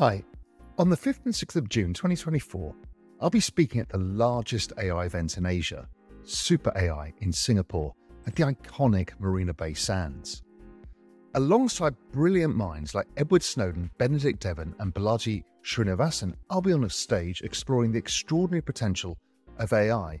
Hi. 0.00 0.24
On 0.78 0.88
the 0.88 0.96
5th 0.96 1.26
and 1.26 1.34
6th 1.34 1.56
of 1.56 1.68
June 1.68 1.92
2024, 1.92 2.74
I'll 3.20 3.28
be 3.28 3.38
speaking 3.38 3.82
at 3.82 3.90
the 3.90 3.98
largest 3.98 4.72
AI 4.78 5.04
event 5.04 5.36
in 5.36 5.44
Asia, 5.44 5.86
Super 6.24 6.72
AI 6.74 7.12
in 7.18 7.30
Singapore 7.30 7.92
at 8.26 8.34
the 8.34 8.44
iconic 8.44 9.10
Marina 9.18 9.52
Bay 9.52 9.74
Sands. 9.74 10.42
Alongside 11.34 11.94
brilliant 12.12 12.56
minds 12.56 12.94
like 12.94 13.08
Edward 13.18 13.42
Snowden, 13.42 13.90
Benedict 13.98 14.46
Evans, 14.46 14.74
and 14.78 14.94
Balaji 14.94 15.44
Srinivasan, 15.62 16.34
I'll 16.48 16.62
be 16.62 16.72
on 16.72 16.84
a 16.84 16.88
stage 16.88 17.42
exploring 17.42 17.92
the 17.92 17.98
extraordinary 17.98 18.62
potential 18.62 19.18
of 19.58 19.74
AI 19.74 20.18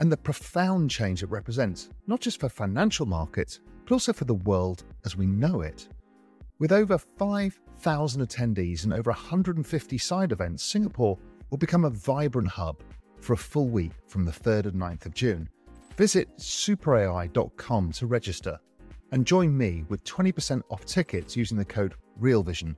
and 0.00 0.12
the 0.12 0.16
profound 0.18 0.90
change 0.90 1.22
it 1.22 1.30
represents, 1.30 1.88
not 2.06 2.20
just 2.20 2.38
for 2.38 2.50
financial 2.50 3.06
markets, 3.06 3.60
but 3.84 3.94
also 3.94 4.12
for 4.12 4.26
the 4.26 4.34
world 4.34 4.84
as 5.06 5.16
we 5.16 5.24
know 5.24 5.62
it. 5.62 5.88
With 6.58 6.72
over 6.72 6.98
5,000 6.98 8.26
attendees 8.26 8.84
and 8.84 8.92
over 8.92 9.10
150 9.10 9.98
side 9.98 10.32
events, 10.32 10.62
Singapore 10.62 11.18
will 11.50 11.58
become 11.58 11.84
a 11.84 11.90
vibrant 11.90 12.48
hub 12.48 12.82
for 13.20 13.32
a 13.32 13.36
full 13.36 13.68
week 13.68 13.92
from 14.06 14.24
the 14.24 14.32
3rd 14.32 14.66
and 14.66 14.74
9th 14.74 15.06
of 15.06 15.14
June. 15.14 15.48
Visit 15.96 16.28
superai.com 16.38 17.92
to 17.92 18.06
register 18.06 18.58
and 19.12 19.26
join 19.26 19.56
me 19.56 19.84
with 19.88 20.04
20% 20.04 20.62
off 20.70 20.84
tickets 20.86 21.36
using 21.36 21.58
the 21.58 21.64
code 21.64 21.94
REALVISION. 22.18 22.76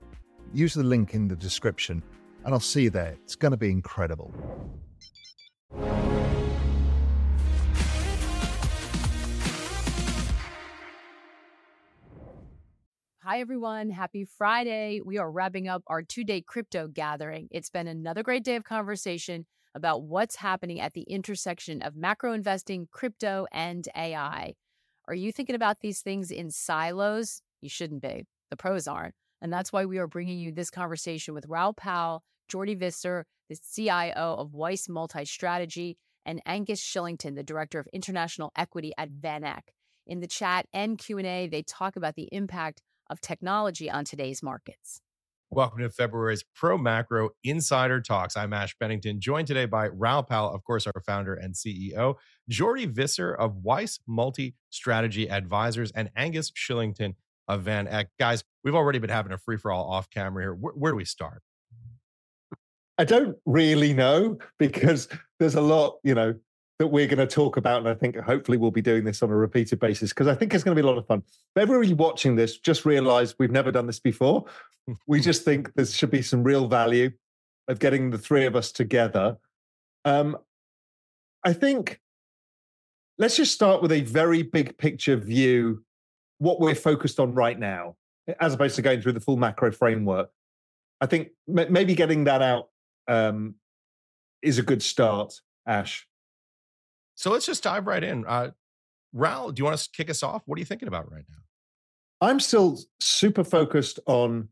Use 0.52 0.74
the 0.74 0.82
link 0.82 1.14
in 1.14 1.28
the 1.28 1.36
description 1.36 2.02
and 2.44 2.52
I'll 2.52 2.60
see 2.60 2.82
you 2.82 2.90
there. 2.90 3.16
It's 3.22 3.36
going 3.36 3.52
to 3.52 3.56
be 3.56 3.70
incredible. 3.70 4.34
Hi, 13.26 13.40
everyone. 13.40 13.88
Happy 13.88 14.26
Friday. 14.26 15.00
We 15.02 15.16
are 15.16 15.30
wrapping 15.30 15.66
up 15.66 15.82
our 15.86 16.02
two 16.02 16.24
day 16.24 16.42
crypto 16.42 16.88
gathering. 16.88 17.48
It's 17.50 17.70
been 17.70 17.88
another 17.88 18.22
great 18.22 18.44
day 18.44 18.54
of 18.54 18.64
conversation 18.64 19.46
about 19.74 20.02
what's 20.02 20.36
happening 20.36 20.78
at 20.78 20.92
the 20.92 21.04
intersection 21.04 21.80
of 21.80 21.96
macro 21.96 22.34
investing, 22.34 22.86
crypto, 22.92 23.46
and 23.50 23.88
AI. 23.96 24.52
Are 25.08 25.14
you 25.14 25.32
thinking 25.32 25.54
about 25.54 25.80
these 25.80 26.02
things 26.02 26.30
in 26.30 26.50
silos? 26.50 27.40
You 27.62 27.70
shouldn't 27.70 28.02
be. 28.02 28.26
The 28.50 28.58
pros 28.58 28.86
aren't. 28.86 29.14
And 29.40 29.50
that's 29.50 29.72
why 29.72 29.86
we 29.86 29.96
are 29.96 30.06
bringing 30.06 30.38
you 30.38 30.52
this 30.52 30.68
conversation 30.68 31.32
with 31.32 31.46
Raoul 31.48 31.72
Pal, 31.72 32.22
Jordi 32.52 32.78
Visser, 32.78 33.24
the 33.48 33.56
CIO 33.74 34.36
of 34.38 34.52
Weiss 34.52 34.86
Multi 34.86 35.24
Strategy, 35.24 35.96
and 36.26 36.42
Angus 36.44 36.82
Shillington, 36.82 37.36
the 37.36 37.42
Director 37.42 37.78
of 37.78 37.88
International 37.90 38.52
Equity 38.54 38.92
at 38.98 39.12
VanEck. 39.12 39.72
In 40.06 40.20
the 40.20 40.26
chat 40.26 40.66
and 40.74 40.98
Q&A, 40.98 41.48
they 41.48 41.62
talk 41.62 41.96
about 41.96 42.16
the 42.16 42.28
impact 42.30 42.82
of 43.10 43.20
technology 43.20 43.90
on 43.90 44.04
today's 44.04 44.42
markets. 44.42 45.00
Welcome 45.50 45.80
to 45.80 45.90
February's 45.90 46.42
Pro 46.54 46.76
Macro 46.76 47.30
Insider 47.44 48.00
Talks. 48.00 48.36
I'm 48.36 48.52
Ash 48.52 48.74
Bennington, 48.80 49.20
joined 49.20 49.46
today 49.46 49.66
by 49.66 49.88
Raoul 49.88 50.24
Pal, 50.24 50.52
of 50.52 50.64
course, 50.64 50.86
our 50.86 51.02
founder 51.06 51.34
and 51.34 51.54
CEO, 51.54 52.16
Jordi 52.50 52.88
Visser 52.88 53.32
of 53.32 53.58
Weiss 53.62 54.00
Multi 54.06 54.56
Strategy 54.70 55.30
Advisors, 55.30 55.92
and 55.92 56.10
Angus 56.16 56.50
Shillington 56.50 57.14
of 57.46 57.62
Van 57.62 57.86
Eck. 57.86 58.08
Guys, 58.18 58.42
we've 58.64 58.74
already 58.74 58.98
been 58.98 59.10
having 59.10 59.32
a 59.32 59.38
free 59.38 59.56
for 59.56 59.70
all 59.70 59.88
off 59.88 60.10
camera 60.10 60.42
here. 60.42 60.54
Where, 60.54 60.72
where 60.72 60.92
do 60.92 60.96
we 60.96 61.04
start? 61.04 61.42
I 62.98 63.04
don't 63.04 63.36
really 63.44 63.92
know 63.92 64.38
because 64.58 65.08
there's 65.38 65.54
a 65.54 65.60
lot, 65.60 65.98
you 66.02 66.14
know, 66.14 66.34
that 66.78 66.88
we're 66.88 67.06
going 67.06 67.26
to 67.26 67.26
talk 67.26 67.56
about. 67.56 67.78
And 67.78 67.88
I 67.88 67.94
think 67.94 68.16
hopefully 68.16 68.58
we'll 68.58 68.70
be 68.70 68.82
doing 68.82 69.04
this 69.04 69.22
on 69.22 69.30
a 69.30 69.36
repeated 69.36 69.78
basis 69.78 70.10
because 70.10 70.26
I 70.26 70.34
think 70.34 70.54
it's 70.54 70.64
going 70.64 70.76
to 70.76 70.82
be 70.82 70.86
a 70.86 70.90
lot 70.90 70.98
of 70.98 71.06
fun. 71.06 71.22
But 71.54 71.62
everybody 71.62 71.94
watching 71.94 72.36
this, 72.36 72.58
just 72.58 72.84
realize 72.84 73.38
we've 73.38 73.50
never 73.50 73.70
done 73.70 73.86
this 73.86 74.00
before. 74.00 74.44
we 75.06 75.20
just 75.20 75.44
think 75.44 75.72
there 75.74 75.86
should 75.86 76.10
be 76.10 76.22
some 76.22 76.42
real 76.42 76.66
value 76.66 77.10
of 77.68 77.78
getting 77.78 78.10
the 78.10 78.18
three 78.18 78.44
of 78.44 78.56
us 78.56 78.72
together. 78.72 79.36
Um, 80.04 80.36
I 81.44 81.52
think 81.52 82.00
let's 83.18 83.36
just 83.36 83.52
start 83.52 83.80
with 83.80 83.92
a 83.92 84.00
very 84.02 84.42
big 84.42 84.76
picture 84.76 85.16
view, 85.16 85.84
what 86.38 86.60
we're 86.60 86.74
focused 86.74 87.20
on 87.20 87.34
right 87.34 87.58
now, 87.58 87.96
as 88.40 88.54
opposed 88.54 88.76
to 88.76 88.82
going 88.82 89.00
through 89.00 89.12
the 89.12 89.20
full 89.20 89.36
macro 89.36 89.70
framework. 89.70 90.30
I 91.00 91.06
think 91.06 91.28
maybe 91.46 91.94
getting 91.94 92.24
that 92.24 92.42
out 92.42 92.68
um, 93.08 93.56
is 94.42 94.58
a 94.58 94.62
good 94.62 94.82
start, 94.82 95.40
Ash. 95.66 96.06
So 97.24 97.30
let's 97.30 97.46
just 97.46 97.62
dive 97.62 97.86
right 97.86 98.04
in. 98.04 98.26
Uh, 98.26 98.50
Raoul, 99.14 99.50
do 99.50 99.58
you 99.58 99.64
want 99.64 99.78
to 99.78 99.88
kick 99.96 100.10
us 100.10 100.22
off? 100.22 100.42
What 100.44 100.56
are 100.56 100.58
you 100.58 100.66
thinking 100.66 100.88
about 100.88 101.10
right 101.10 101.24
now? 101.26 101.38
I'm 102.20 102.38
still 102.38 102.78
super 103.00 103.44
focused 103.44 103.98
on 104.04 104.50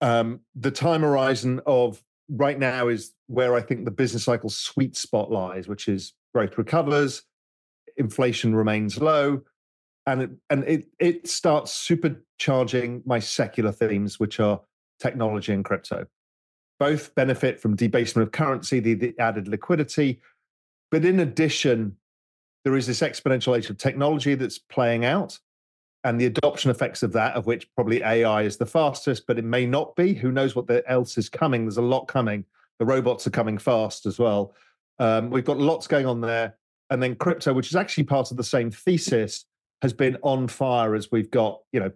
um, 0.00 0.42
the 0.54 0.70
time 0.70 1.00
horizon 1.00 1.62
of 1.66 2.00
right 2.28 2.56
now 2.56 2.86
is 2.86 3.12
where 3.26 3.56
I 3.56 3.60
think 3.60 3.86
the 3.86 3.90
business 3.90 4.22
cycle 4.22 4.50
sweet 4.50 4.96
spot 4.96 5.32
lies, 5.32 5.66
which 5.66 5.88
is 5.88 6.12
growth 6.32 6.56
recovers, 6.56 7.24
inflation 7.96 8.54
remains 8.54 9.00
low, 9.00 9.42
and 10.06 10.22
it, 10.22 10.30
and 10.48 10.62
it 10.62 10.86
it 11.00 11.26
starts 11.26 11.72
supercharging 11.72 13.04
my 13.04 13.18
secular 13.18 13.72
themes, 13.72 14.20
which 14.20 14.38
are 14.38 14.60
technology 15.00 15.52
and 15.52 15.64
crypto. 15.64 16.06
Both 16.78 17.16
benefit 17.16 17.58
from 17.58 17.74
debasement 17.74 18.28
of 18.28 18.32
currency, 18.32 18.78
the, 18.78 18.94
the 18.94 19.14
added 19.18 19.48
liquidity, 19.48 20.20
but 20.90 21.04
in 21.04 21.20
addition, 21.20 21.96
there 22.64 22.76
is 22.76 22.86
this 22.86 23.00
exponential 23.00 23.56
age 23.56 23.70
of 23.70 23.78
technology 23.78 24.34
that's 24.34 24.58
playing 24.58 25.04
out 25.04 25.38
and 26.06 26.20
the 26.20 26.26
adoption 26.26 26.70
effects 26.70 27.02
of 27.02 27.12
that, 27.14 27.34
of 27.34 27.46
which 27.46 27.68
probably 27.74 28.00
AI 28.00 28.42
is 28.42 28.56
the 28.56 28.64
fastest, 28.64 29.26
but 29.26 29.38
it 29.38 29.44
may 29.44 29.66
not 29.66 29.96
be. 29.96 30.14
Who 30.14 30.30
knows 30.30 30.54
what 30.54 30.70
else 30.86 31.18
is 31.18 31.28
coming? 31.28 31.64
There's 31.64 31.78
a 31.78 31.82
lot 31.82 32.06
coming. 32.06 32.44
The 32.78 32.84
robots 32.84 33.26
are 33.26 33.30
coming 33.30 33.58
fast 33.58 34.06
as 34.06 34.16
well. 34.16 34.54
Um, 35.00 35.30
we've 35.30 35.44
got 35.44 35.58
lots 35.58 35.88
going 35.88 36.06
on 36.06 36.20
there. 36.20 36.54
And 36.90 37.02
then 37.02 37.16
crypto, 37.16 37.52
which 37.52 37.70
is 37.70 37.76
actually 37.76 38.04
part 38.04 38.30
of 38.30 38.36
the 38.36 38.44
same 38.44 38.70
thesis, 38.70 39.46
has 39.82 39.92
been 39.92 40.16
on 40.22 40.46
fire 40.46 40.94
as 40.94 41.10
we've 41.10 41.30
got, 41.30 41.60
you 41.72 41.80
know, 41.80 41.90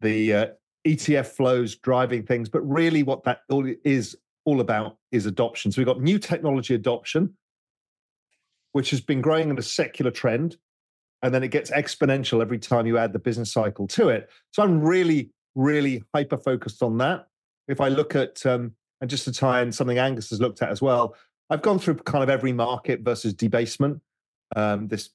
the 0.00 0.32
uh, 0.32 0.46
ETF 0.86 1.26
flows 1.26 1.74
driving 1.74 2.22
things. 2.22 2.48
But 2.48 2.60
really, 2.60 3.02
what 3.02 3.24
that 3.24 3.40
all 3.50 3.68
is 3.84 4.16
all 4.44 4.60
about 4.60 4.96
is 5.10 5.26
adoption. 5.26 5.72
So 5.72 5.80
we've 5.80 5.86
got 5.86 6.00
new 6.00 6.20
technology 6.20 6.76
adoption, 6.76 7.34
which 8.72 8.90
has 8.90 9.00
been 9.00 9.20
growing 9.20 9.50
in 9.50 9.58
a 9.58 9.62
secular 9.62 10.10
trend. 10.10 10.56
And 11.22 11.34
then 11.34 11.42
it 11.42 11.48
gets 11.48 11.70
exponential 11.70 12.40
every 12.40 12.58
time 12.58 12.86
you 12.86 12.96
add 12.96 13.12
the 13.12 13.18
business 13.18 13.52
cycle 13.52 13.86
to 13.88 14.08
it. 14.08 14.30
So 14.52 14.62
I'm 14.62 14.80
really, 14.80 15.30
really 15.54 16.02
hyper 16.14 16.38
focused 16.38 16.82
on 16.82 16.96
that. 16.98 17.26
If 17.68 17.80
I 17.80 17.88
look 17.88 18.16
at, 18.16 18.44
um, 18.46 18.72
and 19.00 19.10
just 19.10 19.24
to 19.24 19.32
tie 19.32 19.60
in 19.62 19.70
something 19.70 19.98
Angus 19.98 20.30
has 20.30 20.40
looked 20.40 20.62
at 20.62 20.70
as 20.70 20.80
well, 20.80 21.14
I've 21.50 21.62
gone 21.62 21.78
through 21.78 21.96
kind 21.96 22.22
of 22.22 22.30
every 22.30 22.52
market 22.52 23.00
versus 23.00 23.34
debasement, 23.34 24.00
um, 24.56 24.88
this 24.88 25.10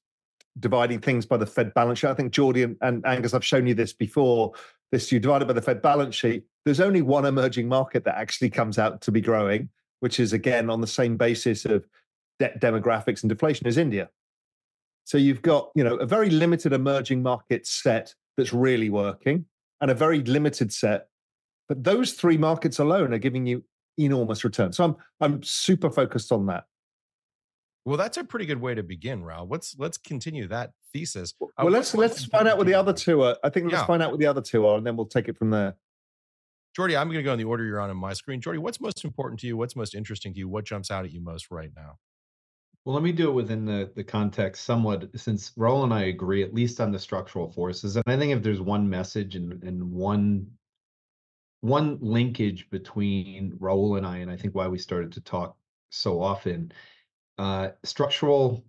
dividing 0.59 0.99
things 0.99 1.25
by 1.25 1.37
the 1.37 1.45
Fed 1.45 1.73
balance 1.73 1.99
sheet. 1.99 2.09
I 2.09 2.13
think 2.13 2.33
Jordi 2.33 2.63
and, 2.63 2.77
and 2.81 3.05
Angus, 3.05 3.33
I've 3.33 3.45
shown 3.45 3.67
you 3.67 3.73
this 3.73 3.93
before. 3.93 4.53
This 4.91 5.11
you 5.11 5.19
divide 5.19 5.41
it 5.41 5.47
by 5.47 5.53
the 5.53 5.61
Fed 5.61 5.81
balance 5.81 6.15
sheet. 6.15 6.43
There's 6.65 6.79
only 6.79 7.01
one 7.01 7.25
emerging 7.25 7.67
market 7.67 8.03
that 8.05 8.17
actually 8.17 8.49
comes 8.49 8.77
out 8.77 9.01
to 9.01 9.11
be 9.11 9.21
growing, 9.21 9.69
which 9.99 10.19
is 10.19 10.33
again 10.33 10.69
on 10.69 10.81
the 10.81 10.87
same 10.87 11.17
basis 11.17 11.65
of 11.65 11.85
de- 12.39 12.57
demographics 12.59 13.23
and 13.23 13.29
deflation 13.29 13.67
is 13.67 13.77
India. 13.77 14.09
So 15.03 15.17
you've 15.17 15.41
got, 15.41 15.69
you 15.75 15.83
know, 15.83 15.95
a 15.95 16.05
very 16.05 16.29
limited 16.29 16.73
emerging 16.73 17.21
market 17.21 17.67
set 17.67 18.15
that's 18.37 18.53
really 18.53 18.89
working 18.89 19.45
and 19.81 19.91
a 19.91 19.93
very 19.93 20.21
limited 20.23 20.73
set. 20.73 21.07
But 21.69 21.83
those 21.83 22.13
three 22.13 22.37
markets 22.37 22.79
alone 22.79 23.13
are 23.13 23.19
giving 23.19 23.45
you 23.45 23.63
enormous 23.97 24.43
returns. 24.43 24.77
So 24.77 24.83
I'm 24.83 24.95
I'm 25.21 25.43
super 25.43 25.89
focused 25.89 26.31
on 26.31 26.47
that. 26.47 26.65
Well, 27.85 27.97
that's 27.97 28.17
a 28.17 28.23
pretty 28.23 28.47
good 28.47 28.59
way 28.59 28.73
to 28.73 28.81
begin, 28.81 29.23
Raoul. 29.23 29.47
Let's 29.47 29.75
let's 29.77 29.97
continue 29.97 30.47
that 30.47 30.71
thesis. 30.91 31.33
Uh, 31.41 31.47
well, 31.59 31.69
let's 31.69 31.93
let's 31.93 32.25
find 32.25 32.47
out 32.47 32.57
what 32.57 32.67
the 32.67 32.73
other 32.73 32.93
two 32.93 33.21
are. 33.21 33.37
I 33.43 33.49
think 33.49 33.65
let's 33.65 33.81
yeah. 33.81 33.85
find 33.85 34.01
out 34.01 34.09
what 34.11 34.19
the 34.19 34.25
other 34.25 34.41
two 34.41 34.65
are, 34.65 34.77
and 34.77 34.85
then 34.85 34.95
we'll 34.95 35.05
take 35.05 35.27
it 35.27 35.37
from 35.37 35.51
there. 35.51 35.75
Jordi, 36.77 36.99
I'm 36.99 37.07
going 37.07 37.19
to 37.19 37.23
go 37.23 37.31
in 37.31 37.39
the 37.39 37.45
order 37.45 37.63
you're 37.63 37.79
on 37.79 37.89
in 37.89 37.95
my 37.95 38.13
screen. 38.13 38.41
Jordi, 38.41 38.57
what's 38.57 38.81
most 38.81 39.05
important 39.05 39.39
to 39.41 39.47
you? 39.47 39.55
What's 39.55 39.75
most 39.75 39.95
interesting 39.95 40.33
to 40.33 40.39
you? 40.39 40.49
What 40.49 40.65
jumps 40.65 40.91
out 40.91 41.05
at 41.05 41.11
you 41.11 41.21
most 41.21 41.49
right 41.49 41.69
now? 41.75 41.99
Well, 42.85 42.93
let 42.93 43.03
me 43.03 43.11
do 43.11 43.29
it 43.29 43.33
within 43.33 43.65
the, 43.65 43.91
the 43.95 44.03
context 44.03 44.63
somewhat, 44.63 45.09
since 45.19 45.51
Raoul 45.57 45.83
and 45.83 45.93
I 45.93 46.03
agree, 46.03 46.43
at 46.43 46.53
least 46.53 46.79
on 46.79 46.91
the 46.91 46.99
structural 46.99 47.49
forces. 47.49 47.95
And 47.95 48.03
I 48.05 48.15
think 48.15 48.31
if 48.31 48.43
there's 48.43 48.61
one 48.61 48.87
message 48.87 49.35
and, 49.35 49.63
and 49.63 49.91
one 49.91 50.51
one 51.61 51.97
linkage 51.99 52.69
between 52.69 53.57
Raoul 53.59 53.95
and 53.95 54.05
I, 54.05 54.17
and 54.17 54.29
I 54.29 54.37
think 54.37 54.53
why 54.53 54.67
we 54.67 54.77
started 54.77 55.11
to 55.13 55.21
talk 55.21 55.57
so 55.89 56.21
often, 56.21 56.71
uh, 57.39 57.69
structural 57.83 58.63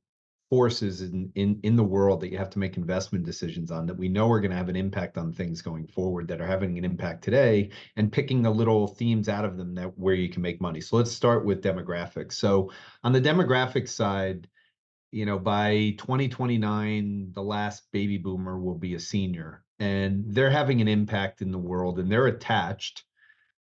forces 0.49 1.03
in, 1.03 1.31
in 1.35 1.59
in 1.65 1.75
the 1.75 1.83
world 1.83 2.21
that 2.21 2.31
you 2.31 2.39
have 2.39 2.51
to 2.51 2.59
make 2.59 2.77
investment 2.77 3.25
decisions 3.25 3.71
on 3.71 3.87
that 3.87 3.97
we 3.97 4.09
know 4.09 4.31
are 4.31 4.41
going 4.41 4.51
to 4.51 4.57
have 4.57 4.69
an 4.69 4.77
impact 4.77 5.19
on 5.19 5.33
things 5.33 5.61
going 5.61 5.87
forward 5.87 6.29
that 6.29 6.41
are 6.41 6.47
having 6.47 6.79
an 6.79 6.85
impact 6.85 7.25
today 7.25 7.71
and 7.97 8.13
picking 8.13 8.43
the 8.43 8.51
little 8.51 8.87
themes 8.87 9.29
out 9.29 9.45
of 9.45 9.57
them 9.57 9.75
that 9.75 9.99
where 9.99 10.15
you 10.15 10.29
can 10.29 10.43
make 10.43 10.61
money. 10.61 10.81
So 10.81 10.97
let's 10.97 11.11
start 11.11 11.45
with 11.45 11.63
demographics. 11.63 12.35
So 12.35 12.71
on 13.03 13.13
the 13.13 13.21
demographic 13.21 13.89
side 13.89 14.49
you 15.13 15.25
know 15.25 15.39
by 15.39 15.95
2029 15.99 17.33
the 17.33 17.43
last 17.43 17.91
baby 17.93 18.19
boomer 18.19 18.59
will 18.59 18.75
be 18.75 18.95
a 18.95 19.01
senior 19.01 19.65
and 19.79 20.25
they're 20.27 20.51
having 20.51 20.81
an 20.81 20.89
impact 20.89 21.43
in 21.43 21.51
the 21.51 21.59
world 21.59 21.99
and 21.99 22.11
they're 22.11 22.27
attached 22.27 23.05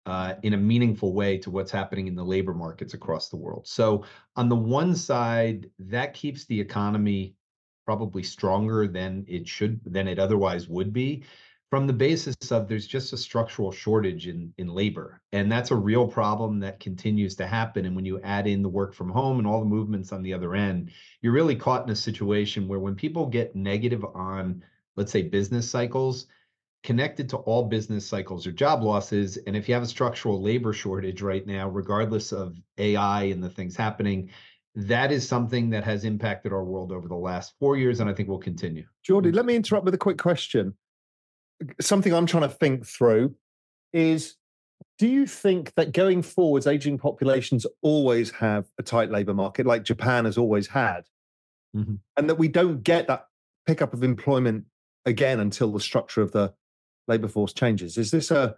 uh, 0.06 0.34
in 0.42 0.54
a 0.54 0.56
meaningful 0.56 1.12
way 1.12 1.38
to 1.38 1.50
what's 1.50 1.70
happening 1.70 2.06
in 2.06 2.14
the 2.14 2.24
labor 2.24 2.54
markets 2.54 2.94
across 2.94 3.28
the 3.28 3.36
world. 3.36 3.66
So, 3.66 4.04
on 4.36 4.48
the 4.48 4.56
one 4.56 4.94
side, 4.94 5.70
that 5.78 6.14
keeps 6.14 6.44
the 6.44 6.60
economy 6.60 7.34
probably 7.84 8.22
stronger 8.22 8.86
than 8.86 9.24
it 9.28 9.46
should, 9.46 9.80
than 9.84 10.08
it 10.08 10.18
otherwise 10.18 10.68
would 10.68 10.92
be, 10.92 11.24
from 11.70 11.86
the 11.86 11.92
basis 11.92 12.36
of 12.50 12.68
there's 12.68 12.86
just 12.86 13.12
a 13.12 13.16
structural 13.16 13.72
shortage 13.72 14.26
in 14.26 14.52
in 14.58 14.68
labor, 14.68 15.22
and 15.32 15.50
that's 15.50 15.70
a 15.70 15.76
real 15.76 16.06
problem 16.06 16.58
that 16.60 16.80
continues 16.80 17.34
to 17.36 17.46
happen. 17.46 17.86
And 17.86 17.96
when 17.96 18.04
you 18.04 18.20
add 18.20 18.46
in 18.46 18.62
the 18.62 18.68
work 18.68 18.94
from 18.94 19.08
home 19.08 19.38
and 19.38 19.46
all 19.46 19.60
the 19.60 19.66
movements 19.66 20.12
on 20.12 20.22
the 20.22 20.34
other 20.34 20.54
end, 20.54 20.90
you're 21.22 21.32
really 21.32 21.56
caught 21.56 21.84
in 21.84 21.90
a 21.90 21.96
situation 21.96 22.68
where 22.68 22.80
when 22.80 22.94
people 22.94 23.26
get 23.26 23.56
negative 23.56 24.04
on, 24.14 24.62
let's 24.96 25.12
say, 25.12 25.22
business 25.22 25.70
cycles 25.70 26.26
connected 26.82 27.28
to 27.28 27.36
all 27.38 27.64
business 27.64 28.06
cycles 28.06 28.46
or 28.46 28.52
job 28.52 28.82
losses. 28.82 29.36
And 29.46 29.56
if 29.56 29.68
you 29.68 29.74
have 29.74 29.82
a 29.82 29.88
structural 29.88 30.42
labor 30.42 30.72
shortage 30.72 31.22
right 31.22 31.46
now, 31.46 31.68
regardless 31.68 32.32
of 32.32 32.56
AI 32.78 33.24
and 33.24 33.42
the 33.42 33.50
things 33.50 33.76
happening, 33.76 34.30
that 34.74 35.12
is 35.12 35.26
something 35.26 35.70
that 35.70 35.84
has 35.84 36.04
impacted 36.04 36.52
our 36.52 36.64
world 36.64 36.92
over 36.92 37.06
the 37.06 37.14
last 37.14 37.54
four 37.58 37.76
years, 37.76 38.00
and 38.00 38.08
I 38.08 38.14
think 38.14 38.28
will 38.28 38.38
continue. 38.38 38.84
Jordi, 39.06 39.34
let 39.34 39.44
me 39.44 39.54
interrupt 39.54 39.84
with 39.84 39.94
a 39.94 39.98
quick 39.98 40.18
question. 40.18 40.74
Something 41.80 42.12
I'm 42.12 42.26
trying 42.26 42.44
to 42.44 42.48
think 42.48 42.86
through 42.86 43.34
is 43.92 44.36
do 44.98 45.06
you 45.06 45.26
think 45.26 45.74
that 45.74 45.92
going 45.92 46.22
forwards, 46.22 46.66
aging 46.66 46.98
populations 46.98 47.66
always 47.82 48.30
have 48.32 48.66
a 48.78 48.82
tight 48.82 49.10
labor 49.10 49.34
market 49.34 49.66
like 49.66 49.84
Japan 49.84 50.24
has 50.24 50.38
always 50.38 50.66
had? 50.66 51.02
Mm-hmm. 51.76 51.96
And 52.16 52.28
that 52.28 52.36
we 52.36 52.48
don't 52.48 52.82
get 52.82 53.06
that 53.08 53.26
pickup 53.66 53.94
of 53.94 54.02
employment 54.02 54.64
again 55.04 55.40
until 55.40 55.72
the 55.72 55.80
structure 55.80 56.22
of 56.22 56.32
the 56.32 56.54
labor 57.08 57.28
force 57.28 57.52
changes. 57.52 57.98
Is 57.98 58.10
this 58.10 58.30
a 58.30 58.56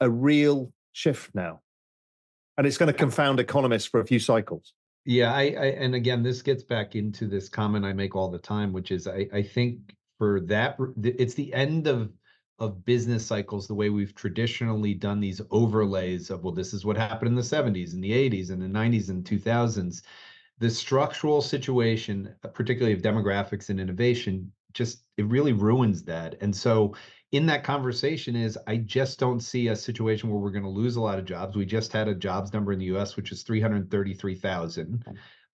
a 0.00 0.10
real 0.10 0.72
shift 0.92 1.34
now? 1.34 1.60
And 2.58 2.66
it's 2.66 2.78
going 2.78 2.92
to 2.92 2.98
confound 2.98 3.40
economists 3.40 3.86
for 3.86 4.00
a 4.00 4.06
few 4.06 4.18
cycles. 4.18 4.72
Yeah, 5.04 5.32
I, 5.32 5.42
I 5.42 5.66
and 5.78 5.94
again, 5.94 6.22
this 6.22 6.42
gets 6.42 6.62
back 6.62 6.96
into 6.96 7.26
this 7.26 7.48
comment 7.48 7.84
I 7.84 7.92
make 7.92 8.16
all 8.16 8.30
the 8.30 8.38
time, 8.38 8.72
which 8.72 8.90
is 8.90 9.06
I, 9.06 9.28
I 9.32 9.42
think 9.42 9.94
for 10.18 10.40
that 10.42 10.76
it's 11.02 11.34
the 11.34 11.52
end 11.54 11.86
of 11.86 12.12
of 12.58 12.84
business 12.86 13.24
cycles 13.24 13.66
the 13.66 13.74
way 13.74 13.90
we've 13.90 14.14
traditionally 14.14 14.94
done 14.94 15.20
these 15.20 15.42
overlays 15.50 16.30
of 16.30 16.42
well 16.42 16.54
this 16.54 16.72
is 16.72 16.84
what 16.84 16.96
happened 16.96 17.28
in 17.28 17.34
the 17.34 17.42
70s 17.42 17.92
and 17.92 18.02
the 18.02 18.12
80s 18.12 18.50
and 18.50 18.62
the 18.62 18.66
90s 18.66 19.10
and 19.10 19.24
2000s 19.24 20.02
the 20.58 20.70
structural 20.70 21.42
situation 21.42 22.34
particularly 22.54 22.94
of 22.94 23.02
demographics 23.02 23.68
and 23.68 23.78
innovation 23.78 24.50
just 24.72 25.04
it 25.18 25.26
really 25.26 25.52
ruins 25.52 26.02
that 26.02 26.36
and 26.40 26.54
so 26.54 26.94
in 27.32 27.46
that 27.46 27.64
conversation 27.64 28.36
is 28.36 28.58
I 28.66 28.76
just 28.76 29.18
don't 29.18 29.40
see 29.40 29.68
a 29.68 29.76
situation 29.76 30.30
where 30.30 30.38
we're 30.38 30.50
going 30.50 30.62
to 30.64 30.70
lose 30.70 30.96
a 30.96 31.00
lot 31.00 31.18
of 31.18 31.24
jobs. 31.24 31.56
We 31.56 31.66
just 31.66 31.92
had 31.92 32.08
a 32.08 32.14
jobs 32.14 32.52
number 32.52 32.72
in 32.72 32.78
the 32.78 32.96
US, 32.96 33.16
which 33.16 33.32
is 33.32 33.42
333,000. 33.42 35.04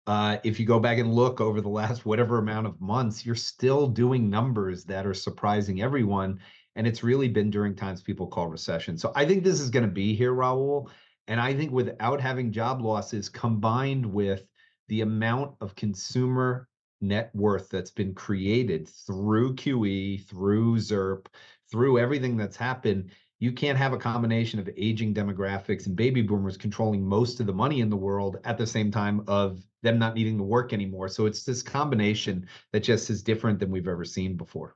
Uh, 0.07 0.37
if 0.43 0.59
you 0.59 0.65
go 0.65 0.79
back 0.79 0.97
and 0.97 1.13
look 1.13 1.39
over 1.39 1.61
the 1.61 1.69
last 1.69 2.05
whatever 2.05 2.39
amount 2.39 2.67
of 2.67 2.79
months, 2.81 3.25
you're 3.25 3.35
still 3.35 3.87
doing 3.87 4.29
numbers 4.29 4.83
that 4.85 5.05
are 5.05 5.13
surprising 5.13 5.81
everyone. 5.81 6.39
And 6.75 6.87
it's 6.87 7.03
really 7.03 7.27
been 7.27 7.49
during 7.49 7.75
times 7.75 8.01
people 8.01 8.27
call 8.27 8.47
recession. 8.47 8.97
So 8.97 9.11
I 9.15 9.25
think 9.25 9.43
this 9.43 9.59
is 9.59 9.69
going 9.69 9.85
to 9.85 9.91
be 9.91 10.13
here, 10.13 10.33
Raoul. 10.33 10.89
And 11.27 11.39
I 11.39 11.53
think 11.53 11.71
without 11.71 12.19
having 12.19 12.51
job 12.51 12.81
losses 12.81 13.29
combined 13.29 14.05
with 14.05 14.43
the 14.87 15.01
amount 15.01 15.55
of 15.61 15.75
consumer 15.75 16.67
net 16.99 17.31
worth 17.33 17.69
that's 17.69 17.91
been 17.91 18.13
created 18.13 18.87
through 18.87 19.55
QE, 19.55 20.25
through 20.27 20.77
ZIRP, 20.77 21.25
through 21.71 21.99
everything 21.99 22.37
that's 22.37 22.57
happened, 22.57 23.11
you 23.39 23.51
can't 23.51 23.77
have 23.77 23.93
a 23.93 23.97
combination 23.97 24.59
of 24.59 24.69
aging 24.77 25.13
demographics 25.13 25.87
and 25.87 25.95
baby 25.95 26.21
boomers 26.21 26.57
controlling 26.57 27.03
most 27.03 27.39
of 27.39 27.47
the 27.47 27.53
money 27.53 27.79
in 27.79 27.89
the 27.89 27.95
world 27.95 28.37
at 28.43 28.57
the 28.57 28.67
same 28.67 28.91
time 28.91 29.23
of 29.27 29.63
them 29.81 29.97
not 29.97 30.13
needing 30.13 30.37
to 30.37 30.43
work 30.43 30.73
anymore. 30.73 31.07
So 31.07 31.25
it's 31.25 31.43
this 31.43 31.63
combination 31.63 32.45
that 32.71 32.81
just 32.81 33.09
is 33.09 33.23
different 33.23 33.59
than 33.59 33.71
we've 33.71 33.87
ever 33.87 34.05
seen 34.05 34.37
before. 34.37 34.75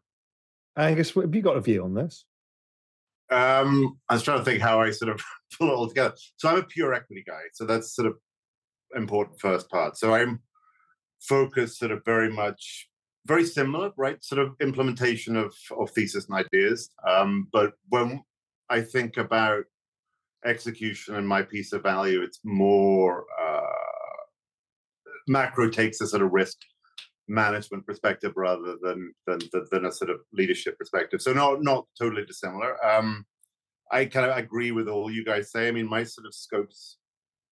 Angus, 0.78 1.12
have 1.12 1.36
you 1.36 1.42
got 1.44 1.58
a 1.58 1.62
view 1.62 1.84
on 1.84 1.94
this? 1.94 2.26
Um, 3.30 4.00
I 4.10 4.16
was 4.16 4.24
trying 4.24 4.40
to 4.40 4.46
think 4.46 4.62
how 4.62 4.82
I 4.82 4.92
sort 4.92 5.12
of 5.12 5.22
pull 5.58 5.70
it 5.70 5.74
all 5.74 5.88
together. 5.88 6.16
So 6.38 6.50
I'm 6.50 6.58
a 6.58 6.64
pure 6.64 6.94
equity 6.94 7.24
guy. 7.26 7.42
So 7.54 7.66
that's 7.66 7.96
sort 7.96 8.08
of 8.08 8.16
important 8.96 9.40
first 9.40 9.70
part. 9.70 9.98
So 9.98 10.16
I'm 10.16 10.42
focused 11.22 11.78
sort 11.78 11.92
of 11.92 12.04
very 12.04 12.32
much 12.32 12.90
very 13.26 13.46
similar, 13.46 13.92
right? 13.98 14.24
Sort 14.24 14.40
of 14.40 14.56
implementation 14.62 15.36
of 15.36 15.54
of 15.78 15.92
thesis 15.92 16.28
and 16.28 16.38
ideas. 16.46 16.90
Um, 17.08 17.48
but 17.52 17.74
when 17.90 18.24
I 18.70 18.82
think 18.82 19.18
about 19.18 19.66
execution 20.46 21.16
and 21.16 21.28
my 21.28 21.42
piece 21.42 21.74
of 21.74 21.84
value, 21.84 22.22
it's 22.22 22.40
more 22.44 23.26
uh, 23.42 23.62
macro 25.28 25.70
takes 25.70 26.02
a 26.02 26.08
sort 26.08 26.22
of 26.22 26.32
risk 26.32 26.58
management 27.28 27.86
perspective 27.86 28.34
rather 28.36 28.76
than 28.82 29.12
than 29.26 29.40
than 29.72 29.86
a 29.86 29.92
sort 29.92 30.12
of 30.12 30.20
leadership 30.32 30.78
perspective. 30.78 31.22
So 31.22 31.34
not 31.34 31.64
not 31.64 31.88
totally 32.00 32.26
dissimilar. 32.26 32.84
Um, 32.86 33.26
I 33.92 34.06
kind 34.06 34.30
of 34.30 34.38
agree 34.38 34.72
with 34.72 34.88
all 34.88 35.12
you 35.12 35.24
guys 35.24 35.52
say. 35.52 35.68
I 35.68 35.72
mean, 35.72 35.90
my 35.90 36.04
sort 36.04 36.28
of 36.28 36.34
scopes 36.34 36.98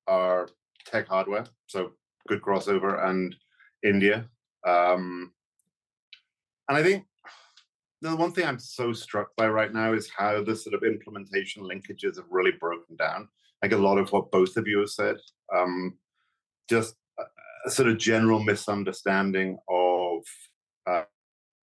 are 0.08 0.48
tech 0.86 1.08
hardware, 1.08 1.46
so 1.68 1.92
good 2.28 2.42
crossover, 2.42 3.04
and 3.06 3.36
India. 3.84 4.30
Um, 4.68 5.32
and 6.70 6.78
I 6.78 6.84
think 6.84 7.06
the 8.02 8.16
one 8.16 8.32
thing 8.34 8.46
I'm 8.46 8.60
so 8.60 8.92
struck 8.94 9.30
by 9.38 9.48
right 9.48 9.74
now 9.74 9.94
is 9.94 10.10
how 10.10 10.44
the 10.44 10.56
sort 10.56 10.76
of 10.76 10.84
implementation 10.84 11.64
linkages 11.64 12.18
have 12.18 12.26
really 12.30 12.52
broken 12.60 12.96
down. 12.98 13.30
Like 13.62 13.72
a 13.72 13.78
lot 13.78 13.98
of 13.98 14.12
what 14.12 14.32
both 14.32 14.58
of 14.58 14.68
you 14.68 14.80
have 14.80 14.90
said, 14.90 15.16
um, 15.56 15.98
just 16.70 16.96
a, 17.66 17.70
sort 17.70 17.88
of 17.88 17.98
general 17.98 18.44
misunderstanding 18.44 19.58
of 19.70 20.22
uh, 20.86 21.04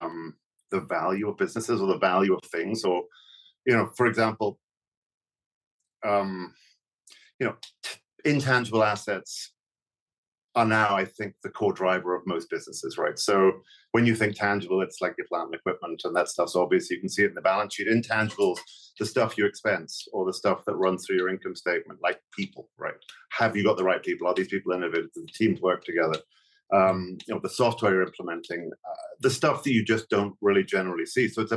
um, 0.02 0.36
the 0.72 0.82
value 0.82 1.30
of 1.30 1.38
businesses 1.38 1.80
or 1.80 1.88
the 1.88 2.00
value 2.00 2.34
of 2.34 2.44
things, 2.50 2.84
or 2.84 3.04
you 3.68 3.76
know, 3.76 3.92
for 3.96 4.08
example, 4.08 4.60
um, 6.04 6.52
you 7.40 7.46
know, 7.46 7.56
t- 7.84 8.00
intangible 8.26 8.84
assets 8.84 9.53
are 10.56 10.66
now, 10.66 10.96
I 10.96 11.06
think, 11.06 11.34
the 11.42 11.50
core 11.50 11.74
driver 11.74 12.16
of 12.16 12.28
most 12.28 12.50
businesses, 12.50 12.98
right? 12.98 13.18
So 13.18 13.54
when 13.92 14.06
you 14.06 14.16
think 14.16 14.36
tangible, 14.36 14.82
it's 14.82 15.02
like 15.02 15.16
your 15.18 15.28
plant 15.28 15.48
and 15.48 15.56
equipment 15.56 16.02
and 16.04 16.16
that 16.16 16.28
stuff's 16.28 16.56
obvious. 16.56 16.92
You 16.92 17.00
can 17.00 17.10
see 17.10 17.24
it 17.24 17.30
in 17.30 17.36
the 17.36 17.42
balance 17.42 17.74
sheet. 17.74 17.88
Intangibles, 17.88 18.60
the 19.00 19.06
stuff 19.06 19.38
you 19.38 19.46
expense 19.46 20.08
or 20.14 20.26
the 20.26 20.34
stuff 20.34 20.64
that 20.66 20.76
runs 20.76 21.06
through 21.06 21.18
your 21.18 21.30
income 21.30 21.56
statement, 21.56 22.00
like 22.04 22.20
people, 22.38 22.70
right? 22.78 22.94
Have 23.32 23.56
you 23.56 23.64
got 23.64 23.78
the 23.78 23.84
right 23.84 24.04
people? 24.04 24.28
Are 24.28 24.36
these 24.36 24.48
people 24.48 24.74
innovative? 24.74 25.12
Do 25.14 25.22
the 25.22 25.32
teams 25.34 25.60
work 25.60 25.84
together? 25.84 26.20
Um, 26.72 27.18
you 27.28 27.34
know, 27.34 27.40
the 27.42 27.50
software 27.50 27.94
you're 27.94 28.04
implementing, 28.04 28.70
uh, 28.88 29.16
the 29.22 29.30
stuff 29.30 29.64
that 29.64 29.74
you 29.74 29.84
just 29.84 30.10
don't 30.10 30.36
really 30.42 30.64
generally 30.64 31.06
see. 31.06 31.28
So 31.28 31.42
it's 31.42 31.54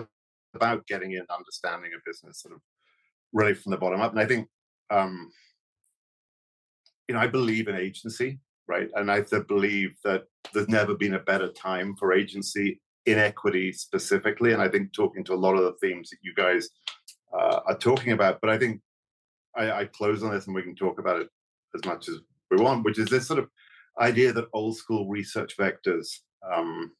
about 0.54 0.86
getting 0.86 1.12
in, 1.12 1.24
understanding 1.30 1.90
a 1.94 2.00
business 2.04 2.40
sort 2.40 2.54
of 2.54 2.60
really 3.32 3.54
from 3.54 3.72
the 3.72 3.78
bottom 3.78 4.00
up. 4.00 4.12
And 4.12 4.20
I 4.20 4.26
think, 4.26 4.48
um, 4.90 5.30
you 7.08 7.14
know, 7.14 7.20
I 7.20 7.26
believe 7.26 7.68
in 7.68 7.76
agency 7.76 8.40
right? 8.68 8.88
And 8.94 9.10
I 9.10 9.22
believe 9.48 9.96
that 10.04 10.24
there's 10.52 10.68
never 10.68 10.94
been 10.94 11.14
a 11.14 11.20
better 11.20 11.48
time 11.48 11.94
for 11.96 12.12
agency 12.12 12.80
in 13.06 13.18
equity 13.18 13.72
specifically. 13.72 14.52
And 14.52 14.60
I 14.60 14.68
think 14.68 14.92
talking 14.92 15.24
to 15.24 15.34
a 15.34 15.36
lot 15.36 15.56
of 15.56 15.64
the 15.64 15.74
themes 15.80 16.10
that 16.10 16.18
you 16.22 16.34
guys 16.34 16.68
uh, 17.32 17.60
are 17.66 17.78
talking 17.78 18.12
about, 18.12 18.40
but 18.40 18.50
I 18.50 18.58
think 18.58 18.80
I, 19.56 19.70
I 19.70 19.84
close 19.86 20.22
on 20.22 20.32
this 20.32 20.46
and 20.46 20.54
we 20.54 20.62
can 20.62 20.74
talk 20.74 20.98
about 20.98 21.20
it 21.20 21.28
as 21.74 21.84
much 21.84 22.08
as 22.08 22.16
we 22.50 22.58
want, 22.58 22.84
which 22.84 22.98
is 22.98 23.08
this 23.08 23.26
sort 23.26 23.38
of 23.38 23.48
idea 24.00 24.32
that 24.32 24.48
old 24.52 24.76
school 24.76 25.08
research 25.08 25.56
vectors 25.56 26.18
um, 26.52 26.92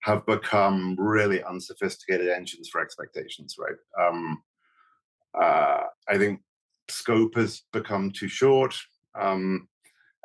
have 0.00 0.26
become 0.26 0.96
really 0.98 1.42
unsophisticated 1.44 2.28
engines 2.28 2.68
for 2.68 2.80
expectations, 2.80 3.56
right? 3.58 3.76
Um, 4.06 4.42
uh, 5.40 5.84
I 6.08 6.18
think 6.18 6.40
scope 6.88 7.34
has 7.36 7.62
become 7.72 8.10
too 8.10 8.28
short. 8.28 8.76
Um, 9.14 9.68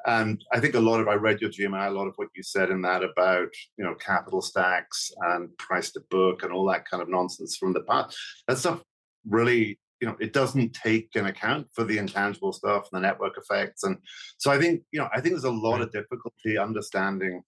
and 0.05 0.43
I 0.51 0.59
think 0.59 0.75
a 0.75 0.79
lot 0.79 0.99
of 0.99 1.07
I 1.07 1.15
read 1.15 1.41
your 1.41 1.49
GMI, 1.49 1.87
a 1.87 1.91
lot 1.91 2.07
of 2.07 2.13
what 2.15 2.29
you 2.35 2.43
said 2.43 2.69
in 2.69 2.81
that 2.83 3.03
about 3.03 3.49
you 3.77 3.83
know 3.83 3.95
capital 3.95 4.41
stacks 4.41 5.11
and 5.21 5.55
price 5.57 5.91
to 5.91 6.01
book 6.09 6.43
and 6.43 6.51
all 6.51 6.65
that 6.67 6.85
kind 6.85 7.01
of 7.03 7.09
nonsense 7.09 7.57
from 7.57 7.73
the 7.73 7.81
past. 7.81 8.17
That 8.47 8.57
stuff 8.57 8.81
really 9.27 9.79
you 9.99 10.07
know 10.07 10.15
it 10.19 10.33
doesn't 10.33 10.73
take 10.73 11.09
an 11.15 11.25
account 11.25 11.67
for 11.73 11.83
the 11.83 11.97
intangible 11.97 12.53
stuff 12.53 12.87
and 12.91 13.03
the 13.03 13.07
network 13.07 13.37
effects 13.37 13.83
and 13.83 13.97
so 14.37 14.49
i 14.51 14.57
think 14.57 14.81
you 14.91 14.99
know 14.99 15.09
i 15.13 15.19
think 15.19 15.33
there's 15.33 15.43
a 15.43 15.51
lot 15.51 15.77
hmm. 15.77 15.83
of 15.83 15.91
difficulty 15.91 16.57
understanding 16.57 17.41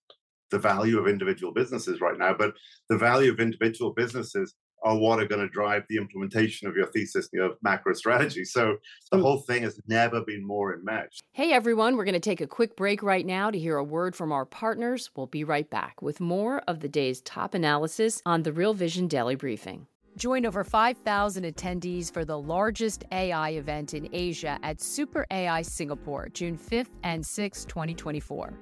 the 0.50 0.60
value 0.60 1.00
of 1.00 1.08
individual 1.08 1.54
businesses 1.54 2.02
right 2.02 2.18
now 2.18 2.34
but 2.34 2.54
the 2.90 2.98
value 2.98 3.32
of 3.32 3.40
individual 3.40 3.94
businesses 3.94 4.54
are 4.84 4.98
what 4.98 5.20
are 5.20 5.28
going 5.28 5.42
to 5.42 5.50
drive 5.50 5.84
the 5.90 5.98
implementation 5.98 6.68
of 6.68 6.76
your 6.76 6.88
thesis 6.88 7.30
and 7.32 7.40
your 7.40 7.56
macro 7.62 7.94
strategy. 7.94 8.44
So 8.44 8.78
the 9.12 9.18
mm. 9.18 9.22
whole 9.22 9.40
thing 9.40 9.64
has 9.64 9.80
never 9.88 10.22
been 10.22 10.46
more 10.46 10.74
enmeshed. 10.74 11.22
Hey 11.34 11.54
everyone, 11.54 11.96
we're 11.96 12.06
going 12.06 12.14
to 12.14 12.20
take 12.20 12.42
a 12.42 12.48
quick 12.48 12.76
break 12.76 13.04
right 13.04 13.26
now 13.26 13.52
to 13.52 13.60
hear 13.60 13.78
a 13.78 13.84
word 13.84 14.16
from 14.16 14.32
our 14.32 14.46
partners. 14.46 15.10
We'll 15.16 15.28
be 15.28 15.44
right 15.44 15.70
back 15.70 16.02
with 16.02 16.20
more 16.20 16.60
of 16.68 16.80
the 16.80 16.90
day's 16.90 17.22
top 17.22 17.54
analysis 17.54 18.22
on 18.26 18.44
the 18.44 18.54
Real 18.54 18.74
Vision 18.74 19.08
Daily 19.08 19.36
Briefing. 19.36 19.88
Join 20.18 20.46
over 20.46 20.64
5,000 20.64 21.46
attendees 21.46 22.12
for 22.12 22.26
the 22.26 22.38
largest 22.38 23.06
AI 23.12 23.52
event 23.52 23.94
in 23.94 24.10
Asia 24.12 24.60
at 24.62 24.82
Super 24.82 25.26
AI 25.32 25.62
Singapore, 25.62 26.28
June 26.34 26.58
5th 26.58 26.90
and 27.04 27.24
6th, 27.24 27.68
2024. 27.68 28.54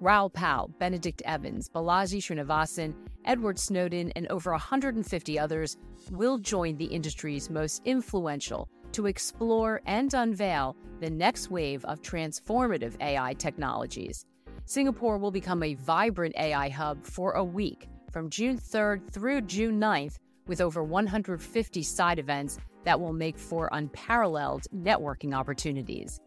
Raoul 0.00 0.30
Pal, 0.30 0.68
Benedict 0.78 1.20
Evans, 1.26 1.68
Balaji 1.68 2.20
Srinivasan, 2.20 2.94
Edward 3.26 3.58
Snowden, 3.58 4.10
and 4.16 4.26
over 4.28 4.50
150 4.52 5.38
others 5.38 5.76
will 6.10 6.38
join 6.38 6.78
the 6.78 6.86
industry's 6.86 7.50
most 7.50 7.82
influential 7.84 8.68
to 8.92 9.06
explore 9.06 9.82
and 9.84 10.14
unveil 10.14 10.74
the 11.00 11.10
next 11.10 11.50
wave 11.50 11.84
of 11.84 12.00
transformative 12.00 12.96
AI 13.02 13.34
technologies. 13.34 14.24
Singapore 14.64 15.18
will 15.18 15.30
become 15.30 15.62
a 15.62 15.74
vibrant 15.74 16.34
AI 16.36 16.70
hub 16.70 17.04
for 17.04 17.32
a 17.32 17.44
week 17.44 17.86
from 18.10 18.30
June 18.30 18.58
3rd 18.58 19.12
through 19.12 19.42
June 19.42 19.78
9th 19.78 20.16
with 20.46 20.62
over 20.62 20.82
150 20.82 21.82
side 21.82 22.18
events 22.18 22.58
that 22.84 22.98
will 22.98 23.12
make 23.12 23.38
for 23.38 23.68
unparalleled 23.72 24.66
networking 24.74 25.34
opportunities. 25.34 26.18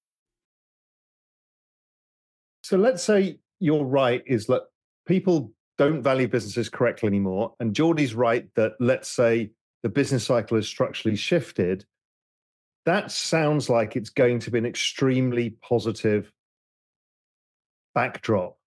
So 2.63 2.77
let's 2.77 3.03
say 3.03 3.39
you're 3.59 3.85
right, 3.85 4.23
is 4.25 4.47
that 4.47 4.63
people 5.07 5.51
don't 5.77 6.01
value 6.01 6.27
businesses 6.27 6.69
correctly 6.69 7.07
anymore. 7.07 7.53
And 7.59 7.75
Jordi's 7.75 8.13
right 8.13 8.47
that 8.55 8.73
let's 8.79 9.09
say 9.09 9.51
the 9.83 9.89
business 9.89 10.25
cycle 10.25 10.57
has 10.57 10.67
structurally 10.67 11.17
shifted. 11.17 11.85
That 12.85 13.11
sounds 13.11 13.69
like 13.69 13.95
it's 13.95 14.09
going 14.09 14.39
to 14.39 14.51
be 14.51 14.57
an 14.57 14.65
extremely 14.65 15.51
positive 15.61 16.31
backdrop 17.93 18.57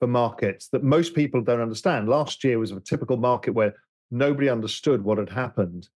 for 0.00 0.06
markets 0.06 0.68
that 0.68 0.82
most 0.82 1.14
people 1.14 1.40
don't 1.40 1.60
understand. 1.60 2.08
Last 2.08 2.42
year 2.44 2.58
was 2.58 2.72
a 2.72 2.80
typical 2.80 3.16
market 3.16 3.52
where 3.52 3.74
nobody 4.10 4.48
understood 4.48 5.02
what 5.02 5.18
had 5.18 5.30
happened. 5.30 5.88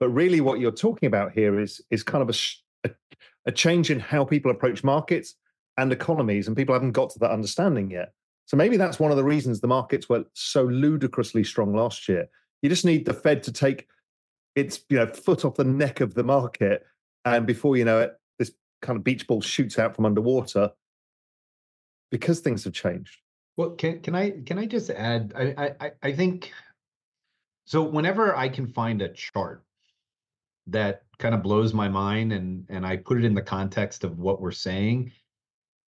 But 0.00 0.10
really, 0.10 0.40
what 0.40 0.60
you're 0.60 0.70
talking 0.70 1.06
about 1.06 1.32
here 1.32 1.58
is, 1.58 1.80
is 1.90 2.02
kind 2.02 2.28
of 2.28 2.34
a, 2.84 2.88
a, 2.88 2.94
a 3.46 3.52
change 3.52 3.90
in 3.90 4.00
how 4.00 4.24
people 4.24 4.50
approach 4.50 4.84
markets 4.84 5.34
and 5.78 5.92
economies, 5.92 6.46
and 6.46 6.56
people 6.56 6.74
haven't 6.74 6.92
got 6.92 7.10
to 7.10 7.18
that 7.20 7.30
understanding 7.30 7.90
yet. 7.90 8.12
So 8.44 8.56
maybe 8.56 8.76
that's 8.76 8.98
one 8.98 9.10
of 9.10 9.16
the 9.16 9.24
reasons 9.24 9.60
the 9.60 9.68
markets 9.68 10.08
were 10.08 10.24
so 10.34 10.64
ludicrously 10.64 11.44
strong 11.44 11.74
last 11.74 12.08
year. 12.08 12.28
You 12.62 12.68
just 12.68 12.84
need 12.84 13.06
the 13.06 13.14
Fed 13.14 13.42
to 13.44 13.52
take 13.52 13.86
its 14.56 14.80
you 14.88 14.98
know 14.98 15.06
foot 15.06 15.44
off 15.44 15.54
the 15.54 15.64
neck 15.64 16.00
of 16.00 16.14
the 16.14 16.24
market, 16.24 16.84
and 17.24 17.46
before 17.46 17.76
you 17.76 17.84
know 17.84 18.00
it, 18.00 18.18
this 18.38 18.52
kind 18.82 18.96
of 18.96 19.04
beach 19.04 19.26
ball 19.26 19.40
shoots 19.40 19.78
out 19.78 19.94
from 19.94 20.06
underwater 20.06 20.70
because 22.10 22.40
things 22.40 22.64
have 22.64 22.72
changed. 22.72 23.18
Well, 23.56 23.70
can 23.70 24.00
can 24.00 24.14
I 24.14 24.30
can 24.44 24.58
I 24.58 24.66
just 24.66 24.90
add? 24.90 25.32
I 25.36 25.74
I 25.80 25.92
I 26.02 26.12
think 26.12 26.52
so. 27.66 27.82
Whenever 27.82 28.36
I 28.36 28.48
can 28.48 28.66
find 28.66 29.02
a 29.02 29.08
chart 29.10 29.62
that 30.68 31.02
kind 31.18 31.34
of 31.34 31.42
blows 31.42 31.74
my 31.74 31.88
mind, 31.88 32.32
and 32.32 32.64
and 32.68 32.86
I 32.86 32.96
put 32.96 33.18
it 33.18 33.24
in 33.24 33.34
the 33.34 33.42
context 33.42 34.04
of 34.04 34.18
what 34.18 34.40
we're 34.40 34.52
saying, 34.52 35.12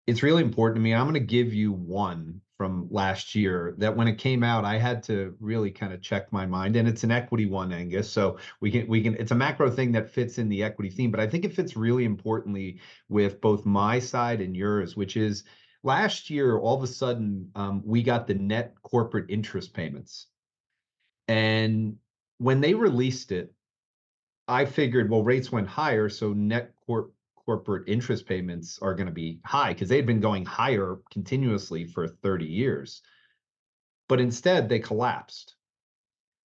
it's 0.07 0.23
really 0.23 0.42
important 0.42 0.76
to 0.76 0.80
me. 0.80 0.95
I'm 0.95 1.04
going 1.04 1.14
to 1.14 1.21
give 1.21 1.52
you 1.54 1.73
one 1.73 2.40
from 2.57 2.88
last 2.90 3.35
year 3.35 3.75
that 3.78 3.97
when 3.97 4.07
it 4.07 4.19
came 4.19 4.42
out, 4.42 4.64
I 4.64 4.76
had 4.76 5.02
to 5.04 5.35
really 5.40 5.71
kind 5.71 5.92
of 5.92 6.02
check 6.02 6.30
my 6.33 6.45
mind. 6.45 6.76
And 6.76 6.87
it's 6.87 7.04
an 7.04 7.11
equity 7.11 7.47
one, 7.47 7.73
Angus. 7.73 8.11
So 8.11 8.38
we 8.61 8.71
can 8.71 8.87
we 8.87 9.02
can 9.02 9.14
it's 9.14 9.30
a 9.30 9.35
macro 9.37 9.71
thing 9.71 9.92
that 9.92 10.11
fits 10.11 10.38
in 10.38 10.49
the 10.49 10.62
equity 10.62 10.90
theme, 10.90 11.11
but 11.11 11.21
I 11.21 11.26
think 11.26 11.45
it 11.45 11.54
fits 11.54 11.76
really 11.76 12.04
importantly 12.04 12.80
with 13.09 13.40
both 13.40 13.64
my 13.64 13.99
side 13.99 14.40
and 14.40 14.54
yours, 14.57 14.97
which 14.97 15.16
is 15.16 15.45
last 15.83 16.28
year, 16.30 16.59
all 16.59 16.76
of 16.76 16.83
a 16.83 16.87
sudden, 16.87 17.50
um, 17.54 17.83
we 17.85 18.02
got 18.02 18.26
the 18.26 18.35
net 18.35 18.75
corporate 18.83 19.30
interest 19.30 19.73
payments. 19.73 20.26
And 21.28 21.97
when 22.38 22.61
they 22.61 22.75
released 22.75 23.33
it, 23.33 23.54
I 24.49 24.64
figured, 24.64 25.11
well, 25.11 25.23
rates 25.23 25.52
went 25.52 25.69
higher, 25.69 26.09
so 26.09 26.33
net 26.33 26.75
corp 26.85 27.14
corporate 27.50 27.88
interest 27.88 28.26
payments 28.26 28.78
are 28.80 28.95
going 28.95 29.09
to 29.09 29.12
be 29.12 29.40
high 29.45 29.73
because 29.73 29.88
they'd 29.88 30.07
been 30.07 30.21
going 30.21 30.45
higher 30.45 30.99
continuously 31.11 31.85
for 31.85 32.07
30 32.07 32.45
years. 32.45 33.02
But 34.09 34.21
instead, 34.21 34.69
they 34.69 34.78
collapsed 34.78 35.57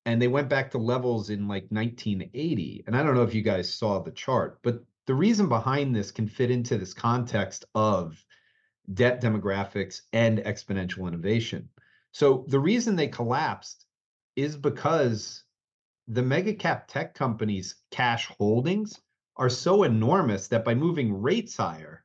and 0.07 0.19
they 0.19 0.27
went 0.27 0.49
back 0.49 0.71
to 0.71 0.79
levels 0.79 1.29
in 1.29 1.47
like 1.47 1.67
1980. 1.69 2.85
And 2.87 2.97
I 2.97 3.03
don't 3.03 3.13
know 3.13 3.21
if 3.21 3.35
you 3.35 3.43
guys 3.43 3.71
saw 3.71 3.99
the 3.99 4.09
chart, 4.09 4.57
but 4.63 4.83
the 5.05 5.13
reason 5.13 5.47
behind 5.47 5.95
this 5.95 6.09
can 6.09 6.27
fit 6.27 6.49
into 6.49 6.75
this 6.75 6.95
context 6.95 7.65
of 7.75 8.25
debt 8.91 9.21
demographics 9.21 10.01
and 10.11 10.39
exponential 10.39 11.07
innovation. 11.07 11.69
So 12.13 12.45
the 12.47 12.59
reason 12.59 12.95
they 12.95 13.09
collapsed 13.09 13.85
is 14.35 14.57
because 14.57 15.43
the 16.07 16.23
mega 16.23 16.55
cap 16.55 16.87
tech 16.87 17.13
companies' 17.13 17.75
cash 17.91 18.25
holdings 18.25 18.99
are 19.37 19.49
so 19.49 19.83
enormous 19.83 20.47
that 20.47 20.65
by 20.65 20.75
moving 20.75 21.21
rates 21.21 21.57
higher, 21.57 22.03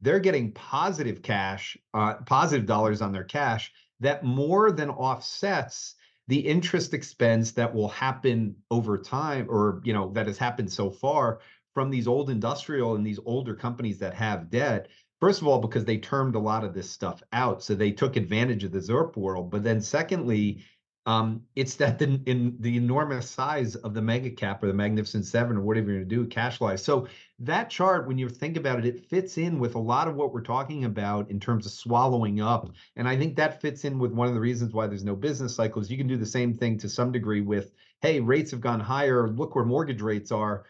they're 0.00 0.18
getting 0.18 0.52
positive 0.52 1.22
cash, 1.22 1.76
uh, 1.94 2.14
positive 2.26 2.66
dollars 2.66 3.00
on 3.00 3.12
their 3.12 3.24
cash 3.24 3.72
that 4.00 4.24
more 4.24 4.72
than 4.72 4.90
offsets 4.90 5.94
the 6.28 6.38
interest 6.38 6.94
expense 6.94 7.52
that 7.52 7.74
will 7.74 7.88
happen 7.88 8.56
over 8.70 8.98
time, 8.98 9.46
or 9.48 9.80
you 9.84 9.92
know 9.92 10.10
that 10.12 10.26
has 10.26 10.38
happened 10.38 10.70
so 10.70 10.90
far 10.90 11.40
from 11.74 11.90
these 11.90 12.06
old 12.06 12.30
industrial 12.30 12.96
and 12.96 13.06
these 13.06 13.20
older 13.24 13.54
companies 13.54 13.98
that 13.98 14.14
have 14.14 14.50
debt. 14.50 14.88
First 15.20 15.40
of 15.40 15.46
all, 15.46 15.60
because 15.60 15.84
they 15.84 15.98
termed 15.98 16.34
a 16.34 16.40
lot 16.40 16.64
of 16.64 16.74
this 16.74 16.90
stuff 16.90 17.22
out, 17.32 17.62
so 17.62 17.74
they 17.74 17.92
took 17.92 18.16
advantage 18.16 18.64
of 18.64 18.72
the 18.72 18.80
ZIRP 18.80 19.16
world. 19.16 19.50
But 19.50 19.62
then, 19.62 19.80
secondly, 19.80 20.64
um, 21.04 21.42
it's 21.56 21.74
that 21.76 21.98
the, 21.98 22.20
in 22.26 22.56
the 22.60 22.76
enormous 22.76 23.28
size 23.28 23.74
of 23.74 23.92
the 23.92 24.02
mega 24.02 24.30
cap 24.30 24.62
or 24.62 24.68
the 24.68 24.72
magnificent 24.72 25.26
seven 25.26 25.56
or 25.56 25.60
whatever 25.60 25.90
you're 25.90 26.04
going 26.04 26.08
to 26.08 26.16
do 26.16 26.26
cash 26.26 26.60
wise. 26.60 26.84
So 26.84 27.08
that 27.40 27.70
chart, 27.70 28.06
when 28.06 28.18
you 28.18 28.28
think 28.28 28.56
about 28.56 28.78
it, 28.78 28.86
it 28.86 29.06
fits 29.06 29.36
in 29.36 29.58
with 29.58 29.74
a 29.74 29.80
lot 29.80 30.06
of 30.06 30.14
what 30.14 30.32
we're 30.32 30.42
talking 30.42 30.84
about 30.84 31.28
in 31.28 31.40
terms 31.40 31.66
of 31.66 31.72
swallowing 31.72 32.40
up. 32.40 32.70
And 32.94 33.08
I 33.08 33.16
think 33.16 33.34
that 33.36 33.60
fits 33.60 33.84
in 33.84 33.98
with 33.98 34.12
one 34.12 34.28
of 34.28 34.34
the 34.34 34.40
reasons 34.40 34.72
why 34.72 34.86
there's 34.86 35.04
no 35.04 35.16
business 35.16 35.56
cycles. 35.56 35.90
You 35.90 35.98
can 35.98 36.06
do 36.06 36.16
the 36.16 36.24
same 36.24 36.54
thing 36.54 36.78
to 36.78 36.88
some 36.88 37.10
degree 37.10 37.40
with, 37.40 37.72
hey, 38.00 38.20
rates 38.20 38.52
have 38.52 38.60
gone 38.60 38.80
higher. 38.80 39.28
Look 39.28 39.56
where 39.56 39.64
mortgage 39.64 40.02
rates 40.02 40.30
are. 40.30 40.66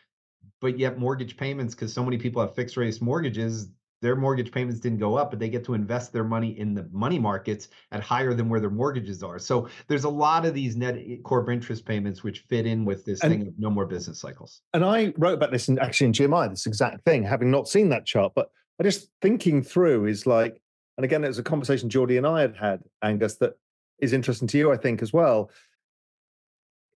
But 0.60 0.78
yet 0.78 0.98
mortgage 0.98 1.36
payments, 1.36 1.74
because 1.74 1.92
so 1.92 2.04
many 2.04 2.16
people 2.16 2.40
have 2.40 2.54
fixed 2.54 2.76
rate 2.76 3.02
mortgages, 3.02 3.68
their 4.02 4.16
mortgage 4.16 4.50
payments 4.50 4.80
didn't 4.80 4.98
go 4.98 5.14
up, 5.14 5.30
but 5.30 5.38
they 5.38 5.48
get 5.48 5.64
to 5.64 5.74
invest 5.74 6.12
their 6.12 6.24
money 6.24 6.58
in 6.58 6.74
the 6.74 6.86
money 6.92 7.20
markets 7.20 7.68
at 7.92 8.02
higher 8.02 8.34
than 8.34 8.48
where 8.48 8.60
their 8.60 8.68
mortgages 8.68 9.22
are. 9.22 9.38
So 9.38 9.68
there's 9.86 10.04
a 10.04 10.10
lot 10.10 10.44
of 10.44 10.54
these 10.54 10.76
net 10.76 10.98
corporate 11.22 11.54
interest 11.54 11.86
payments 11.86 12.24
which 12.24 12.40
fit 12.40 12.66
in 12.66 12.84
with 12.84 13.04
this 13.04 13.22
and, 13.22 13.32
thing 13.32 13.46
of 13.46 13.54
no 13.58 13.70
more 13.70 13.86
business 13.86 14.18
cycles. 14.18 14.60
And 14.74 14.84
I 14.84 15.14
wrote 15.16 15.34
about 15.34 15.52
this 15.52 15.68
in 15.68 15.78
actually 15.78 16.08
in 16.08 16.12
GMI, 16.12 16.50
this 16.50 16.66
exact 16.66 17.04
thing, 17.04 17.22
having 17.22 17.50
not 17.50 17.68
seen 17.68 17.88
that 17.90 18.04
chart, 18.04 18.32
but 18.34 18.50
I 18.80 18.82
just 18.82 19.08
thinking 19.22 19.62
through 19.62 20.06
is 20.06 20.26
like, 20.26 20.60
and 20.98 21.04
again, 21.04 21.24
it 21.24 21.28
was 21.28 21.38
a 21.38 21.44
conversation 21.44 21.88
Jordi 21.88 22.18
and 22.18 22.26
I 22.26 22.40
had 22.40 22.56
had, 22.56 22.80
Angus, 23.02 23.36
that 23.36 23.52
is 24.00 24.12
interesting 24.12 24.48
to 24.48 24.58
you, 24.58 24.72
I 24.72 24.76
think, 24.76 25.00
as 25.00 25.12
well. 25.12 25.50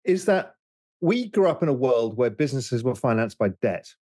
Is 0.04 0.24
that 0.24 0.54
we 1.02 1.28
grew 1.28 1.48
up 1.48 1.62
in 1.62 1.68
a 1.68 1.72
world 1.72 2.16
where 2.16 2.30
businesses 2.30 2.82
were 2.82 2.94
financed 2.94 3.36
by 3.36 3.50
debt 3.60 3.92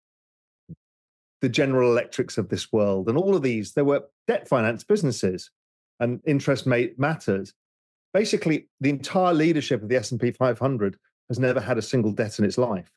the 1.43 1.49
General 1.49 1.91
Electrics 1.91 2.39
of 2.39 2.49
this 2.49 2.73
world, 2.73 3.09
and 3.09 3.19
all 3.19 3.37
of 3.37 3.43
these, 3.43 3.75
there 3.75 3.85
were 3.85 4.05
debt 4.27 4.49
finance 4.49 4.85
businesses, 4.85 5.51
and 6.01 6.21
interest 6.25 6.67
made 6.67 6.99
matters. 6.99 7.53
Basically, 8.15 8.69
the 8.81 8.91
entire 8.91 9.35
leadership 9.35 9.83
of 9.83 9.89
the 9.89 9.97
S&P 9.97 10.31
500 10.31 10.97
has 11.29 11.39
never 11.39 11.61
had 11.61 11.79
a 11.79 11.83
single 11.83 12.13
debt 12.13 12.39
in 12.39 12.45
its 12.45 12.59
life, 12.59 12.91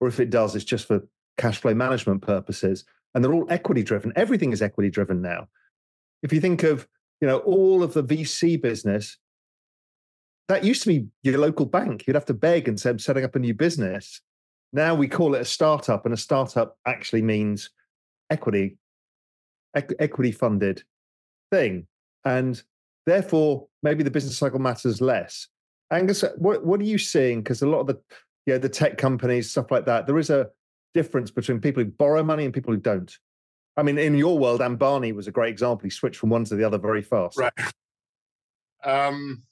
or 0.00 0.08
if 0.08 0.18
it 0.18 0.30
does, 0.30 0.54
it's 0.56 0.64
just 0.64 0.86
for 0.86 1.06
cash 1.38 1.58
flow 1.58 1.74
management 1.74 2.22
purposes. 2.22 2.84
And 3.14 3.22
they're 3.22 3.32
all 3.32 3.46
equity 3.50 3.82
driven. 3.82 4.12
Everything 4.16 4.52
is 4.52 4.62
equity 4.62 4.90
driven 4.90 5.20
now. 5.20 5.48
If 6.22 6.32
you 6.32 6.40
think 6.40 6.62
of, 6.62 6.88
you 7.20 7.28
know, 7.28 7.38
all 7.38 7.82
of 7.82 7.92
the 7.92 8.02
VC 8.02 8.60
business, 8.60 9.18
that 10.48 10.64
used 10.64 10.82
to 10.82 10.88
be 10.88 11.06
your 11.22 11.38
local 11.38 11.66
bank. 11.66 12.06
You'd 12.06 12.16
have 12.16 12.26
to 12.26 12.34
beg 12.34 12.68
and 12.68 12.80
say, 12.80 12.90
I'm 12.90 12.98
setting 12.98 13.24
up 13.24 13.36
a 13.36 13.38
new 13.38 13.54
business. 13.54 14.22
Now 14.72 14.94
we 14.94 15.08
call 15.08 15.34
it 15.34 15.42
a 15.42 15.44
startup, 15.44 16.04
and 16.04 16.14
a 16.14 16.16
startup 16.16 16.78
actually 16.86 17.22
means 17.22 17.70
equity 18.32 18.78
equity 19.74 20.32
funded 20.32 20.82
thing, 21.50 21.86
and 22.24 22.62
therefore 23.06 23.68
maybe 23.82 24.02
the 24.02 24.10
business 24.10 24.38
cycle 24.38 24.58
matters 24.58 25.00
less. 25.00 25.48
Angus, 25.90 26.24
what 26.36 26.64
what 26.64 26.80
are 26.80 26.84
you 26.84 26.98
seeing? 26.98 27.42
Because 27.42 27.62
a 27.62 27.66
lot 27.66 27.80
of 27.80 27.86
the 27.86 28.00
yeah 28.46 28.58
the 28.58 28.68
tech 28.68 28.98
companies 28.98 29.50
stuff 29.50 29.70
like 29.70 29.86
that, 29.86 30.06
there 30.06 30.18
is 30.18 30.30
a 30.30 30.48
difference 30.94 31.30
between 31.30 31.60
people 31.60 31.82
who 31.82 31.90
borrow 31.90 32.22
money 32.22 32.44
and 32.44 32.54
people 32.54 32.72
who 32.72 32.80
don't. 32.80 33.16
I 33.76 33.82
mean, 33.82 33.96
in 33.98 34.14
your 34.14 34.38
world, 34.38 34.60
Ambani 34.60 35.14
was 35.14 35.28
a 35.28 35.32
great 35.32 35.50
example. 35.50 35.84
He 35.84 35.90
switched 35.90 36.18
from 36.18 36.30
one 36.30 36.44
to 36.44 36.54
the 36.54 36.64
other 36.64 36.78
very 36.78 37.02
fast. 37.02 37.38
Right. 37.38 37.52
Um, 38.84 39.44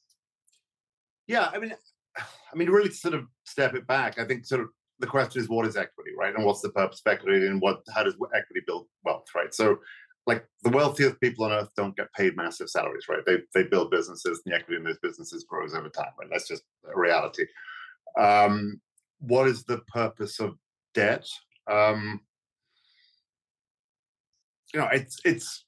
yeah, 1.26 1.49
I 1.52 1.58
mean, 1.58 1.72
I 2.18 2.56
mean, 2.56 2.68
really 2.68 2.90
to 2.90 2.94
sort 2.94 3.14
of 3.14 3.26
step 3.44 3.75
it 3.75 3.87
back, 3.87 4.18
I 4.18 4.26
think 4.26 4.44
sort 4.44 4.60
of 4.60 4.68
the 5.00 5.07
question 5.07 5.40
is 5.42 5.49
what 5.49 5.66
is 5.66 5.76
equity, 5.76 6.12
right? 6.16 6.35
And 6.35 6.45
what's 6.45 6.61
the 6.61 6.71
purpose 6.71 7.02
of 7.04 7.12
equity 7.12 7.47
and 7.47 7.61
what 7.61 7.80
how 7.95 8.04
does 8.04 8.14
equity 8.14 8.61
build 8.66 8.87
wealth, 9.04 9.26
right? 9.35 9.52
So 9.52 9.78
like 10.26 10.47
the 10.62 10.71
wealthiest 10.71 11.21
people 11.21 11.45
on 11.47 11.52
earth 11.52 11.71
don't 11.76 11.97
get 11.97 12.12
paid 12.12 12.37
massive 12.37 12.69
salaries, 12.69 13.07
right? 13.09 13.25
They 13.26 13.38
they 13.54 13.64
build 13.64 13.90
businesses 13.90 14.42
and 14.45 14.52
the 14.52 14.57
equity 14.57 14.76
in 14.76 14.85
those 14.85 14.99
businesses 15.02 15.45
grows 15.45 15.75
over 15.75 15.88
time, 15.88 16.12
right? 16.19 16.28
That's 16.30 16.49
just 16.49 16.62
a 16.95 16.99
reality. 16.99 17.47
Um, 18.19 18.80
what 19.21 19.49
is 19.49 19.64
the 19.64 19.78
purpose 19.92 20.38
of 20.40 20.57
debt? 20.95 21.26
Um, 21.66 22.21
you 24.73 24.80
know, 24.80 24.88
it's 24.92 25.21
it's 25.25 25.64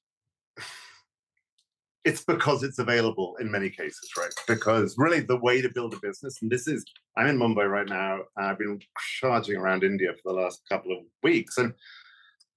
it's 2.05 2.25
because 2.25 2.63
it's 2.63 2.79
available 2.81 3.37
in 3.41 3.51
many 3.51 3.71
cases, 3.71 4.11
right? 4.19 4.33
Because 4.49 4.97
really 4.99 5.21
the 5.21 5.37
way 5.37 5.63
to 5.63 5.69
build 5.69 5.95
a 5.95 6.01
business, 6.01 6.39
and 6.43 6.51
this 6.51 6.67
is, 6.67 6.85
I'm 7.17 7.29
in 7.29 7.39
Mumbai 7.39 7.71
right 7.71 7.89
now. 7.89 8.21
I've 8.37 8.59
been 8.59 8.81
charging 9.21 9.57
around 9.57 9.85
India 9.85 10.09
for 10.15 10.33
the 10.33 10.41
last 10.41 10.63
couple 10.69 10.93
of 10.93 10.99
weeks. 11.23 11.59
And 11.59 11.75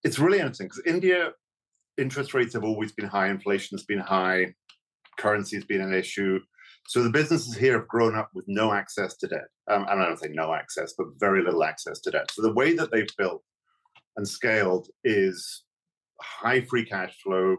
it's 0.04 0.18
really 0.18 0.40
interesting 0.40 0.68
because 0.68 0.82
India, 0.86 1.32
interest 1.98 2.34
rates 2.34 2.54
have 2.54 2.64
always 2.64 2.92
been 2.92 3.08
high, 3.08 3.28
inflation 3.28 3.78
has 3.78 3.86
been 3.86 4.00
high, 4.00 4.54
currency 5.20 5.58
has 5.58 5.66
been 5.66 5.82
an 5.82 5.94
issue. 5.94 6.40
So 6.88 7.04
the 7.04 7.10
businesses 7.10 7.56
here 7.56 7.80
have 7.80 7.88
grown 7.88 8.16
up 8.16 8.30
with 8.34 8.46
no 8.48 8.74
access 8.74 9.16
to 9.18 9.28
debt. 9.28 9.48
Um, 9.70 9.86
I 9.88 9.96
don't 9.96 10.20
say 10.20 10.30
no 10.32 10.54
access, 10.54 10.94
but 10.98 11.08
very 11.20 11.44
little 11.44 11.64
access 11.64 12.00
to 12.02 12.12
debt. 12.12 12.32
So 12.32 12.42
the 12.42 12.54
way 12.54 12.76
that 12.76 12.92
they've 12.92 13.08
built 13.18 13.44
and 14.18 14.28
scaled 14.28 14.88
is 15.04 15.64
high 16.22 16.62
free 16.62 16.86
cash 16.86 17.16
flow, 17.24 17.58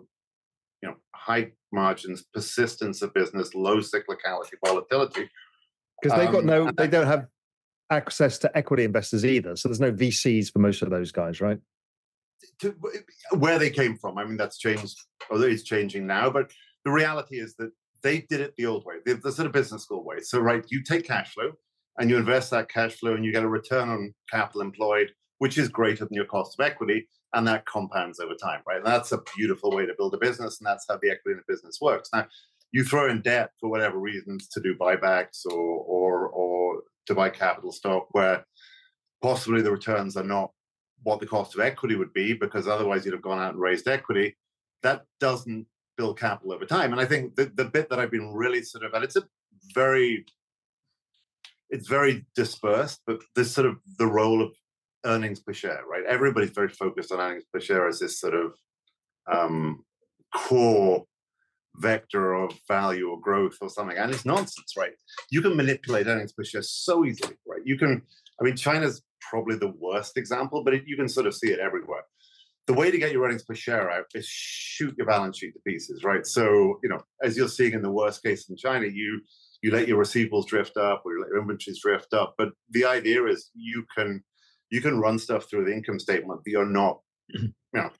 you 0.86 0.92
know, 0.92 0.98
high 1.14 1.52
margins, 1.72 2.24
persistence 2.32 3.02
of 3.02 3.12
business, 3.12 3.54
low 3.54 3.78
cyclicality, 3.78 4.52
volatility. 4.64 5.28
Because 6.00 6.18
they've 6.18 6.30
got 6.30 6.40
um, 6.40 6.46
no, 6.46 6.70
they 6.76 6.88
don't 6.88 7.06
have 7.06 7.26
access 7.90 8.38
to 8.38 8.56
equity 8.56 8.84
investors 8.84 9.24
either. 9.24 9.56
So 9.56 9.68
there's 9.68 9.80
no 9.80 9.92
VCs 9.92 10.52
for 10.52 10.58
most 10.58 10.82
of 10.82 10.90
those 10.90 11.10
guys, 11.10 11.40
right? 11.40 11.58
To, 12.60 12.74
where 13.32 13.58
they 13.58 13.70
came 13.70 13.96
from, 13.96 14.18
I 14.18 14.24
mean, 14.24 14.36
that's 14.36 14.58
changed, 14.58 14.98
although 15.30 15.46
it's 15.46 15.62
changing 15.62 16.06
now. 16.06 16.30
But 16.30 16.52
the 16.84 16.90
reality 16.90 17.38
is 17.38 17.54
that 17.56 17.70
they 18.02 18.26
did 18.28 18.40
it 18.40 18.54
the 18.56 18.66
old 18.66 18.84
way, 18.84 18.96
the, 19.04 19.14
the 19.14 19.32
sort 19.32 19.46
of 19.46 19.52
business 19.52 19.82
school 19.82 20.04
way. 20.04 20.20
So, 20.20 20.38
right, 20.38 20.64
you 20.68 20.82
take 20.82 21.06
cash 21.06 21.32
flow 21.32 21.52
and 21.98 22.10
you 22.10 22.16
invest 22.16 22.50
that 22.50 22.68
cash 22.68 22.94
flow 22.94 23.14
and 23.14 23.24
you 23.24 23.32
get 23.32 23.42
a 23.42 23.48
return 23.48 23.88
on 23.88 24.14
capital 24.30 24.60
employed, 24.60 25.12
which 25.38 25.58
is 25.58 25.68
greater 25.68 26.04
than 26.04 26.14
your 26.14 26.26
cost 26.26 26.58
of 26.58 26.64
equity 26.64 27.08
and 27.36 27.46
that 27.46 27.66
compounds 27.66 28.18
over 28.18 28.34
time, 28.34 28.62
right? 28.66 28.78
And 28.78 28.86
that's 28.86 29.12
a 29.12 29.20
beautiful 29.36 29.70
way 29.70 29.84
to 29.84 29.94
build 29.96 30.14
a 30.14 30.18
business, 30.18 30.58
and 30.58 30.66
that's 30.66 30.86
how 30.88 30.96
the 30.96 31.10
equity 31.10 31.32
in 31.32 31.36
the 31.36 31.52
business 31.52 31.78
works. 31.80 32.08
Now, 32.12 32.26
you 32.72 32.82
throw 32.82 33.10
in 33.10 33.20
debt 33.20 33.50
for 33.60 33.68
whatever 33.68 33.98
reasons 33.98 34.48
to 34.48 34.60
do 34.60 34.74
buybacks 34.74 35.44
or 35.44 35.52
or 35.52 36.28
or 36.28 36.82
to 37.06 37.14
buy 37.14 37.28
capital 37.28 37.72
stock, 37.72 38.08
where 38.12 38.44
possibly 39.22 39.60
the 39.60 39.70
returns 39.70 40.16
are 40.16 40.24
not 40.24 40.50
what 41.02 41.20
the 41.20 41.26
cost 41.26 41.54
of 41.54 41.60
equity 41.60 41.94
would 41.94 42.12
be, 42.14 42.32
because 42.32 42.66
otherwise 42.66 43.04
you'd 43.04 43.12
have 43.12 43.22
gone 43.22 43.38
out 43.38 43.52
and 43.52 43.60
raised 43.60 43.86
equity. 43.86 44.36
That 44.82 45.04
doesn't 45.20 45.66
build 45.96 46.18
capital 46.18 46.52
over 46.52 46.64
time. 46.64 46.92
And 46.92 47.00
I 47.00 47.04
think 47.04 47.36
the, 47.36 47.46
the 47.54 47.64
bit 47.66 47.88
that 47.90 47.98
I've 47.98 48.10
been 48.10 48.32
really 48.32 48.62
sort 48.62 48.84
of, 48.84 48.94
and 48.94 49.04
it's 49.04 49.16
a 49.16 49.22
very 49.74 50.24
it's 51.68 51.88
very 51.88 52.24
dispersed, 52.34 53.00
but 53.06 53.20
this 53.34 53.52
sort 53.52 53.66
of 53.66 53.76
the 53.98 54.06
role 54.06 54.42
of 54.42 54.52
earnings 55.06 55.40
per 55.40 55.52
share, 55.52 55.82
right? 55.90 56.04
Everybody's 56.06 56.50
very 56.50 56.68
focused 56.68 57.12
on 57.12 57.20
earnings 57.20 57.44
per 57.52 57.60
share 57.60 57.88
as 57.88 57.98
this 57.98 58.20
sort 58.20 58.34
of 58.34 58.54
um, 59.30 59.84
core 60.34 61.04
vector 61.76 62.34
of 62.34 62.58
value 62.68 63.08
or 63.10 63.20
growth 63.20 63.56
or 63.60 63.68
something. 63.68 63.96
And 63.96 64.12
it's 64.12 64.24
nonsense, 64.24 64.74
right? 64.76 64.92
You 65.30 65.42
can 65.42 65.56
manipulate 65.56 66.06
earnings 66.06 66.32
per 66.32 66.44
share 66.44 66.62
so 66.62 67.04
easily, 67.04 67.36
right? 67.46 67.60
You 67.64 67.78
can, 67.78 68.02
I 68.40 68.44
mean, 68.44 68.56
China's 68.56 69.02
probably 69.20 69.56
the 69.56 69.74
worst 69.78 70.16
example, 70.16 70.62
but 70.64 70.74
it, 70.74 70.84
you 70.86 70.96
can 70.96 71.08
sort 71.08 71.26
of 71.26 71.34
see 71.34 71.48
it 71.48 71.58
everywhere. 71.58 72.02
The 72.66 72.74
way 72.74 72.90
to 72.90 72.98
get 72.98 73.12
your 73.12 73.24
earnings 73.24 73.44
per 73.44 73.54
share 73.54 73.90
out 73.90 74.06
is 74.14 74.26
shoot 74.26 74.94
your 74.98 75.06
balance 75.06 75.38
sheet 75.38 75.54
to 75.54 75.60
pieces, 75.60 76.02
right? 76.02 76.26
So, 76.26 76.80
you 76.82 76.88
know, 76.88 77.00
as 77.22 77.36
you're 77.36 77.48
seeing 77.48 77.74
in 77.74 77.82
the 77.82 77.92
worst 77.92 78.22
case 78.22 78.48
in 78.48 78.56
China, 78.56 78.86
you 78.86 79.20
you 79.62 79.70
let 79.70 79.88
your 79.88 80.02
receivables 80.02 80.46
drift 80.46 80.76
up 80.76 81.02
or 81.04 81.12
you 81.12 81.20
let 81.20 81.30
your 81.30 81.40
inventories 81.40 81.80
drift 81.80 82.12
up. 82.12 82.34
But 82.36 82.50
the 82.70 82.84
idea 82.84 83.24
is 83.24 83.50
you 83.54 83.86
can 83.96 84.22
you 84.70 84.80
can 84.80 85.00
run 85.00 85.18
stuff 85.18 85.48
through 85.48 85.64
the 85.64 85.72
income 85.72 85.98
statement 85.98 86.42
that 86.44 86.50
you're 86.50 86.66
not 86.66 87.00
mm-hmm. 87.34 87.46
you 87.46 87.80
know 87.80 87.90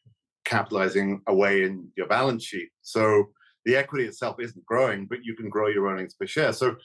capitalizing 0.44 1.20
away 1.26 1.64
in 1.64 1.88
your 1.96 2.07
balance 2.07 2.44
sheet. 2.44 2.68
So 2.83 3.31
the 3.64 3.76
equity 3.76 4.05
itself 4.05 4.37
isn't 4.40 4.64
growing 4.64 5.07
but 5.07 5.24
you 5.24 5.35
can 5.35 5.48
grow 5.48 5.68
your 5.68 5.88
earnings 5.88 6.14
per 6.14 6.26
share. 6.26 6.52
So 6.52 6.76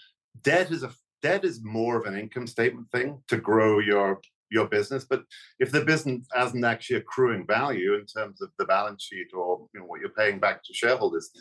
debt 0.44 0.72
is 0.72 0.84
a 0.84 0.92
debt 1.22 1.46
is 1.46 1.64
more 1.64 1.98
of 1.98 2.06
an 2.06 2.18
income 2.18 2.48
statement 2.48 2.88
thing 2.92 3.22
to 3.28 3.38
grow 3.38 3.80
your 3.80 4.20
your 4.50 4.68
business 4.68 5.06
but 5.10 5.24
if 5.60 5.72
the 5.72 5.86
business 5.86 6.28
hasn't 6.34 6.66
actually 6.66 6.98
accruing 6.98 7.48
value 7.48 7.94
in 7.94 8.06
terms 8.06 8.42
of 8.42 8.50
the 8.60 8.66
balance 8.66 9.02
sheet 9.02 9.28
or 9.34 9.66
you 9.74 9.80
know 9.80 9.86
what 9.86 10.02
you're 10.02 10.10
paying 10.10 10.40
back 10.40 10.62
to 10.62 10.74
shareholders 10.74 11.32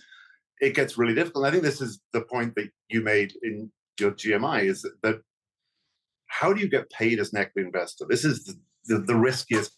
it 0.61 0.74
gets 0.74 0.98
really 0.98 1.14
difficult. 1.14 1.46
I 1.46 1.50
think 1.50 1.62
this 1.62 1.81
is 1.81 2.00
the 2.12 2.22
point 2.22 2.55
that 2.55 2.70
you 2.88 3.00
made 3.00 3.33
in 3.42 3.70
your 3.98 4.12
gmi 4.12 4.64
is 4.64 4.87
that 5.03 5.20
how 6.30 6.52
do 6.52 6.60
you 6.60 6.68
get 6.68 6.90
paid 6.90 7.18
as 7.18 7.32
an 7.32 7.40
equity 7.40 7.66
investor? 7.66 8.06
This 8.08 8.24
is 8.24 8.44
the, 8.44 8.54
the, 8.86 8.98
the 9.00 9.16
riskiest 9.16 9.72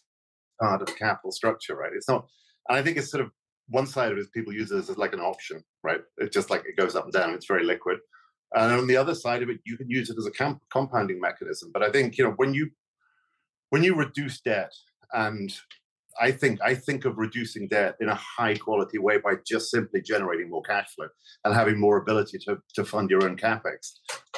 part 0.61 0.81
of 0.81 0.95
capital 0.95 1.31
structure, 1.31 1.75
right? 1.75 1.91
It's 1.93 2.07
not, 2.07 2.27
and 2.69 2.77
I 2.77 2.83
think 2.83 2.97
it's 2.97 3.11
sort 3.11 3.23
of 3.23 3.31
one 3.69 3.87
side 3.87 4.11
of 4.11 4.17
it 4.17 4.21
is 4.21 4.27
people 4.27 4.53
use 4.53 4.71
it 4.71 4.77
as 4.77 4.97
like 4.97 5.13
an 5.13 5.19
option, 5.19 5.63
right? 5.83 6.01
It's 6.19 6.33
just 6.33 6.49
like 6.49 6.63
it 6.65 6.77
goes 6.77 6.95
up 6.95 7.05
and 7.05 7.13
down, 7.13 7.33
it's 7.33 7.47
very 7.47 7.63
liquid. 7.63 7.97
And 8.55 8.71
on 8.71 8.87
the 8.87 8.97
other 8.97 9.15
side 9.15 9.41
of 9.41 9.49
it, 9.49 9.59
you 9.65 9.77
can 9.77 9.89
use 9.89 10.09
it 10.11 10.17
as 10.17 10.27
a 10.27 10.31
comp- 10.31 10.61
compounding 10.71 11.19
mechanism. 11.19 11.71
But 11.73 11.81
I 11.81 11.91
think, 11.91 12.17
you 12.17 12.23
know, 12.23 12.33
when 12.35 12.53
you 12.53 12.69
when 13.71 13.83
you 13.83 13.95
reduce 13.95 14.39
debt 14.41 14.71
and 15.13 15.51
I 16.19 16.31
think 16.31 16.59
I 16.61 16.75
think 16.75 17.05
of 17.05 17.17
reducing 17.17 17.67
debt 17.67 17.95
in 17.99 18.09
a 18.09 18.15
high 18.15 18.55
quality 18.55 18.97
way 18.97 19.17
by 19.17 19.35
just 19.45 19.71
simply 19.71 20.01
generating 20.01 20.49
more 20.49 20.61
cash 20.61 20.93
flow 20.95 21.07
and 21.43 21.53
having 21.53 21.79
more 21.79 21.97
ability 21.97 22.37
to, 22.45 22.57
to 22.75 22.85
fund 22.85 23.09
your 23.09 23.23
own 23.23 23.37
capex. 23.37 23.93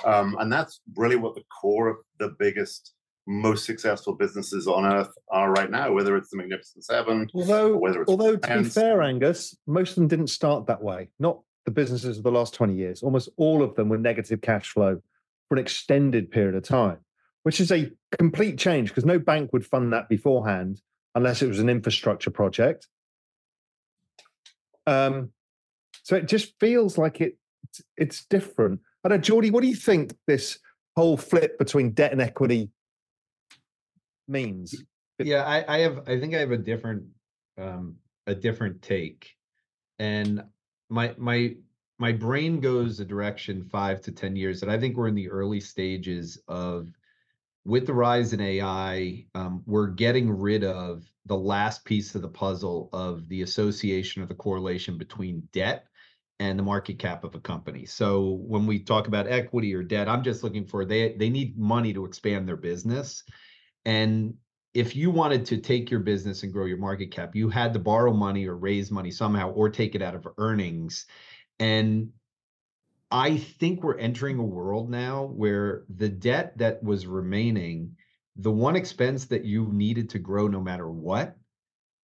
Um, 0.05 0.35
and 0.39 0.51
that's 0.51 0.81
really 0.95 1.15
what 1.15 1.35
the 1.35 1.43
core 1.61 1.87
of 1.87 1.97
the 2.19 2.35
biggest, 2.39 2.93
most 3.27 3.65
successful 3.65 4.13
businesses 4.13 4.67
on 4.67 4.85
earth 4.85 5.11
are 5.31 5.51
right 5.51 5.71
now, 5.71 5.91
whether 5.91 6.15
it's 6.15 6.29
the 6.29 6.37
Magnificent 6.37 6.85
Seven, 6.85 7.29
although 7.33 7.75
whether 7.75 8.01
it's 8.01 8.09
although 8.09 8.35
to 8.35 8.57
be 8.57 8.69
fair, 8.69 9.01
Angus, 9.01 9.55
most 9.67 9.91
of 9.91 9.95
them 9.95 10.07
didn't 10.07 10.27
start 10.27 10.67
that 10.67 10.81
way. 10.81 11.09
Not 11.19 11.39
the 11.65 11.71
businesses 11.71 12.17
of 12.17 12.23
the 12.23 12.31
last 12.31 12.53
20 12.53 12.75
years. 12.75 13.03
Almost 13.03 13.29
all 13.37 13.63
of 13.63 13.75
them 13.75 13.89
were 13.89 13.97
negative 13.97 14.41
cash 14.41 14.69
flow 14.69 15.01
for 15.49 15.55
an 15.55 15.61
extended 15.61 16.31
period 16.31 16.55
of 16.55 16.63
time, 16.63 16.99
which 17.43 17.59
is 17.59 17.71
a 17.71 17.91
complete 18.17 18.57
change 18.57 18.89
because 18.89 19.05
no 19.05 19.19
bank 19.19 19.51
would 19.51 19.65
fund 19.65 19.91
that 19.91 20.07
beforehand 20.07 20.81
unless 21.15 21.41
it 21.41 21.47
was 21.47 21.59
an 21.59 21.69
infrastructure 21.69 22.29
project. 22.29 22.87
Um, 24.85 25.31
so 26.03 26.15
it 26.15 26.27
just 26.27 26.53
feels 26.59 26.97
like 26.97 27.21
it 27.21 27.37
it's 27.97 28.25
different. 28.25 28.81
I 29.03 29.09
know, 29.09 29.17
Jordi, 29.17 29.51
what 29.51 29.61
do 29.61 29.67
you 29.67 29.75
think 29.75 30.15
this 30.27 30.59
whole 30.95 31.17
flip 31.17 31.57
between 31.57 31.91
debt 31.91 32.11
and 32.11 32.21
equity 32.21 32.69
means? 34.27 34.75
Yeah, 35.19 35.43
I, 35.43 35.75
I 35.75 35.79
have 35.79 35.99
I 36.07 36.19
think 36.19 36.35
I 36.35 36.39
have 36.39 36.51
a 36.51 36.57
different 36.57 37.05
um 37.57 37.95
a 38.27 38.35
different 38.35 38.81
take. 38.81 39.31
And 39.97 40.43
my 40.89 41.15
my 41.17 41.55
my 41.97 42.11
brain 42.11 42.59
goes 42.59 42.99
a 42.99 43.05
direction 43.05 43.63
five 43.63 44.01
to 44.01 44.11
ten 44.11 44.35
years 44.35 44.61
and 44.61 44.71
I 44.71 44.77
think 44.77 44.97
we're 44.97 45.07
in 45.07 45.15
the 45.15 45.29
early 45.29 45.61
stages 45.61 46.37
of 46.47 46.89
with 47.65 47.87
the 47.87 47.93
rise 47.93 48.31
in 48.31 48.39
AI, 48.39 49.25
um, 49.33 49.63
we're 49.65 49.87
getting 49.87 50.29
rid 50.29 50.63
of 50.63 51.03
the 51.25 51.35
last 51.35 51.83
piece 51.83 52.13
of 52.13 52.21
the 52.21 52.29
puzzle 52.29 52.89
of 52.93 53.27
the 53.27 53.41
association 53.41 54.21
or 54.21 54.27
the 54.27 54.35
correlation 54.35 54.97
between 54.99 55.47
debt 55.51 55.87
and 56.39 56.59
the 56.59 56.63
market 56.63 56.99
cap 56.99 57.23
of 57.23 57.33
a 57.33 57.39
company. 57.39 57.85
So 57.85 58.39
when 58.45 58.67
we 58.67 58.79
talk 58.79 59.07
about 59.07 59.27
equity 59.27 59.73
or 59.73 59.81
debt, 59.81 60.07
I'm 60.07 60.23
just 60.23 60.43
looking 60.43 60.67
for 60.67 60.85
they 60.85 61.13
they 61.13 61.29
need 61.29 61.57
money 61.57 61.91
to 61.93 62.05
expand 62.05 62.47
their 62.47 62.57
business. 62.57 63.23
And 63.83 64.35
if 64.75 64.95
you 64.95 65.09
wanted 65.09 65.45
to 65.45 65.57
take 65.57 65.89
your 65.89 66.01
business 66.01 66.43
and 66.43 66.53
grow 66.53 66.65
your 66.65 66.77
market 66.77 67.09
cap, 67.09 67.35
you 67.35 67.49
had 67.49 67.73
to 67.73 67.79
borrow 67.79 68.13
money 68.13 68.45
or 68.45 68.57
raise 68.57 68.91
money 68.91 69.09
somehow 69.09 69.51
or 69.51 69.69
take 69.69 69.95
it 69.95 70.01
out 70.01 70.13
of 70.15 70.27
earnings. 70.37 71.07
And 71.59 72.09
I 73.15 73.37
think 73.37 73.81
we're 73.81 73.97
entering 73.97 74.39
a 74.39 74.43
world 74.43 74.89
now 74.89 75.27
where 75.27 75.85
the 75.87 76.09
debt 76.09 76.57
that 76.57 76.83
was 76.83 77.07
remaining, 77.07 77.95
the 78.35 78.51
one 78.51 78.75
expense 78.75 79.23
that 79.27 79.45
you 79.45 79.69
needed 79.71 80.09
to 80.09 80.19
grow 80.19 80.49
no 80.49 80.59
matter 80.59 80.89
what, 80.89 81.37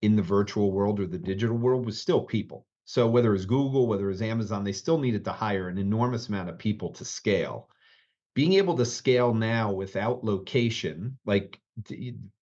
in 0.02 0.14
the 0.14 0.22
virtual 0.22 0.70
world 0.70 1.00
or 1.00 1.08
the 1.08 1.18
digital 1.18 1.56
world 1.56 1.84
was 1.84 2.00
still 2.00 2.22
people. 2.22 2.64
So 2.84 3.08
whether 3.08 3.34
it's 3.34 3.44
Google, 3.44 3.88
whether 3.88 4.08
it's 4.08 4.22
Amazon, 4.22 4.62
they 4.62 4.70
still 4.70 4.98
needed 4.98 5.24
to 5.24 5.32
hire 5.32 5.66
an 5.66 5.78
enormous 5.78 6.28
amount 6.28 6.48
of 6.48 6.58
people 6.58 6.92
to 6.92 7.04
scale. 7.04 7.68
Being 8.34 8.52
able 8.52 8.76
to 8.76 8.86
scale 8.86 9.34
now 9.34 9.72
without 9.72 10.22
location, 10.22 11.18
like 11.26 11.58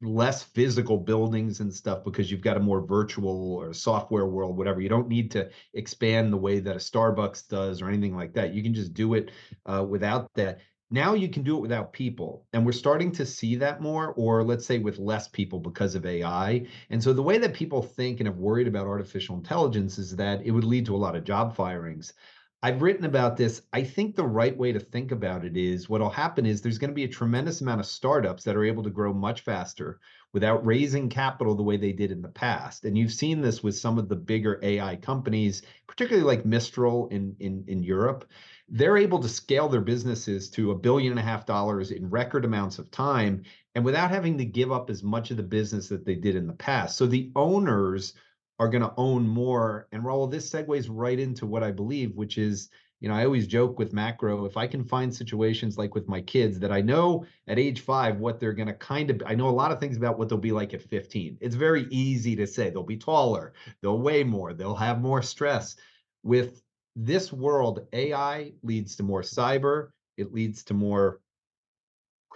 less 0.01 0.43
physical 0.43 0.99
buildings 0.99 1.61
and 1.61 1.73
stuff 1.73 2.05
because 2.05 2.31
you've 2.31 2.41
got 2.41 2.57
a 2.57 2.61
more 2.61 2.81
virtual 2.81 3.55
or 3.55 3.73
software 3.73 4.27
world 4.27 4.57
whatever. 4.57 4.81
You 4.81 4.89
don't 4.89 5.09
need 5.09 5.31
to 5.33 5.51
expand 5.75 6.33
the 6.33 6.37
way 6.37 6.61
that 6.61 6.77
a 6.77 6.79
starbucks 6.79 7.49
does 7.49 7.83
or 7.83 7.89
anything 7.89 8.17
like 8.17 8.33
that. 8.35 8.55
You 8.55 8.63
can 8.63 8.75
just 8.75 8.95
do 8.95 9.15
it 9.15 9.31
uh, 9.67 9.85
without 9.89 10.33
that. 10.35 10.59
Now 10.91 11.13
you 11.13 11.29
can 11.29 11.43
do 11.43 11.59
it 11.59 11.61
without 11.61 11.93
people 11.93 12.47
and 12.55 12.65
we're 12.65 12.73
starting 12.73 13.13
to 13.13 13.27
see 13.27 13.57
that 13.57 13.83
more 13.83 14.15
or 14.15 14.43
let's 14.43 14.65
say 14.65 14.79
with 14.79 14.99
less 14.99 15.29
people 15.29 15.61
because 15.61 15.95
of 15.95 16.07
ai 16.07 16.67
and 16.89 17.03
so 17.03 17.13
the 17.13 17.23
way 17.23 17.37
that 17.37 17.53
people 17.53 17.83
think 17.83 18.21
and 18.21 18.27
have 18.27 18.39
worried 18.39 18.67
about 18.67 18.87
artificial 18.87 19.37
intelligence 19.37 19.99
is 19.99 20.17
that 20.17 20.41
it 20.47 20.51
would 20.51 20.65
lead 20.65 20.87
to 20.87 20.97
a 20.97 21.05
lot 21.05 21.15
of 21.15 21.25
job 21.25 21.55
firings 21.55 22.15
I've 22.61 22.83
written 22.83 23.05
about 23.05 23.37
this. 23.37 23.63
I 23.73 23.85
think 23.85 24.17
the 24.17 24.27
right 24.27 24.57
way 24.57 24.73
to 24.73 24.81
think 24.81 25.13
about 25.13 25.45
it 25.45 25.57
is 25.57 25.89
what'll 25.89 26.11
happen 26.11 26.45
is 26.45 26.61
there's 26.61 26.79
going 26.79 26.91
to 26.91 26.95
be 26.95 27.05
a 27.05 27.09
tremendous 27.09 27.61
amount 27.61 27.79
of 27.79 27.87
startups 27.87 28.43
that 28.45 28.57
are 28.57 28.65
able 28.65 28.83
to 28.83 28.91
grow 28.91 29.13
much 29.13 29.43
faster 29.43 30.01
without 30.33 30.67
raising 30.67 31.09
capital 31.09 31.55
the 31.55 31.63
way 31.63 31.77
they 31.77 31.93
did 31.93 32.11
in 32.11 32.21
the 32.21 32.29
past. 32.29 32.85
And 32.85 32.99
you've 32.99 33.13
seen 33.13 33.41
this 33.41 33.63
with 33.63 33.77
some 33.77 33.97
of 33.97 34.09
the 34.09 34.17
bigger 34.17 34.59
AI 34.61 34.97
companies, 34.97 35.63
particularly 35.87 36.27
like 36.27 36.45
Mistral 36.45 37.07
in, 37.09 37.37
in, 37.39 37.65
in 37.69 37.85
Europe. 37.85 38.29
They're 38.69 38.99
able 38.99 39.21
to 39.21 39.29
scale 39.29 39.69
their 39.69 39.81
businesses 39.81 40.51
to 40.51 40.73
a 40.73 40.79
billion 40.79 41.13
and 41.13 41.21
a 41.21 41.23
half 41.23 41.47
dollars 41.47 41.93
in 41.93 42.11
record 42.11 42.45
amounts 42.45 42.81
of 42.81 42.91
time 42.91 43.45
and 43.77 43.85
without 43.85 44.11
having 44.11 44.37
to 44.37 44.45
give 44.45 44.73
up 44.73 44.91
as 44.91 45.05
much 45.05 45.31
of 45.31 45.37
the 45.37 45.45
business 45.45 45.89
that 45.91 46.05
they 46.05 46.17
did 46.17 46.35
in 46.35 46.49
the 46.49 46.53
past. 46.55 46.97
So 46.97 47.07
the 47.07 47.31
owners 47.37 48.15
are 48.59 48.69
going 48.69 48.83
to 48.83 48.95
own 48.97 49.27
more. 49.27 49.87
And 49.93 50.05
Raoul, 50.05 50.27
this 50.27 50.51
segues 50.51 50.89
right 50.91 51.19
into 51.19 51.47
what 51.47 51.63
I 51.63 51.71
believe, 51.71 52.17
which 52.17 52.39
is, 52.39 52.71
you 53.01 53.09
know, 53.09 53.15
I 53.15 53.25
always 53.25 53.47
joke 53.47 53.79
with 53.79 53.93
macro, 53.93 54.45
if 54.45 54.57
I 54.57 54.67
can 54.67 54.83
find 54.85 55.15
situations 55.15 55.79
like 55.79 55.95
with 55.95 56.09
my 56.09 56.21
kids 56.21 56.59
that 56.59 56.73
I 56.73 56.81
know 56.81 57.25
at 57.47 57.59
age 57.59 57.81
five 57.81 58.19
what 58.19 58.41
they're 58.41 58.53
going 58.53 58.67
to 58.67 58.75
kind 58.75 59.11
of, 59.11 59.23
I 59.25 59.35
know 59.37 59.49
a 59.49 59.51
lot 59.51 59.71
of 59.71 59.79
things 59.79 59.97
about 59.97 60.19
what 60.19 60.29
they'll 60.29 60.39
be 60.39 60.53
like 60.53 60.75
at 60.75 60.83
15. 60.83 61.39
It's 61.41 61.55
very 61.55 61.87
easy 61.91 62.35
to 62.37 62.47
say 62.47 62.71
they'll 62.71 62.83
be 62.83 62.97
taller, 62.97 63.53
they'll 63.83 64.01
weigh 64.01 64.25
more, 64.25 64.53
they'll 64.53 64.75
have 64.75 65.01
more 65.01 65.23
stress. 65.23 65.77
With 66.25 66.61
this 66.97 67.33
world, 67.33 67.87
AI 67.93 68.53
leads 68.65 68.97
to 68.97 69.05
more 69.05 69.23
cyber, 69.23 69.91
it 70.17 70.35
leads 70.35 70.65
to 70.65 70.75
more 70.75 71.21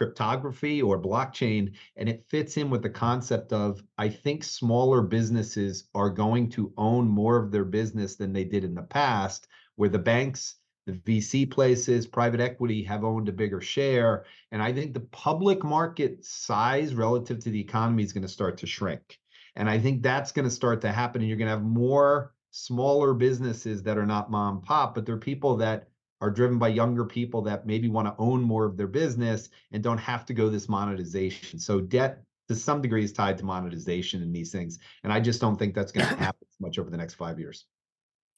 cryptography 0.03 0.83
or 0.83 1.01
blockchain 1.01 1.73
and 1.97 2.09
it 2.09 2.25
fits 2.29 2.57
in 2.57 2.71
with 2.71 2.83
the 2.83 2.91
concept 2.91 3.53
of 3.53 3.81
i 3.99 4.09
think 4.09 4.43
smaller 4.43 5.01
businesses 5.01 5.85
are 5.95 6.11
going 6.11 6.51
to 6.51 6.73
own 6.77 7.07
more 7.07 7.37
of 7.37 7.53
their 7.53 7.65
business 7.65 8.17
than 8.17 8.33
they 8.33 8.43
did 8.43 8.65
in 8.65 8.75
the 8.75 8.83
past 8.83 9.47
where 9.77 9.89
the 9.89 9.99
banks 10.01 10.57
the 10.87 10.93
vc 10.93 11.49
places 11.53 12.05
private 12.05 12.41
equity 12.41 12.83
have 12.83 13.05
owned 13.05 13.29
a 13.29 13.33
bigger 13.33 13.61
share 13.61 14.25
and 14.51 14.61
i 14.61 14.73
think 14.73 14.93
the 14.93 15.07
public 15.13 15.63
market 15.63 16.25
size 16.25 16.97
relative 16.97 17.39
to 17.39 17.51
the 17.51 17.61
economy 17.61 18.03
is 18.03 18.13
going 18.13 18.23
to 18.23 18.29
start 18.29 18.59
to 18.59 18.67
shrink. 18.67 19.21
And 19.55 19.71
i 19.71 19.79
think 19.79 20.03
that's 20.03 20.33
going 20.33 20.49
to 20.49 20.51
start 20.51 20.81
to 20.81 20.91
happen 20.91 21.21
and 21.21 21.29
you're 21.29 21.39
going 21.39 21.47
to 21.47 21.55
have 21.55 21.63
more 21.63 22.35
smaller 22.51 23.15
businesses 23.15 23.85
that 23.85 23.99
are 23.99 24.07
not 24.07 24.33
mom 24.33 24.57
and 24.57 24.65
pop 24.65 24.97
but 24.97 25.07
they're 25.07 25.17
people 25.17 25.59
that 25.59 25.92
are 26.23 26.31
driven 26.31 26.57
by 26.57 26.69
younger 26.69 27.05
people 27.05 27.43
that 27.43 27.67
maybe 27.67 27.89
want 27.89 28.07
to 28.07 28.15
own 28.17 28.41
more 28.41 28.65
of 28.65 28.77
their 28.77 28.87
business 28.87 29.51
and 29.73 29.83
don't 29.83 29.99
have 29.99 30.25
to 30.25 30.33
go 30.33 30.49
this 30.49 30.69
monetization. 30.69 31.59
So 31.59 31.81
debt 31.81 32.23
to 32.49 32.55
some 32.55 32.81
degree 32.81 33.03
is 33.03 33.13
tied 33.13 33.37
to 33.39 33.45
monetization 33.45 34.23
in 34.23 34.33
these 34.33 34.53
things. 34.53 34.79
And 35.03 35.13
I 35.13 35.19
just 35.19 35.41
don't 35.41 35.59
think 35.59 35.75
that's 35.75 35.91
going 35.91 36.09
to 36.09 36.15
happen 36.15 36.47
much 36.61 36.79
over 36.79 36.91
the 36.91 36.97
next 36.97 37.15
five 37.15 37.41
years. 37.41 37.67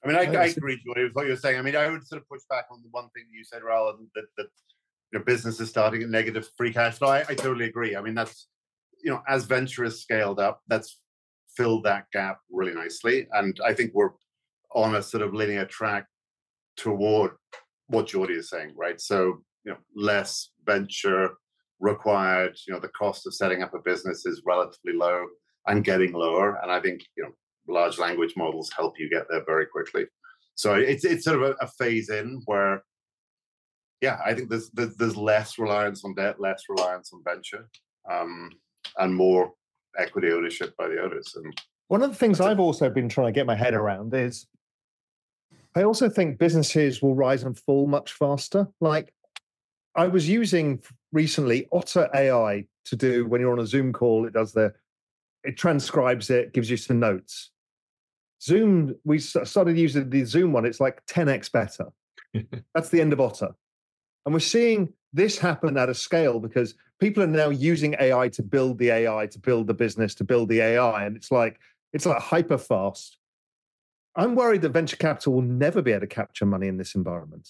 I 0.03 0.09
mean, 0.09 0.17
I, 0.17 0.23
I 0.23 0.47
agree 0.47 0.81
with 0.87 1.13
what 1.13 1.27
you're 1.27 1.37
saying. 1.37 1.59
I 1.59 1.63
mean, 1.63 1.77
I 1.77 1.89
would 1.91 2.07
sort 2.07 2.23
of 2.23 2.29
push 2.29 2.41
back 2.49 2.65
on 2.71 2.83
the 2.83 2.89
one 2.91 3.09
thing 3.15 3.25
you 3.31 3.45
said, 3.45 3.63
Raoul, 3.63 3.95
that, 4.15 4.25
that 4.39 4.47
you 5.13 5.19
know, 5.19 5.25
business 5.25 5.61
is 5.61 5.69
starting 5.69 6.03
at 6.03 6.09
negative 6.09 6.49
free 6.57 6.73
cash 6.73 6.99
flow. 6.99 7.09
I, 7.09 7.21
I 7.29 7.35
totally 7.35 7.67
agree. 7.67 7.97
I 7.97 8.01
mean, 8.01 8.15
that's, 8.15 8.49
you 9.03 9.11
know, 9.11 9.21
as 9.29 9.45
venture 9.45 9.85
has 9.85 10.01
scaled 10.01 10.41
up, 10.41 10.63
that's 10.69 11.01
filled 11.55 11.85
that 11.85 12.07
gap 12.15 12.39
really 12.51 12.75
nicely. 12.75 13.29
And 13.33 13.59
I 13.63 13.75
think 13.75 13.93
we're 13.93 14.11
on 14.75 14.95
a 14.95 15.03
sort 15.03 15.23
of 15.23 15.35
linear 15.35 15.67
track 15.67 16.07
toward 16.77 17.33
what 17.89 18.07
Jordi 18.07 18.37
is 18.37 18.51
saying, 18.51 18.73
right? 18.77 19.01
So, 19.01 19.43
you 19.65 19.73
know, 19.73 19.79
less 19.95 20.51
venture 20.65 21.31
required, 21.81 22.57
you 22.67 22.73
know, 22.73 22.81
the 22.81 22.89
cost 22.89 23.27
of 23.27 23.35
setting 23.35 23.63
up 23.63 23.75
a 23.75 23.79
business 23.79 24.25
is 24.27 24.43
relatively 24.47 24.95
low 24.95 25.27
and 25.67 25.85
getting 25.85 26.13
lower. 26.13 26.59
And 26.63 26.71
I 26.71 26.81
think, 26.81 27.03
you 27.17 27.25
know, 27.25 27.31
large 27.69 27.99
language 27.99 28.35
models 28.37 28.71
help 28.77 28.95
you 28.99 29.09
get 29.11 29.27
there 29.29 29.45
very 29.45 29.67
quickly. 29.67 30.07
So 30.55 30.75
it's 30.75 31.05
it's 31.05 31.25
sort 31.25 31.43
of 31.43 31.51
a, 31.51 31.65
a 31.65 31.67
phase 31.67 32.11
in 32.11 32.41
where, 32.47 32.85
yeah, 34.01 34.19
I 34.25 34.35
think 34.35 34.51
there's, 34.51 34.71
there's, 34.71 34.97
there's 34.97 35.17
less 35.17 35.59
reliance 35.59 36.05
on 36.05 36.15
debt, 36.15 36.41
less 36.41 36.63
reliance 36.69 37.11
on 37.13 37.23
venture, 37.25 37.69
um, 38.11 38.51
and 38.99 39.15
more 39.15 39.53
equity 39.99 40.31
ownership 40.31 40.75
by 40.77 40.89
the 40.89 41.03
owners. 41.03 41.35
And 41.37 41.53
one 41.89 42.03
of 42.03 42.11
the 42.11 42.17
things 42.17 42.41
I've 42.41 42.61
also 42.61 42.89
been 42.91 43.09
trying 43.09 43.29
to 43.29 43.33
get 43.33 43.47
my 43.47 43.57
head 43.57 43.75
around 43.75 44.15
is 44.15 44.47
I 45.75 45.83
also 45.83 46.09
think 46.09 46.39
businesses 46.39 47.03
will 47.03 47.15
rise 47.15 47.43
and 47.43 47.59
fall 47.59 47.87
much 47.87 48.13
faster. 48.13 48.69
Like 48.81 49.13
I 49.97 50.07
was 50.07 50.29
using 50.29 50.83
recently 51.13 51.69
Otter 51.73 52.09
AI 52.15 52.67
to 52.87 52.97
do 52.97 53.27
when 53.27 53.41
you're 53.41 53.53
on 53.53 53.61
a 53.61 53.67
Zoom 53.67 53.93
call, 53.93 54.27
it 54.27 54.33
does 54.33 54.53
the, 54.53 54.73
it 55.43 55.57
transcribes 55.57 56.31
it, 56.31 56.53
gives 56.53 56.71
you 56.71 56.77
some 56.77 57.01
notes. 57.01 57.51
Zoom, 58.43 58.95
we 59.05 59.19
started 59.19 59.79
using 59.79 60.11
the 60.11 60.25
Zoom 60.25 60.53
one, 60.53 60.65
it's 60.65 60.81
like 60.81 61.05
10x 61.07 61.51
better. 61.51 61.87
That's 62.75 62.91
the 62.91 63.01
end 63.01 63.13
of 63.13 63.21
Otter. 63.21 63.55
And 64.27 64.35
we're 64.35 64.41
seeing 64.41 64.93
this 65.13 65.39
happen 65.39 65.77
at 65.77 65.89
a 65.89 65.95
scale 65.95 66.41
because 66.41 66.75
people 67.01 67.23
are 67.23 67.29
now 67.29 67.51
using 67.51 67.95
AI 68.01 68.29
to 68.31 68.43
build 68.43 68.79
the 68.79 68.91
AI, 68.91 69.27
to 69.27 69.39
build 69.39 69.67
the 69.67 69.75
business, 69.75 70.15
to 70.17 70.25
build 70.25 70.49
the 70.49 70.61
AI. 70.61 71.05
And 71.05 71.17
it's 71.17 71.31
like, 71.31 71.61
it's 71.93 72.07
like 72.07 72.21
hyper 72.21 72.59
fast. 72.59 73.19
I'm 74.17 74.35
worried 74.35 74.63
that 74.63 74.71
venture 74.71 74.97
capital 74.97 75.35
will 75.35 75.43
never 75.43 75.83
be 75.83 75.91
able 75.91 76.03
to 76.03 76.07
capture 76.07 76.47
money 76.47 76.69
in 76.69 76.77
this 76.77 76.95
environment. 76.95 77.49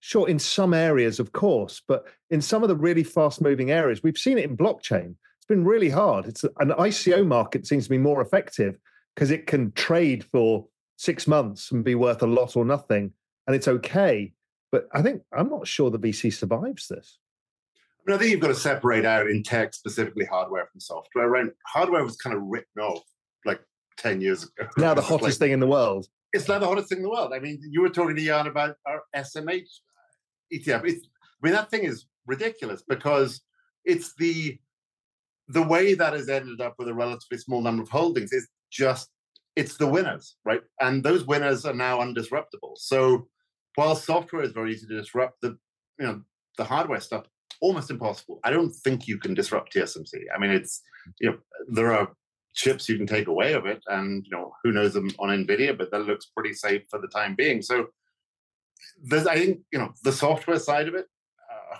Sure, 0.00 0.28
in 0.28 0.38
some 0.38 0.74
areas, 0.74 1.20
of 1.20 1.32
course, 1.32 1.82
but 1.86 2.06
in 2.30 2.40
some 2.40 2.62
of 2.62 2.68
the 2.68 2.76
really 2.76 3.04
fast 3.04 3.40
moving 3.40 3.70
areas, 3.70 4.02
we've 4.02 4.18
seen 4.18 4.38
it 4.38 4.48
in 4.48 4.56
blockchain. 4.56 5.14
It's 5.38 5.46
been 5.46 5.64
really 5.64 5.90
hard. 5.90 6.26
It's 6.26 6.44
an 6.44 6.70
ICO 6.70 7.26
market 7.26 7.66
seems 7.66 7.84
to 7.84 7.90
be 7.90 7.98
more 7.98 8.20
effective 8.20 8.78
because 9.14 9.30
it 9.30 9.46
can 9.46 9.72
trade 9.72 10.24
for 10.24 10.66
six 10.96 11.26
months 11.26 11.70
and 11.70 11.84
be 11.84 11.94
worth 11.94 12.22
a 12.22 12.26
lot 12.26 12.56
or 12.56 12.64
nothing, 12.64 13.12
and 13.46 13.54
it's 13.54 13.68
okay. 13.68 14.32
But 14.72 14.88
I 14.92 15.02
think 15.02 15.22
I'm 15.32 15.50
not 15.50 15.68
sure 15.68 15.90
the 15.90 15.98
VC 15.98 16.32
survives 16.32 16.88
this. 16.88 17.18
I 17.76 18.10
mean, 18.10 18.16
I 18.16 18.18
think 18.18 18.32
you've 18.32 18.40
got 18.40 18.48
to 18.48 18.54
separate 18.54 19.04
out 19.04 19.28
in 19.28 19.42
tech 19.42 19.74
specifically 19.74 20.24
hardware 20.24 20.66
from 20.66 20.80
software. 20.80 21.28
Right? 21.28 21.46
Hardware 21.66 22.02
was 22.02 22.16
kind 22.16 22.34
of 22.34 22.42
written 22.42 22.80
off 22.80 23.04
10 23.98 24.20
years 24.20 24.44
ago. 24.44 24.68
Now 24.76 24.94
the 24.94 25.02
hottest 25.10 25.22
like, 25.22 25.38
thing 25.38 25.52
in 25.52 25.60
the 25.60 25.66
world. 25.66 26.06
It's 26.32 26.48
now 26.48 26.58
the 26.58 26.66
hottest 26.66 26.88
thing 26.88 26.98
in 26.98 27.04
the 27.04 27.10
world. 27.10 27.32
I 27.34 27.38
mean, 27.38 27.60
you 27.62 27.82
were 27.82 27.88
talking 27.88 28.16
to 28.16 28.24
Jan 28.24 28.46
about 28.46 28.76
our 28.86 29.02
SMH 29.14 29.60
uh, 29.60 30.54
ETF. 30.54 30.86
It's, 30.86 31.06
I 31.06 31.46
mean, 31.46 31.52
that 31.52 31.70
thing 31.70 31.84
is 31.84 32.06
ridiculous 32.26 32.82
because 32.88 33.40
it's 33.84 34.14
the 34.16 34.58
the 35.48 35.62
way 35.62 35.92
that 35.94 36.12
has 36.12 36.28
ended 36.28 36.60
up 36.60 36.74
with 36.78 36.88
a 36.88 36.94
relatively 36.94 37.36
small 37.36 37.60
number 37.60 37.82
of 37.82 37.88
holdings 37.88 38.32
is 38.32 38.48
just 38.70 39.10
it's 39.56 39.76
the 39.76 39.86
winners, 39.86 40.36
right? 40.44 40.62
And 40.80 41.02
those 41.02 41.24
winners 41.24 41.66
are 41.66 41.74
now 41.74 41.98
undisruptible. 41.98 42.76
So 42.76 43.28
while 43.74 43.96
software 43.96 44.42
is 44.42 44.52
very 44.52 44.72
easy 44.72 44.86
to 44.86 44.96
disrupt, 44.96 45.40
the 45.42 45.58
you 45.98 46.06
know 46.06 46.22
the 46.56 46.64
hardware 46.64 47.00
stuff 47.00 47.26
almost 47.60 47.90
impossible. 47.90 48.40
I 48.44 48.50
don't 48.50 48.70
think 48.70 49.06
you 49.06 49.18
can 49.18 49.34
disrupt 49.34 49.74
TSMC. 49.74 50.12
I 50.34 50.38
mean, 50.38 50.50
it's 50.50 50.80
you 51.20 51.30
know 51.30 51.38
there 51.68 51.92
are 51.92 52.08
chips 52.54 52.88
you 52.88 52.96
can 52.96 53.06
take 53.06 53.28
away 53.28 53.54
of 53.54 53.66
it, 53.66 53.82
and 53.88 54.24
you 54.24 54.30
know 54.36 54.52
who 54.62 54.72
knows 54.72 54.94
them 54.94 55.10
on 55.18 55.28
Nvidia, 55.30 55.76
but 55.76 55.90
that 55.90 56.06
looks 56.06 56.26
pretty 56.26 56.52
safe 56.52 56.82
for 56.90 57.00
the 57.00 57.08
time 57.08 57.34
being. 57.34 57.62
So 57.62 57.86
there's, 59.02 59.26
I 59.26 59.36
think 59.36 59.60
you 59.72 59.78
know 59.78 59.92
the 60.04 60.12
software 60.12 60.58
side 60.58 60.88
of 60.88 60.94
it. 60.94 61.06
Uh, 61.50 61.76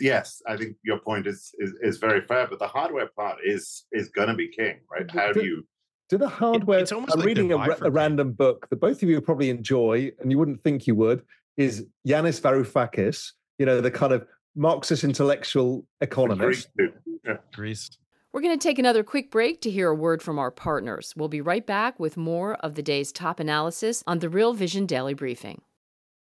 yes, 0.00 0.42
I 0.46 0.56
think 0.56 0.76
your 0.82 0.98
point 0.98 1.26
is, 1.26 1.54
is 1.58 1.74
is 1.82 1.98
very 1.98 2.22
fair, 2.22 2.46
but 2.46 2.58
the 2.58 2.68
hardware 2.68 3.08
part 3.16 3.38
is 3.44 3.86
is 3.92 4.08
going 4.08 4.28
to 4.28 4.34
be 4.34 4.48
king, 4.48 4.80
right? 4.90 5.10
How 5.10 5.32
do 5.32 5.44
you 5.44 5.64
do 6.08 6.18
the 6.18 6.28
hardware? 6.28 6.80
It, 6.80 6.92
I'm 6.92 7.04
like 7.04 7.24
reading 7.24 7.52
a, 7.52 7.58
a, 7.82 7.90
random 7.90 8.32
book 8.32 8.68
that 8.70 8.80
both 8.80 9.02
of 9.02 9.08
you 9.08 9.20
probably 9.20 9.50
enjoy, 9.50 10.10
and 10.20 10.30
you 10.30 10.38
wouldn't 10.38 10.62
think 10.62 10.86
you 10.86 10.94
would. 10.96 11.22
Is 11.56 11.86
Yanis 12.06 12.40
Varoufakis? 12.40 13.32
You 13.58 13.66
know 13.66 13.80
the 13.80 13.90
kind 13.90 14.12
of 14.12 14.26
Marxist 14.56 15.04
intellectual 15.04 15.86
economist. 16.00 16.68
Greece. 16.76 16.92
Yeah. 17.24 17.36
Greece. 17.52 17.90
We're 18.32 18.42
going 18.42 18.56
to 18.56 18.62
take 18.62 18.78
another 18.78 19.02
quick 19.02 19.32
break 19.32 19.60
to 19.62 19.70
hear 19.70 19.88
a 19.88 19.94
word 19.94 20.22
from 20.22 20.38
our 20.38 20.52
partners. 20.52 21.14
We'll 21.16 21.28
be 21.28 21.40
right 21.40 21.66
back 21.66 21.98
with 21.98 22.16
more 22.16 22.54
of 22.54 22.76
the 22.76 22.82
day's 22.82 23.10
top 23.10 23.40
analysis 23.40 24.04
on 24.06 24.20
the 24.20 24.28
Real 24.28 24.52
Vision 24.52 24.86
Daily 24.86 25.14
Briefing. 25.14 25.62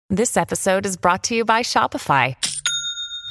This 0.10 0.36
episode 0.36 0.88
is 0.88 0.98
brought 0.98 1.24
to 1.26 1.36
you 1.36 1.46
by 1.46 1.62
Shopify. 1.62 2.36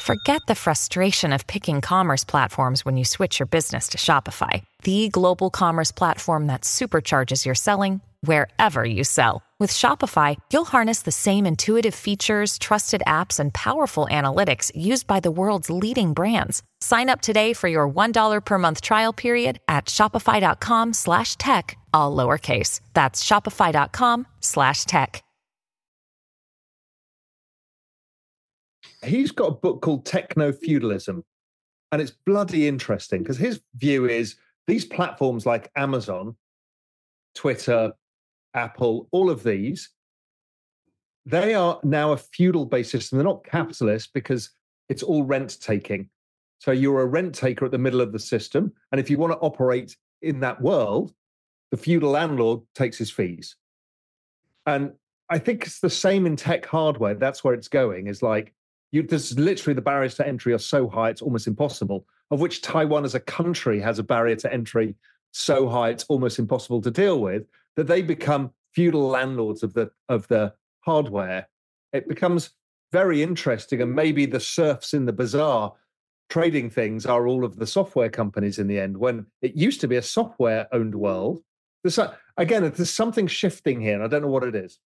Forget 0.03 0.43
the 0.47 0.55
frustration 0.55 1.33
of 1.33 1.49
picking 1.49 1.81
commerce 1.81 2.25
platforms 2.25 2.85
when 2.85 2.97
you 2.97 3.05
switch 3.05 3.41
your 3.41 3.47
business 3.47 3.89
to 3.89 3.99
Shopify, 3.99 4.63
the 4.85 5.09
global 5.09 5.51
commerce 5.51 5.91
platform 5.91 6.47
that 6.47 6.61
supercharges 6.63 7.45
your 7.45 7.57
selling 7.57 8.01
wherever 8.23 8.83
you 8.83 9.05
sell. 9.05 9.43
With 9.59 9.71
Shopify, 9.71 10.37
you'll 10.51 10.65
harness 10.65 11.03
the 11.03 11.13
same 11.13 11.45
intuitive 11.45 11.95
features, 11.95 12.57
trusted 12.57 13.03
apps, 13.07 13.39
and 13.39 13.53
powerful 13.53 14.07
analytics 14.11 14.73
used 14.75 15.07
by 15.07 15.21
the 15.21 15.31
world's 15.31 15.69
leading 15.69 16.15
brands. 16.15 16.63
Sign 16.81 17.11
up 17.11 17.21
today 17.21 17.53
for 17.53 17.69
your 17.69 17.87
$1 17.87 18.41
per 18.43 18.59
month 18.59 18.81
trial 18.81 19.13
period 19.13 19.61
at 19.69 19.85
shopify.com 19.85 20.95
slash 20.95 21.37
tech, 21.37 21.77
all 21.93 22.17
lowercase. 22.17 22.81
That's 22.95 23.23
shopify.com 23.23 24.27
slash 24.41 24.85
tech. 24.85 25.23
He's 29.05 29.31
got 29.31 29.49
a 29.49 29.53
book 29.53 29.83
called 29.83 30.05
Techno 30.05 30.53
Feudalism, 30.53 31.25
and 31.93 32.03
it's 32.03 32.13
bloody 32.27 32.69
interesting 32.69 33.23
because 33.23 33.39
his 33.39 33.61
view 33.75 34.07
is 34.07 34.37
these 34.67 34.85
platforms 34.85 35.47
like 35.47 35.71
Amazon, 35.77 36.37
Twitter, 37.35 37.93
Apple, 38.55 39.09
all 39.11 39.31
of 39.31 39.43
these, 39.43 39.91
they 41.27 41.55
are 41.55 41.79
now 41.83 42.13
a 42.13 42.17
feudal 42.17 42.67
based 42.67 42.91
system. 42.91 43.19
They're 43.19 43.25
not 43.25 43.45
capitalist 43.45 44.13
because 44.13 44.51
it's 44.89 45.03
all 45.03 45.23
rent 45.23 45.59
taking. 45.61 46.09
So 46.59 46.73
you're 46.73 47.01
a 47.01 47.07
rent 47.07 47.35
taker 47.35 47.65
at 47.65 47.71
the 47.71 47.79
middle 47.79 48.01
of 48.01 48.13
the 48.13 48.19
system. 48.19 48.73
And 48.93 49.01
if 49.01 49.09
you 49.09 49.19
want 49.19 49.33
to 49.33 49.39
operate 49.39 49.97
in 50.23 50.41
that 50.41 50.61
world, 50.61 51.13
the 51.71 51.77
feudal 51.77 52.11
landlord 52.11 52.61
takes 52.75 52.99
his 52.99 53.11
fees. 53.11 53.57
And 54.67 54.93
I 55.31 55.39
think 55.39 55.65
it's 55.65 55.81
the 55.81 55.89
same 55.89 56.27
in 56.27 56.37
tech 56.37 56.67
hardware. 56.67 57.15
That's 57.15 57.45
where 57.45 57.55
it's 57.55 57.69
going, 57.69 58.09
is 58.09 58.23
like 58.23 58.53
you 58.93 59.03
there's 59.03 59.39
literally 59.39 59.75
the 59.75 59.81
barriers 59.81 60.17
to 60.17 60.27
entry 60.27 60.53
are 60.53 60.59
so 60.59 60.89
high 60.89 61.11
it's 61.11 61.23
almost 61.23 61.47
impossible. 61.47 62.05
Of 62.31 62.41
which 62.41 62.63
Taiwan 62.63 63.05
as 63.05 63.15
a 63.15 63.21
country 63.21 63.81
has 63.81 63.99
a 63.99 64.05
barrier 64.05 64.37
to 64.37 64.53
entry 64.53 64.95
so 65.33 65.69
high 65.69 65.91
it's 65.91 66.05
almost 66.05 66.39
impossible 66.39 66.81
to 66.83 66.91
deal 66.91 67.21
with 67.21 67.47
that 67.81 67.87
they 67.87 68.03
become 68.03 68.51
feudal 68.75 69.09
landlords 69.09 69.63
of 69.63 69.73
the 69.73 69.91
of 70.11 70.29
the 70.29 70.53
hardware. 70.81 71.49
It 71.95 72.07
becomes 72.07 72.51
very 72.93 73.23
interesting, 73.23 73.81
and 73.81 73.95
maybe 73.95 74.27
the 74.27 74.39
serfs 74.39 74.93
in 74.93 75.07
the 75.07 75.15
bazaar 75.15 75.73
trading 76.29 76.69
things 76.69 77.07
are 77.07 77.27
all 77.27 77.43
of 77.43 77.57
the 77.57 77.67
software 77.67 78.11
companies 78.11 78.59
in 78.59 78.67
the 78.67 78.79
end. 78.79 78.99
When 78.99 79.25
it 79.41 79.55
used 79.55 79.81
to 79.81 79.89
be 79.89 79.97
a 79.97 80.03
software 80.03 80.69
owned 80.73 80.95
world, 80.95 81.43
there's 81.83 81.97
a, 81.97 82.19
again 82.37 82.63
there's 82.63 82.91
something 82.91 83.27
shifting 83.27 83.81
here, 83.81 83.95
and 83.95 84.05
I 84.05 84.09
don't 84.09 84.21
know 84.21 84.29
what 84.29 84.45
it 84.45 84.55
is. 84.55 84.79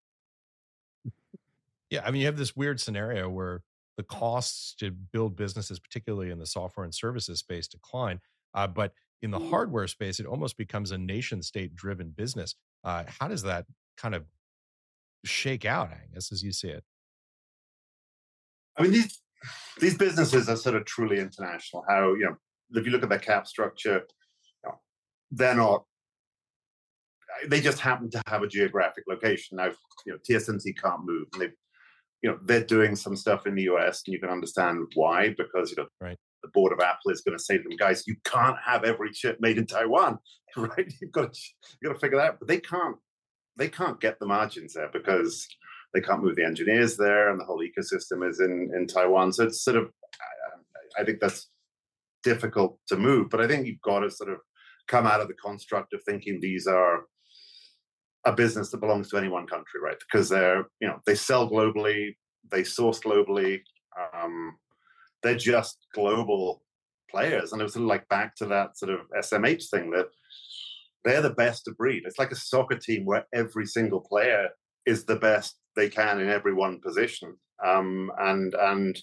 Yeah, 1.90 2.02
I 2.06 2.12
mean, 2.12 2.20
you 2.20 2.26
have 2.26 2.36
this 2.36 2.54
weird 2.54 2.80
scenario 2.80 3.28
where 3.28 3.62
the 3.96 4.04
costs 4.04 4.76
to 4.76 4.92
build 4.92 5.34
businesses, 5.34 5.80
particularly 5.80 6.30
in 6.30 6.38
the 6.38 6.46
software 6.46 6.84
and 6.84 6.94
services 6.94 7.40
space, 7.40 7.66
decline. 7.66 8.20
Uh, 8.54 8.68
but 8.68 8.92
in 9.20 9.32
the 9.32 9.38
hardware 9.38 9.88
space, 9.88 10.20
it 10.20 10.26
almost 10.26 10.56
becomes 10.56 10.92
a 10.92 10.98
nation 10.98 11.42
state 11.42 11.74
driven 11.74 12.10
business. 12.10 12.54
Uh, 12.84 13.04
how 13.18 13.28
does 13.28 13.42
that 13.42 13.64
kind 13.96 14.14
of 14.14 14.24
shake 15.24 15.64
out, 15.64 15.90
Angus, 15.90 16.30
as 16.32 16.42
you 16.42 16.52
see 16.52 16.68
it? 16.68 16.84
I 18.76 18.82
mean, 18.82 18.92
these 18.92 19.20
these 19.80 19.96
businesses 19.96 20.48
are 20.48 20.56
sort 20.56 20.76
of 20.76 20.84
truly 20.84 21.18
international. 21.18 21.84
How 21.88 22.14
you 22.14 22.24
know, 22.24 22.36
if 22.78 22.84
you 22.84 22.92
look 22.92 23.02
at 23.02 23.08
their 23.08 23.18
cap 23.18 23.46
structure, 23.46 24.02
you 24.62 24.70
know, 24.70 24.80
they're 25.30 25.54
not. 25.54 25.84
They 27.48 27.60
just 27.60 27.80
happen 27.80 28.10
to 28.10 28.22
have 28.26 28.42
a 28.42 28.48
geographic 28.48 29.04
location. 29.08 29.56
Now, 29.56 29.70
you 30.06 30.12
know, 30.12 30.18
TSMC 30.28 30.76
can't 30.80 31.04
move, 31.04 31.26
and 31.32 31.42
they, 31.42 31.48
you 32.22 32.30
know, 32.30 32.38
they're 32.44 32.64
doing 32.64 32.94
some 32.94 33.16
stuff 33.16 33.46
in 33.46 33.54
the 33.54 33.62
US, 33.62 34.02
and 34.06 34.12
you 34.12 34.20
can 34.20 34.30
understand 34.30 34.80
why 34.94 35.34
because 35.36 35.70
you 35.70 35.76
know, 35.78 35.88
right 36.00 36.18
the 36.44 36.50
board 36.52 36.72
of 36.72 36.80
Apple 36.80 37.10
is 37.10 37.22
going 37.22 37.36
to 37.36 37.42
say 37.42 37.56
to 37.56 37.62
them, 37.62 37.76
guys, 37.76 38.06
you 38.06 38.16
can't 38.24 38.58
have 38.64 38.84
every 38.84 39.10
chip 39.10 39.38
made 39.40 39.56
in 39.56 39.66
Taiwan, 39.66 40.18
right? 40.56 40.92
You've 41.00 41.10
got 41.10 41.32
to 41.32 41.40
you've 41.80 41.88
got 41.90 41.94
to 41.94 42.00
figure 42.00 42.18
that 42.18 42.28
out. 42.28 42.38
But 42.38 42.48
they 42.48 42.60
can't 42.60 42.96
they 43.56 43.68
can't 43.68 44.00
get 44.00 44.18
the 44.18 44.26
margins 44.26 44.74
there 44.74 44.90
because 44.92 45.48
they 45.94 46.00
can't 46.00 46.22
move 46.22 46.36
the 46.36 46.44
engineers 46.44 46.96
there, 46.96 47.30
and 47.30 47.40
the 47.40 47.44
whole 47.44 47.62
ecosystem 47.62 48.28
is 48.28 48.40
in 48.40 48.70
in 48.76 48.86
Taiwan. 48.86 49.32
So 49.32 49.44
it's 49.44 49.64
sort 49.64 49.78
of 49.78 49.90
I, 50.98 51.02
I 51.02 51.04
think 51.04 51.20
that's 51.20 51.48
difficult 52.22 52.78
to 52.88 52.96
move. 52.96 53.30
But 53.30 53.40
I 53.40 53.48
think 53.48 53.66
you've 53.66 53.80
got 53.80 54.00
to 54.00 54.10
sort 54.10 54.30
of 54.30 54.38
come 54.86 55.06
out 55.06 55.20
of 55.20 55.28
the 55.28 55.34
construct 55.34 55.94
of 55.94 56.02
thinking 56.02 56.40
these 56.40 56.66
are 56.66 57.04
a 58.26 58.32
business 58.32 58.70
that 58.70 58.80
belongs 58.80 59.08
to 59.10 59.16
any 59.16 59.28
one 59.28 59.46
country, 59.46 59.80
right? 59.82 59.96
Because 59.98 60.28
they're 60.28 60.66
you 60.80 60.88
know 60.88 61.00
they 61.06 61.14
sell 61.14 61.48
globally, 61.50 62.16
they 62.50 62.64
source 62.64 63.00
globally. 63.00 63.60
Um, 64.14 64.56
they're 65.24 65.34
just 65.34 65.78
global 65.92 66.62
players. 67.10 67.52
And 67.52 67.60
it 67.60 67.64
was 67.64 67.72
sort 67.72 67.82
of 67.82 67.88
like 67.88 68.08
back 68.08 68.36
to 68.36 68.46
that 68.46 68.78
sort 68.78 68.92
of 68.92 69.00
SMH 69.18 69.70
thing 69.70 69.90
that 69.90 70.06
they're 71.04 71.22
the 71.22 71.30
best 71.30 71.66
of 71.66 71.76
breed. 71.76 72.04
It's 72.06 72.18
like 72.18 72.30
a 72.30 72.36
soccer 72.36 72.76
team 72.76 73.04
where 73.04 73.26
every 73.34 73.66
single 73.66 74.00
player 74.00 74.50
is 74.86 75.04
the 75.04 75.16
best 75.16 75.56
they 75.76 75.88
can 75.88 76.20
in 76.20 76.28
every 76.28 76.54
one 76.54 76.80
position. 76.80 77.36
Um, 77.64 78.10
and 78.18 78.54
and 78.54 78.98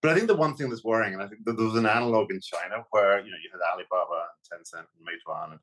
but 0.00 0.10
I 0.10 0.14
think 0.14 0.26
the 0.26 0.34
one 0.34 0.56
thing 0.56 0.68
that's 0.68 0.84
worrying, 0.84 1.14
and 1.14 1.22
I 1.22 1.28
think 1.28 1.42
there 1.44 1.54
was 1.54 1.76
an 1.76 1.86
analog 1.86 2.32
in 2.32 2.40
China 2.40 2.84
where 2.90 3.18
you 3.20 3.30
know 3.30 3.36
you 3.42 3.50
had 3.52 3.60
Alibaba 3.72 4.26
and 4.50 4.64
Tencent 4.64 4.86
and 4.98 5.06
Meituan, 5.06 5.52
and 5.52 5.60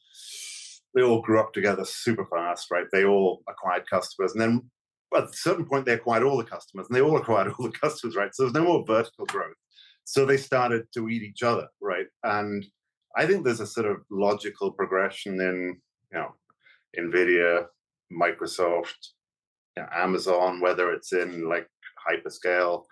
they 0.95 1.01
all 1.01 1.21
grew 1.21 1.39
up 1.39 1.53
together 1.53 1.83
super 1.85 2.25
fast, 2.25 2.71
right? 2.71 2.85
They 2.91 3.03
all 3.03 3.41
acquired 3.49 3.89
customers, 3.89 4.31
and 4.31 4.41
then 4.41 4.69
at 5.15 5.23
a 5.23 5.33
certain 5.33 5.65
point 5.65 5.85
they 5.85 5.93
acquired 5.93 6.23
all 6.23 6.37
the 6.37 6.43
customers, 6.43 6.87
and 6.87 6.95
they 6.95 7.01
all 7.01 7.17
acquired 7.17 7.51
all 7.59 7.65
the 7.65 7.77
customers, 7.77 8.15
right? 8.15 8.33
So 8.33 8.43
there's 8.43 8.53
no 8.53 8.63
more 8.63 8.85
vertical 8.87 9.25
growth. 9.25 9.55
So 10.05 10.25
they 10.25 10.37
started 10.37 10.87
to 10.93 11.09
eat 11.09 11.21
each 11.21 11.43
other, 11.43 11.67
right? 11.81 12.07
And 12.23 12.65
I 13.15 13.25
think 13.25 13.43
there's 13.43 13.59
a 13.59 13.67
sort 13.67 13.85
of 13.85 13.97
logical 14.09 14.71
progression 14.71 15.39
in, 15.39 15.79
you 16.11 16.17
know, 16.17 16.35
NVIDIA, 16.97 17.65
Microsoft, 18.11 19.09
you 19.77 19.83
know, 19.83 19.89
Amazon, 19.93 20.61
whether 20.61 20.91
it's 20.91 21.13
in 21.13 21.47
like 21.47 21.67
hyperscale, 22.07 22.83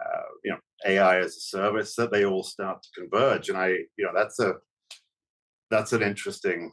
uh, 0.00 0.22
you 0.44 0.52
know, 0.52 0.58
AI 0.86 1.18
as 1.18 1.36
a 1.36 1.40
service, 1.40 1.94
that 1.96 2.10
they 2.10 2.24
all 2.24 2.42
start 2.42 2.82
to 2.82 3.00
converge. 3.00 3.48
And 3.48 3.58
I, 3.58 3.68
you 3.68 4.04
know, 4.04 4.12
that's 4.14 4.38
a 4.40 4.54
that's 5.70 5.92
an 5.92 6.02
interesting 6.02 6.70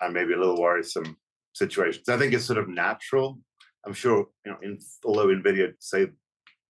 and 0.00 0.12
maybe 0.14 0.34
a 0.34 0.38
little 0.38 0.60
worrisome 0.60 1.16
situation. 1.54 2.04
So 2.04 2.14
I 2.14 2.18
think 2.18 2.34
it's 2.34 2.44
sort 2.44 2.58
of 2.58 2.68
natural. 2.68 3.38
I'm 3.86 3.94
sure, 3.94 4.26
you 4.44 4.52
know, 4.52 4.58
in, 4.62 4.78
although 5.04 5.28
NVIDIA 5.28 5.72
say 5.78 6.08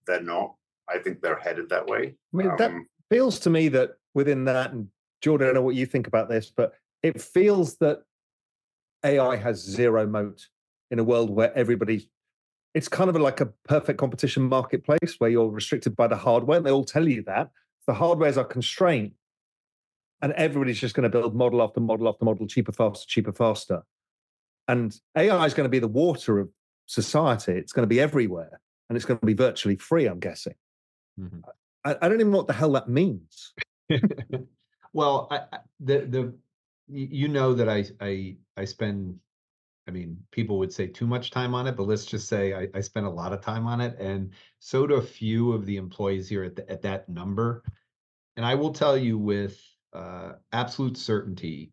they're 0.07 0.23
not, 0.23 0.55
I 0.89 0.99
think 0.99 1.21
they're 1.21 1.39
headed 1.39 1.69
that 1.71 1.87
way. 1.87 2.15
I 2.33 2.37
mean, 2.37 2.49
um, 2.49 2.57
that 2.59 2.73
feels 3.11 3.39
to 3.41 3.51
me 3.51 3.69
that 3.69 3.93
within 4.15 4.45
that, 4.45 4.73
and 4.73 4.89
Jordan, 5.21 5.47
I 5.47 5.49
don't 5.49 5.55
know 5.55 5.63
what 5.63 5.75
you 5.75 5.87
think 5.87 6.07
about 6.07 6.29
this, 6.29 6.53
but 6.55 6.73
it 7.03 7.21
feels 7.21 7.77
that 7.77 8.03
AI 9.05 9.37
has 9.37 9.59
zero 9.59 10.07
moat 10.07 10.49
in 10.91 10.99
a 10.99 11.05
world 11.05 11.31
where 11.31 11.57
everybody, 11.57 12.11
it's 12.75 12.89
kind 12.89 13.09
of 13.09 13.17
like 13.17 13.41
a 13.41 13.47
perfect 13.65 13.99
competition 13.99 14.43
marketplace 14.45 15.17
where 15.19 15.31
you're 15.31 15.49
restricted 15.49 15.97
by 15.97 16.07
the 16.07 16.17
hardware. 16.17 16.59
And 16.59 16.67
they 16.67 16.71
all 16.71 16.85
tell 16.85 17.09
you 17.09 17.23
that 17.25 17.51
the 17.87 17.93
hardwares 17.93 18.37
are 18.37 18.45
constrained, 18.45 19.13
and 20.21 20.33
everybody's 20.33 20.81
just 20.81 20.95
going 20.95 21.11
to 21.11 21.11
build 21.11 21.35
model 21.35 21.63
after 21.63 21.81
model 21.81 22.09
after 22.09 22.25
model, 22.25 22.47
cheaper, 22.47 22.73
faster, 22.73 23.07
cheaper, 23.09 23.33
faster. 23.33 23.83
And 24.69 24.97
AI 25.17 25.45
is 25.47 25.55
going 25.55 25.65
to 25.65 25.71
be 25.71 25.81
the 25.81 25.89
water 25.89 26.39
of 26.39 26.49
society. 26.87 27.53
It's 27.53 27.73
going 27.73 27.83
to 27.83 27.89
be 27.89 28.01
everywhere, 28.01 28.61
and 28.89 28.97
it's 28.97 29.05
going 29.05 29.19
to 29.19 29.27
be 29.27 29.35
virtually 29.35 29.77
free. 29.77 30.07
I'm 30.07 30.21
guessing. 30.21 30.55
Mm-hmm. 31.21 31.41
I, 31.85 31.97
I, 32.01 32.09
don't 32.09 32.21
even 32.21 32.33
know 32.33 32.39
what 32.39 32.47
the 32.47 32.53
hell 32.53 32.73
that 32.73 32.89
means. 32.89 33.53
well, 34.93 35.29
I, 35.31 35.41
I, 35.53 35.59
the 35.81 35.99
the 36.01 36.35
you 36.89 37.29
know 37.29 37.55
that 37.55 37.69
I 37.69 37.85
I 38.01 38.37
I 38.57 38.65
spend. 38.65 39.19
I 39.89 39.91
mean, 39.91 40.17
people 40.31 40.61
would 40.61 40.73
say 40.73 40.87
too 40.87 41.09
much 41.09 41.33
time 41.33 41.57
on 41.57 41.67
it, 41.67 41.77
but 41.77 41.89
let's 41.89 42.07
just 42.07 42.29
say 42.29 42.55
I, 42.55 42.69
I 42.73 42.81
spend 42.81 43.05
a 43.05 43.11
lot 43.11 43.33
of 43.33 43.41
time 43.41 43.67
on 43.67 43.81
it, 43.81 43.99
and 43.99 44.31
so 44.61 44.87
do 44.87 44.95
a 44.95 45.03
few 45.03 45.53
of 45.53 45.67
the 45.67 45.77
employees 45.77 46.29
here 46.29 46.45
at 46.45 46.55
the, 46.55 46.71
at 46.71 46.83
that 46.83 47.09
number. 47.09 47.65
And 48.37 48.47
I 48.47 48.55
will 48.55 48.73
tell 48.73 48.97
you 48.97 49.19
with 49.19 49.61
uh, 49.93 50.35
absolute 50.53 50.97
certainty, 50.97 51.73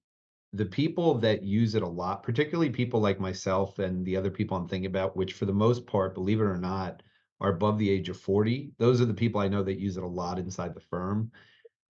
the 0.53 0.65
people 0.65 1.19
that 1.19 1.43
use 1.43 1.75
it 1.75 1.83
a 1.83 1.87
lot, 1.87 2.23
particularly 2.23 2.71
people 2.71 2.99
like 2.99 3.19
myself 3.19 3.79
and 3.79 4.05
the 4.05 4.17
other 4.17 4.31
people 4.31 4.57
I'm 4.57 4.67
thinking 4.67 4.89
about, 4.89 5.15
which 5.15 5.33
for 5.33 5.45
the 5.45 5.53
most 5.53 5.85
part, 5.85 6.15
believe 6.15 6.41
it 6.41 6.45
or 6.45 6.57
not, 6.57 7.03
are 7.41 7.51
above 7.51 7.77
the 7.77 7.89
age 7.89 8.09
of 8.09 8.19
40 8.19 8.71
those 8.77 9.01
are 9.01 9.05
the 9.05 9.13
people 9.13 9.41
i 9.41 9.47
know 9.47 9.63
that 9.63 9.79
use 9.79 9.97
it 9.97 10.03
a 10.03 10.07
lot 10.07 10.39
inside 10.39 10.73
the 10.73 10.79
firm. 10.79 11.31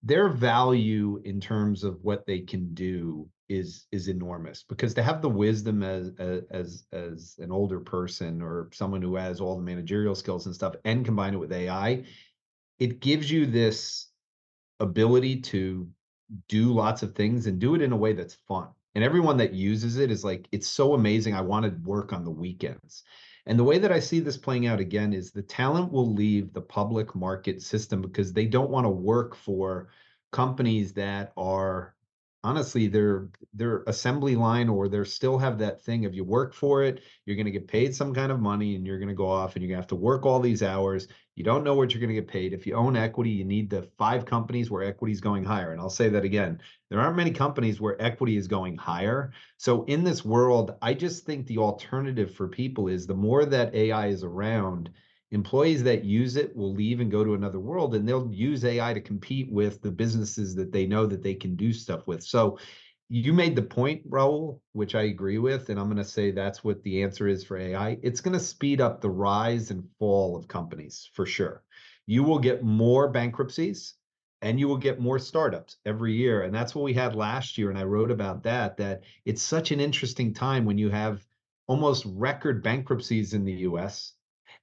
Their 0.02 0.30
value 0.30 1.22
in 1.26 1.42
terms 1.42 1.84
of 1.84 2.02
what 2.04 2.26
they 2.26 2.40
can 2.40 2.74
do 2.74 3.28
is 3.50 3.88
is 3.92 4.08
enormous 4.08 4.64
because 4.64 4.94
to 4.94 5.04
have 5.04 5.22
the 5.22 5.30
wisdom 5.30 5.84
as 5.84 6.12
as 6.52 6.86
as 6.94 7.36
an 7.40 7.52
older 7.52 7.80
person 7.80 8.42
or 8.42 8.70
someone 8.72 9.02
who 9.02 9.16
has 9.16 9.42
all 9.42 9.58
the 9.58 9.64
managerial 9.64 10.16
skills 10.16 10.46
and 10.46 10.56
stuff 10.56 10.76
and 10.86 11.04
combine 11.04 11.34
it 11.34 11.38
with 11.38 11.52
ai 11.52 12.04
it 12.78 13.00
gives 13.02 13.30
you 13.30 13.46
this 13.46 14.08
ability 14.80 15.42
to 15.42 15.90
do 16.48 16.72
lots 16.72 17.04
of 17.04 17.16
things 17.16 17.48
and 17.48 17.60
do 17.60 17.76
it 17.76 17.82
in 17.82 17.92
a 17.92 17.98
way 17.98 18.14
that's 18.14 18.36
fun. 18.48 18.68
And 18.96 19.04
everyone 19.04 19.38
that 19.38 19.54
uses 19.54 19.98
it 19.98 20.12
is 20.12 20.24
like 20.24 20.48
it's 20.52 20.68
so 20.68 20.94
amazing 20.94 21.34
i 21.34 21.42
want 21.42 21.66
to 21.66 21.90
work 21.90 22.14
on 22.14 22.24
the 22.24 22.32
weekends 22.32 23.04
And 23.50 23.58
the 23.58 23.64
way 23.64 23.80
that 23.80 23.92
I 23.92 24.00
see 24.00 24.20
this 24.20 24.38
playing 24.38 24.68
out 24.68 24.80
again 24.80 25.12
is 25.12 25.32
the 25.32 25.42
talent 25.42 25.92
will 25.92 26.14
leave 26.14 26.54
the 26.54 26.62
public 26.62 27.16
market 27.16 27.64
system 27.64 28.00
because 28.00 28.32
they 28.32 28.46
don't 28.46 28.70
want 28.70 28.86
to 28.86 28.92
work 28.92 29.36
for 29.36 29.90
companies 30.32 30.94
that 30.94 31.34
are 31.36 31.96
honestly 32.43 32.88
they're 32.88 33.28
they're 33.54 33.84
assembly 33.88 34.36
line 34.36 34.69
or 34.69 34.88
they're 34.88 35.04
still 35.04 35.38
have 35.38 35.58
that 35.58 35.82
thing 35.82 36.06
of 36.06 36.13
you 36.13 36.23
work 36.23 36.54
for 36.54 36.84
it 36.84 37.02
you're 37.25 37.36
going 37.36 37.45
to 37.45 37.52
get 37.52 37.67
paid 37.67 37.93
some 37.93 38.13
kind 38.13 38.32
of 38.32 38.39
money 38.39 38.75
and 38.75 38.88
you're 38.88 38.97
going 38.97 39.10
to 39.10 39.15
go 39.15 39.30
off 39.30 39.56
and 39.56 39.62
you're 39.62 39.69
going 39.69 39.78
to 39.78 39.82
have 39.82 39.88
to 39.88 39.95
work 39.95 40.25
all 40.25 40.39
these 40.39 40.63
hours. 40.63 41.08
You 41.36 41.43
don't 41.43 41.63
know 41.63 41.75
what 41.75 41.93
you're 41.93 42.02
going 42.02 42.15
to 42.15 42.21
get 42.21 42.28
paid. 42.28 42.54
If 42.54 42.65
you 42.65 42.75
own 42.75 42.97
equity 42.97 43.32
you 43.32 43.45
need 43.45 43.69
the 43.69 43.84
five 43.97 44.25
companies 44.25 44.71
where 44.71 44.84
equity 44.84 45.13
is 45.13 45.21
going 45.21 45.43
higher. 45.43 45.71
And 45.71 45.82
i'll 45.82 45.89
say 45.89 46.10
that 46.10 46.23
again 46.23 46.62
there 46.89 46.99
aren't 46.99 47.17
many 47.17 47.32
companies 47.32 47.82
where 47.82 48.02
equity 48.02 48.38
is 48.38 48.47
going 48.47 48.78
higher. 48.78 49.32
So 49.58 49.84
in 49.86 50.04
this 50.04 50.23
world 50.23 50.75
i 50.82 50.93
just 50.93 51.25
think 51.25 51.45
the 51.45 51.58
alternative 51.58 52.34
for 52.34 52.47
people 52.47 52.88
is 52.88 53.06
the 53.06 53.15
more 53.15 53.45
that 53.45 53.75
ai 53.75 54.08
is 54.08 54.23
around 54.23 54.89
employees 55.32 55.84
that 55.84 56.04
use 56.04 56.36
it 56.36 56.56
will 56.56 56.74
leave 56.74 57.00
and 57.00 57.12
go 57.12 57.24
to 57.24 57.36
another 57.36 57.60
world 57.60 57.94
and 57.94 58.08
they'll 58.08 58.32
use 58.32 58.65
AI 58.65 58.94
to 58.94 59.02
compete 59.02 59.52
with 59.52 59.82
the 59.82 59.92
businesses 59.92 60.56
that 60.56 60.72
they 60.72 60.86
know 60.86 61.06
that 61.06 61.22
they 61.22 61.36
can 61.36 61.56
do 61.56 61.72
stuff 61.72 62.08
with. 62.08 62.24
So 62.24 62.58
you 63.10 63.34
made 63.34 63.56
the 63.56 63.63
point, 63.63 64.04
Raoul, 64.08 64.62
which 64.74 64.96
I 64.96 65.04
agree 65.04 65.39
with, 65.39 65.70
and 65.70 65.80
I'm 65.80 65.88
going 65.88 65.98
to 65.98 66.04
say 66.04 66.32
that's 66.32 66.63
what 66.63 66.84
the 66.84 67.02
answer 67.04 67.28
is 67.28 67.44
for 67.44 67.58
AI. 67.58 67.98
It's 68.04 68.22
going 68.22 68.38
to 68.38 68.39
speed 68.39 68.82
up 68.82 69.02
the 69.02 69.10
rise 69.10 69.72
and 69.72 69.88
fall 69.98 70.36
of 70.36 70.48
companies 70.48 71.10
for 71.13 71.26
sure. 71.26 71.63
You 72.06 72.24
will 72.24 72.39
get 72.39 72.63
more 72.63 73.10
bankruptcies 73.10 73.96
and 74.42 74.60
you 74.60 74.68
will 74.68 74.78
get 74.78 75.00
more 75.00 75.20
startups 75.20 75.78
every 75.86 76.13
year. 76.13 76.44
And 76.44 76.54
that's 76.54 76.74
what 76.74 76.86
we 76.86 76.94
had 76.94 77.15
last 77.15 77.58
year. 77.58 77.70
And 77.70 77.78
I 77.78 77.84
wrote 77.84 78.12
about 78.12 78.44
that, 78.44 78.78
that 78.78 79.02
it's 79.26 79.42
such 79.42 79.72
an 79.72 79.80
interesting 79.80 80.34
time 80.34 80.65
when 80.65 80.78
you 80.78 80.89
have 80.89 81.26
almost 81.68 82.06
record 82.08 82.63
bankruptcies 82.63 83.34
in 83.34 83.44
the 83.44 83.54
US 83.54 84.13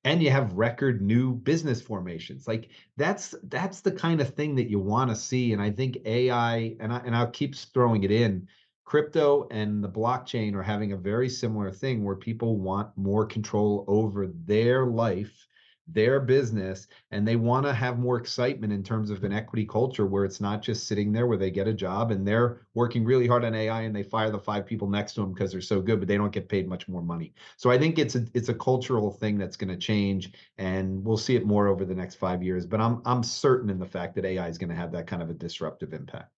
and 0.06 0.22
you 0.22 0.30
have 0.30 0.52
record 0.52 1.02
new 1.02 1.34
business 1.34 1.82
formations. 1.82 2.46
Like 2.46 2.70
that's 2.96 3.34
that's 3.48 3.80
the 3.80 3.90
kind 3.90 4.20
of 4.20 4.32
thing 4.34 4.54
that 4.54 4.70
you 4.70 4.78
want 4.78 5.10
to 5.10 5.16
see 5.16 5.52
and 5.52 5.60
i 5.60 5.70
think 5.70 5.98
ai 6.06 6.76
and 6.80 6.92
I, 6.92 6.98
and 6.98 7.14
I'll 7.14 7.30
keep 7.30 7.54
throwing 7.54 8.04
it 8.04 8.10
in 8.10 8.46
crypto 8.84 9.48
and 9.50 9.82
the 9.82 9.88
blockchain 9.88 10.54
are 10.54 10.62
having 10.62 10.92
a 10.92 10.96
very 10.96 11.28
similar 11.28 11.72
thing 11.72 12.04
where 12.04 12.14
people 12.14 12.56
want 12.56 12.96
more 12.96 13.26
control 13.26 13.84
over 13.88 14.28
their 14.28 14.86
life 14.86 15.45
their 15.88 16.18
business 16.18 16.88
and 17.12 17.26
they 17.26 17.36
want 17.36 17.64
to 17.64 17.72
have 17.72 17.98
more 17.98 18.16
excitement 18.16 18.72
in 18.72 18.82
terms 18.82 19.08
of 19.08 19.22
an 19.22 19.32
equity 19.32 19.64
culture 19.64 20.04
where 20.04 20.24
it's 20.24 20.40
not 20.40 20.60
just 20.60 20.88
sitting 20.88 21.12
there 21.12 21.26
where 21.28 21.36
they 21.36 21.50
get 21.50 21.68
a 21.68 21.72
job 21.72 22.10
and 22.10 22.26
they're 22.26 22.66
working 22.74 23.04
really 23.04 23.26
hard 23.26 23.44
on 23.44 23.54
AI 23.54 23.82
and 23.82 23.94
they 23.94 24.02
fire 24.02 24.30
the 24.30 24.38
five 24.38 24.66
people 24.66 24.88
next 24.88 25.14
to 25.14 25.20
them 25.20 25.32
because 25.32 25.52
they're 25.52 25.60
so 25.60 25.80
good 25.80 26.00
but 26.00 26.08
they 26.08 26.16
don't 26.16 26.32
get 26.32 26.48
paid 26.48 26.68
much 26.68 26.88
more 26.88 27.02
money. 27.02 27.32
So 27.56 27.70
I 27.70 27.78
think 27.78 27.98
it's 27.98 28.16
a 28.16 28.26
it's 28.34 28.48
a 28.48 28.54
cultural 28.54 29.12
thing 29.12 29.38
that's 29.38 29.56
going 29.56 29.70
to 29.70 29.76
change 29.76 30.32
and 30.58 31.04
we'll 31.04 31.16
see 31.16 31.36
it 31.36 31.46
more 31.46 31.68
over 31.68 31.84
the 31.84 31.94
next 31.94 32.16
5 32.16 32.42
years 32.42 32.66
but 32.66 32.80
I'm 32.80 33.00
I'm 33.04 33.22
certain 33.22 33.70
in 33.70 33.78
the 33.78 33.86
fact 33.86 34.16
that 34.16 34.24
AI 34.24 34.48
is 34.48 34.58
going 34.58 34.70
to 34.70 34.76
have 34.76 34.90
that 34.92 35.06
kind 35.06 35.22
of 35.22 35.30
a 35.30 35.34
disruptive 35.34 35.92
impact. 35.92 36.32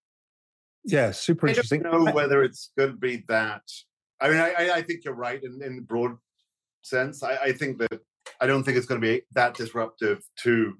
Yeah, 0.83 1.11
super 1.11 1.47
interesting. 1.47 1.85
I 1.85 1.91
don't 1.91 2.05
know 2.05 2.13
whether 2.13 2.43
it's 2.43 2.71
going 2.77 2.91
to 2.91 2.97
be 2.97 3.23
that 3.29 3.63
I 4.21 4.29
mean 4.29 4.37
I 4.37 4.71
I 4.75 4.81
think 4.83 5.05
you're 5.05 5.15
right 5.15 5.41
in 5.43 5.59
in 5.63 5.75
the 5.75 5.81
broad 5.81 6.17
sense. 6.83 7.23
I, 7.23 7.35
I 7.37 7.51
think 7.51 7.79
that 7.79 7.99
I 8.41 8.47
don't 8.47 8.63
think 8.63 8.77
it's 8.77 8.85
going 8.85 9.01
to 9.01 9.07
be 9.07 9.21
that 9.33 9.55
disruptive 9.55 10.23
to 10.43 10.73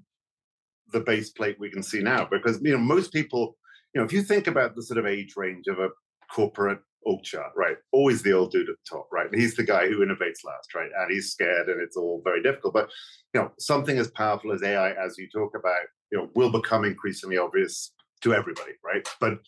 the 0.92 1.00
base 1.00 1.30
plate 1.30 1.58
we 1.60 1.70
can 1.70 1.84
see 1.84 2.02
now 2.02 2.28
because 2.30 2.60
you 2.64 2.72
know 2.72 2.80
most 2.80 3.14
people 3.14 3.58
you 3.94 4.02
know 4.02 4.06
if 4.06 4.14
you 4.14 4.24
think 4.24 4.48
about 4.48 4.76
the 4.76 4.82
sort 4.82 4.98
of 4.98 5.06
age 5.06 5.34
range 5.36 5.68
of 5.68 5.80
a 5.80 5.90
corporate 6.34 6.80
org 7.04 7.24
chart 7.24 7.52
right 7.56 7.78
always 7.92 8.22
the 8.24 8.34
old 8.34 8.52
dude 8.52 8.70
at 8.70 8.76
the 8.76 8.96
top 8.98 9.08
right? 9.12 9.32
And 9.32 9.40
he's 9.40 9.56
the 9.56 9.64
guy 9.64 9.88
who 9.88 10.00
innovates 10.00 10.44
last 10.44 10.74
right? 10.76 10.90
And 11.00 11.12
he's 11.12 11.32
scared 11.32 11.70
and 11.70 11.82
it's 11.82 11.98
all 11.98 12.22
very 12.24 12.42
difficult. 12.42 12.74
But 12.74 12.90
you 13.34 13.42
know 13.42 13.52
something 13.60 13.98
as 13.98 14.12
powerful 14.12 14.52
as 14.52 14.64
ai 14.64 14.92
as 14.92 15.18
you 15.18 15.28
talk 15.30 15.54
about 15.56 15.78
you 16.12 16.18
know 16.18 16.30
will 16.36 16.52
become 16.52 16.86
increasingly 16.86 17.38
obvious 17.38 17.92
to 18.22 18.34
everybody 18.34 18.74
right? 18.84 19.08
But 19.20 19.40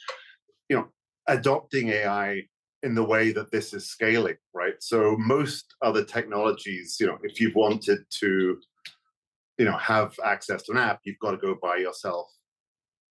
you 0.70 0.78
know 0.78 0.88
adopting 1.28 1.90
ai 1.90 2.44
in 2.84 2.96
the 2.96 3.04
way 3.04 3.32
that 3.32 3.52
this 3.52 3.74
is 3.74 3.88
scaling, 3.88 4.38
right? 4.54 4.74
So 4.80 5.16
most 5.18 5.76
other 5.82 6.04
technologies, 6.04 6.98
you 7.00 7.08
know, 7.08 7.18
if 7.24 7.40
you've 7.40 7.56
wanted 7.56 8.00
to, 8.20 8.58
you 9.58 9.66
know, 9.66 9.78
have 9.78 10.16
access 10.24 10.64
to 10.64 10.72
an 10.72 10.78
app, 10.80 11.02
you've 11.04 11.20
got 11.20 11.32
to 11.32 11.38
go 11.38 11.56
buy 11.62 11.78
yourself. 11.78 12.28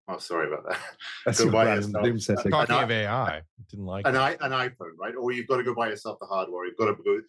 Oh, 0.09 0.19
sorry 0.19 0.49
about 0.49 0.69
that. 0.69 0.81
That's 1.27 1.45
go 1.45 1.51
buy 1.51 1.75
yourself. 1.75 2.05
Talking 2.51 2.75
of 2.75 2.91
AI, 2.91 3.43
didn't 3.69 3.87
like 3.87 4.07
an, 4.07 4.17
I, 4.17 4.33
an 4.41 4.51
iPhone, 4.51 4.97
right? 4.99 5.15
Or 5.15 5.31
you've 5.31 5.47
got 5.47 5.59
to 5.59 5.63
go 5.63 5.75
buy 5.75 5.89
yourself 5.89 6.19
the 6.21 6.27
hardware. 6.27 6.67
You've 6.67 6.77
got 6.77 6.87
to 6.87 7.03
go. 7.03 7.21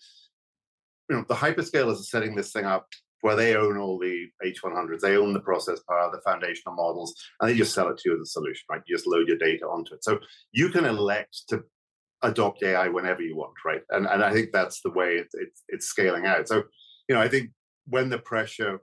You 1.10 1.18
know, 1.18 1.26
the 1.28 1.36
hyperscalers 1.36 2.00
are 2.00 2.04
setting 2.04 2.36
this 2.36 2.52
thing 2.52 2.66
up 2.66 2.88
where 3.22 3.36
they 3.36 3.56
own 3.56 3.78
all 3.78 4.00
the 4.00 4.28
H100s, 4.44 5.00
they 5.00 5.16
own 5.16 5.34
the 5.34 5.40
process 5.40 5.80
power, 5.88 6.10
the 6.12 6.22
foundational 6.22 6.76
models, 6.76 7.14
and 7.40 7.50
they 7.50 7.56
just 7.56 7.74
sell 7.74 7.90
it 7.90 7.98
to 8.00 8.10
you 8.10 8.16
as 8.16 8.22
a 8.22 8.26
solution, 8.26 8.66
right? 8.70 8.82
You 8.88 8.96
just 8.96 9.08
load 9.08 9.28
your 9.28 9.38
data 9.38 9.66
onto 9.66 9.94
it. 9.94 10.04
So 10.04 10.20
you 10.52 10.70
can 10.70 10.86
elect 10.86 11.44
to 11.50 11.64
adopt 12.24 12.64
AI 12.64 12.88
whenever 12.88 13.22
you 13.22 13.36
want, 13.36 13.54
right? 13.66 13.82
And 13.90 14.06
and 14.06 14.24
I 14.24 14.34
think 14.34 14.52
that's 14.52 14.82
the 14.82 14.92
way 14.92 15.16
it, 15.16 15.28
it's 15.34 15.64
it's 15.70 15.88
scaling 15.88 16.26
out. 16.26 16.48
So, 16.48 16.64
you 17.08 17.16
know, 17.16 17.22
I 17.22 17.28
think 17.28 17.52
when 17.86 18.10
the 18.10 18.20
pressure, 18.20 18.82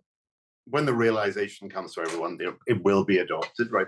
when 0.67 0.87
the 0.87 0.95
realization 0.95 1.69
comes 1.69 1.95
to 1.95 2.03
everyone, 2.03 2.37
you 2.41 2.47
know, 2.47 2.57
it 2.67 2.83
will 2.83 3.05
be 3.05 3.19
adopted, 3.19 3.71
right? 3.73 3.87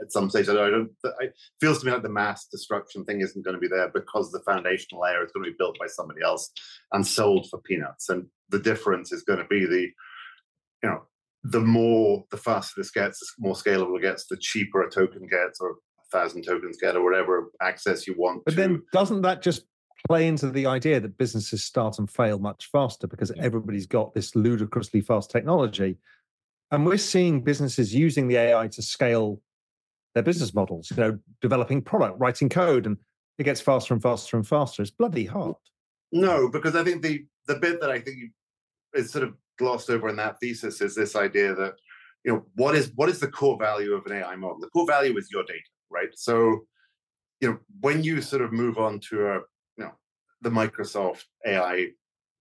At 0.00 0.12
some 0.12 0.28
stage, 0.28 0.48
I 0.48 0.54
don't. 0.54 0.90
It 1.20 1.34
feels 1.60 1.80
to 1.80 1.86
me 1.86 1.92
like 1.92 2.02
the 2.02 2.08
mass 2.10 2.46
destruction 2.46 3.04
thing 3.04 3.22
isn't 3.22 3.44
going 3.44 3.54
to 3.54 3.60
be 3.60 3.68
there 3.68 3.88
because 3.88 4.30
the 4.30 4.40
foundational 4.40 5.00
layer 5.00 5.24
is 5.24 5.32
going 5.32 5.44
to 5.44 5.50
be 5.50 5.56
built 5.58 5.78
by 5.78 5.86
somebody 5.86 6.20
else 6.22 6.50
and 6.92 7.06
sold 7.06 7.48
for 7.48 7.60
peanuts. 7.60 8.10
And 8.10 8.26
the 8.50 8.58
difference 8.58 9.10
is 9.10 9.22
going 9.22 9.38
to 9.38 9.46
be 9.46 9.64
the, 9.64 9.88
you 10.82 10.90
know, 10.90 11.06
the 11.44 11.60
more 11.60 12.24
the 12.30 12.36
faster 12.36 12.74
this 12.76 12.90
gets, 12.90 13.20
the 13.20 13.26
more 13.38 13.54
scalable 13.54 13.96
it 13.96 14.02
gets, 14.02 14.26
the 14.26 14.36
cheaper 14.36 14.82
a 14.82 14.90
token 14.90 15.26
gets, 15.28 15.60
or 15.60 15.76
thousand 16.10 16.42
tokens 16.42 16.78
get 16.80 16.96
or 16.96 17.02
whatever 17.02 17.50
access 17.60 18.06
you 18.06 18.14
want. 18.16 18.44
But 18.44 18.52
to. 18.52 18.56
then 18.56 18.82
doesn't 18.92 19.22
that 19.22 19.42
just 19.42 19.64
play 20.06 20.26
into 20.26 20.50
the 20.50 20.66
idea 20.66 21.00
that 21.00 21.18
businesses 21.18 21.64
start 21.64 21.98
and 21.98 22.08
fail 22.08 22.38
much 22.38 22.68
faster 22.70 23.06
because 23.06 23.32
yeah. 23.34 23.42
everybody's 23.42 23.86
got 23.86 24.14
this 24.14 24.34
ludicrously 24.34 25.00
fast 25.00 25.30
technology? 25.30 25.98
And 26.70 26.84
we're 26.84 26.98
seeing 26.98 27.42
businesses 27.42 27.94
using 27.94 28.28
the 28.28 28.36
AI 28.36 28.68
to 28.68 28.82
scale 28.82 29.40
their 30.14 30.22
business 30.22 30.54
models, 30.54 30.90
you 30.90 30.96
know, 30.96 31.18
developing 31.40 31.82
product, 31.82 32.18
writing 32.18 32.48
code, 32.48 32.86
and 32.86 32.96
it 33.38 33.44
gets 33.44 33.60
faster 33.60 33.94
and 33.94 34.02
faster 34.02 34.36
and 34.36 34.46
faster. 34.46 34.82
It's 34.82 34.90
bloody 34.90 35.26
hard. 35.26 35.54
No, 36.12 36.48
because 36.48 36.74
I 36.74 36.82
think 36.82 37.02
the 37.02 37.24
the 37.46 37.56
bit 37.56 37.80
that 37.80 37.90
I 37.90 38.00
think 38.00 38.32
is 38.94 39.12
sort 39.12 39.24
of 39.24 39.34
glossed 39.58 39.90
over 39.90 40.08
in 40.08 40.16
that 40.16 40.38
thesis 40.40 40.80
is 40.80 40.94
this 40.94 41.16
idea 41.16 41.54
that 41.54 41.74
you 42.24 42.32
know 42.32 42.46
what 42.54 42.74
is 42.74 42.90
what 42.94 43.08
is 43.08 43.20
the 43.20 43.28
core 43.28 43.58
value 43.58 43.92
of 43.92 44.06
an 44.06 44.12
AI 44.12 44.36
model? 44.36 44.58
The 44.60 44.68
core 44.68 44.86
value 44.86 45.16
is 45.18 45.30
your 45.30 45.44
data 45.44 45.68
right? 45.90 46.10
So, 46.14 46.66
you 47.40 47.48
know, 47.48 47.58
when 47.80 48.02
you 48.02 48.20
sort 48.22 48.42
of 48.42 48.52
move 48.52 48.78
on 48.78 49.00
to 49.10 49.26
a, 49.28 49.34
you 49.76 49.84
know, 49.84 49.92
the 50.42 50.50
Microsoft 50.50 51.24
AI 51.46 51.88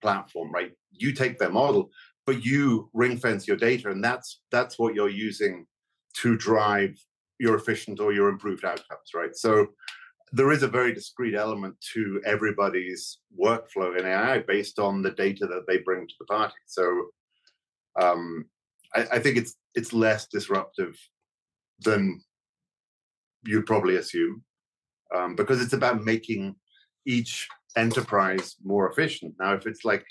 platform, 0.01 0.51
right? 0.51 0.71
You 0.91 1.11
take 1.13 1.37
their 1.37 1.49
model, 1.49 1.89
but 2.25 2.45
you 2.45 2.89
ring 2.93 3.17
fence 3.17 3.47
your 3.47 3.57
data, 3.57 3.89
and 3.89 4.03
that's 4.03 4.41
that's 4.51 4.79
what 4.79 4.95
you're 4.95 5.09
using 5.09 5.65
to 6.15 6.37
drive 6.37 6.97
your 7.39 7.55
efficient 7.55 7.99
or 7.99 8.13
your 8.13 8.29
improved 8.29 8.63
outcomes, 8.63 9.09
right? 9.13 9.35
So 9.35 9.67
there 10.31 10.51
is 10.51 10.63
a 10.63 10.67
very 10.67 10.93
discrete 10.93 11.35
element 11.35 11.75
to 11.93 12.21
everybody's 12.25 13.19
workflow 13.39 13.97
in 13.97 14.05
AI 14.05 14.39
based 14.39 14.79
on 14.79 15.01
the 15.01 15.11
data 15.11 15.45
that 15.47 15.65
they 15.67 15.77
bring 15.77 16.07
to 16.07 16.13
the 16.19 16.25
party. 16.25 16.55
So 16.65 17.09
um, 18.01 18.45
I, 18.93 19.07
I 19.13 19.19
think 19.19 19.37
it's 19.37 19.55
it's 19.75 19.93
less 19.93 20.27
disruptive 20.27 20.97
than 21.79 22.21
you'd 23.45 23.65
probably 23.65 23.97
assume, 23.97 24.43
um, 25.15 25.35
because 25.35 25.61
it's 25.61 25.73
about 25.73 26.03
making 26.03 26.55
each 27.05 27.47
enterprise 27.77 28.55
more 28.63 28.89
efficient. 28.89 29.35
Now, 29.39 29.53
if 29.53 29.67
it's 29.67 29.85
like, 29.85 30.05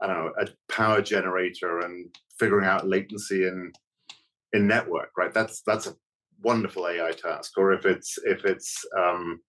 I 0.00 0.06
don't 0.06 0.16
know, 0.16 0.32
a 0.40 0.72
power 0.72 1.02
generator 1.02 1.80
and 1.80 2.14
figuring 2.38 2.66
out 2.66 2.86
latency 2.86 3.46
in 3.46 3.72
in 4.52 4.66
network, 4.66 5.10
right? 5.16 5.34
That's 5.34 5.62
that's 5.66 5.86
a 5.86 5.94
wonderful 6.42 6.86
AI 6.88 7.12
task. 7.12 7.52
Or 7.56 7.72
if 7.72 7.84
it's 7.84 8.18
if 8.24 8.44
it's 8.44 8.84
um, 8.96 9.40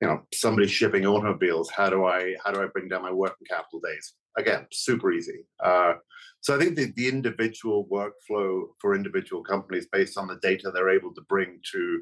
you 0.00 0.08
know 0.08 0.22
somebody 0.32 0.66
shipping 0.66 1.06
automobiles, 1.06 1.70
how 1.70 1.90
do 1.90 2.04
I 2.04 2.34
how 2.44 2.52
do 2.52 2.62
I 2.62 2.66
bring 2.66 2.88
down 2.88 3.02
my 3.02 3.12
working 3.12 3.46
capital 3.48 3.80
days? 3.80 4.14
Again, 4.36 4.66
super 4.72 5.12
easy. 5.12 5.46
Uh, 5.62 5.94
so 6.40 6.54
I 6.54 6.58
think 6.58 6.76
the, 6.76 6.92
the 6.96 7.08
individual 7.08 7.86
workflow 7.90 8.64
for 8.80 8.94
individual 8.94 9.44
companies 9.44 9.86
based 9.90 10.18
on 10.18 10.26
the 10.26 10.38
data 10.42 10.70
they're 10.74 10.90
able 10.90 11.14
to 11.14 11.22
bring 11.28 11.60
to 11.72 12.00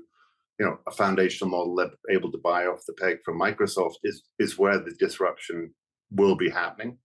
you 0.63 0.69
know 0.69 0.79
a 0.87 0.93
foundational 0.93 1.51
model 1.51 1.75
they're 1.75 2.17
able 2.17 2.31
to 2.31 2.39
buy 2.39 2.67
off 2.67 2.87
the 2.87 2.93
peg 2.93 3.19
from 3.25 3.37
Microsoft 3.37 3.97
is 4.05 4.23
is 4.39 4.57
where 4.57 4.79
the 4.79 4.93
disruption 4.93 5.75
will 6.13 6.37
be 6.37 6.49
happening, 6.49 6.97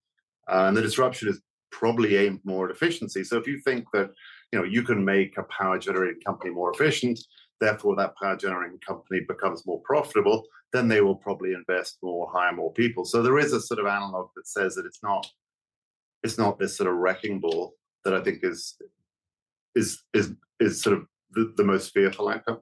uh, 0.47 0.65
and 0.67 0.77
the 0.77 0.81
disruption 0.81 1.27
is 1.27 1.41
probably 1.71 2.17
aimed 2.17 2.39
more 2.43 2.65
at 2.65 2.75
efficiency. 2.75 3.23
So 3.23 3.37
if 3.37 3.47
you 3.47 3.59
think 3.61 3.85
that 3.93 4.11
you 4.51 4.59
know 4.59 4.65
you 4.65 4.83
can 4.83 5.03
make 5.03 5.39
a 5.39 5.43
power 5.43 5.79
generating 5.79 6.21
company 6.21 6.51
more 6.51 6.71
efficient, 6.71 7.19
therefore 7.59 7.95
that 7.95 8.15
power 8.21 8.37
generating 8.37 8.77
company 8.87 9.21
becomes 9.27 9.65
more 9.65 9.81
profitable, 9.83 10.43
then 10.71 10.87
they 10.87 11.01
will 11.01 11.15
probably 11.15 11.53
invest 11.53 11.97
more, 12.03 12.29
hire 12.31 12.53
more 12.53 12.73
people. 12.73 13.05
So 13.05 13.23
there 13.23 13.39
is 13.39 13.53
a 13.53 13.61
sort 13.61 13.79
of 13.79 13.87
analog 13.87 14.29
that 14.35 14.47
says 14.47 14.75
that 14.75 14.85
it's 14.85 15.01
not 15.01 15.25
it's 16.21 16.37
not 16.37 16.59
this 16.59 16.77
sort 16.77 16.91
of 16.91 16.97
wrecking 16.97 17.39
ball 17.39 17.73
that 18.05 18.13
I 18.13 18.21
think 18.21 18.41
is 18.43 18.75
is 19.73 20.03
is 20.13 20.33
is 20.59 20.83
sort 20.83 20.97
of 20.97 21.05
the, 21.31 21.53
the 21.57 21.63
most 21.63 21.91
fearful 21.91 22.29
outcome. 22.29 22.59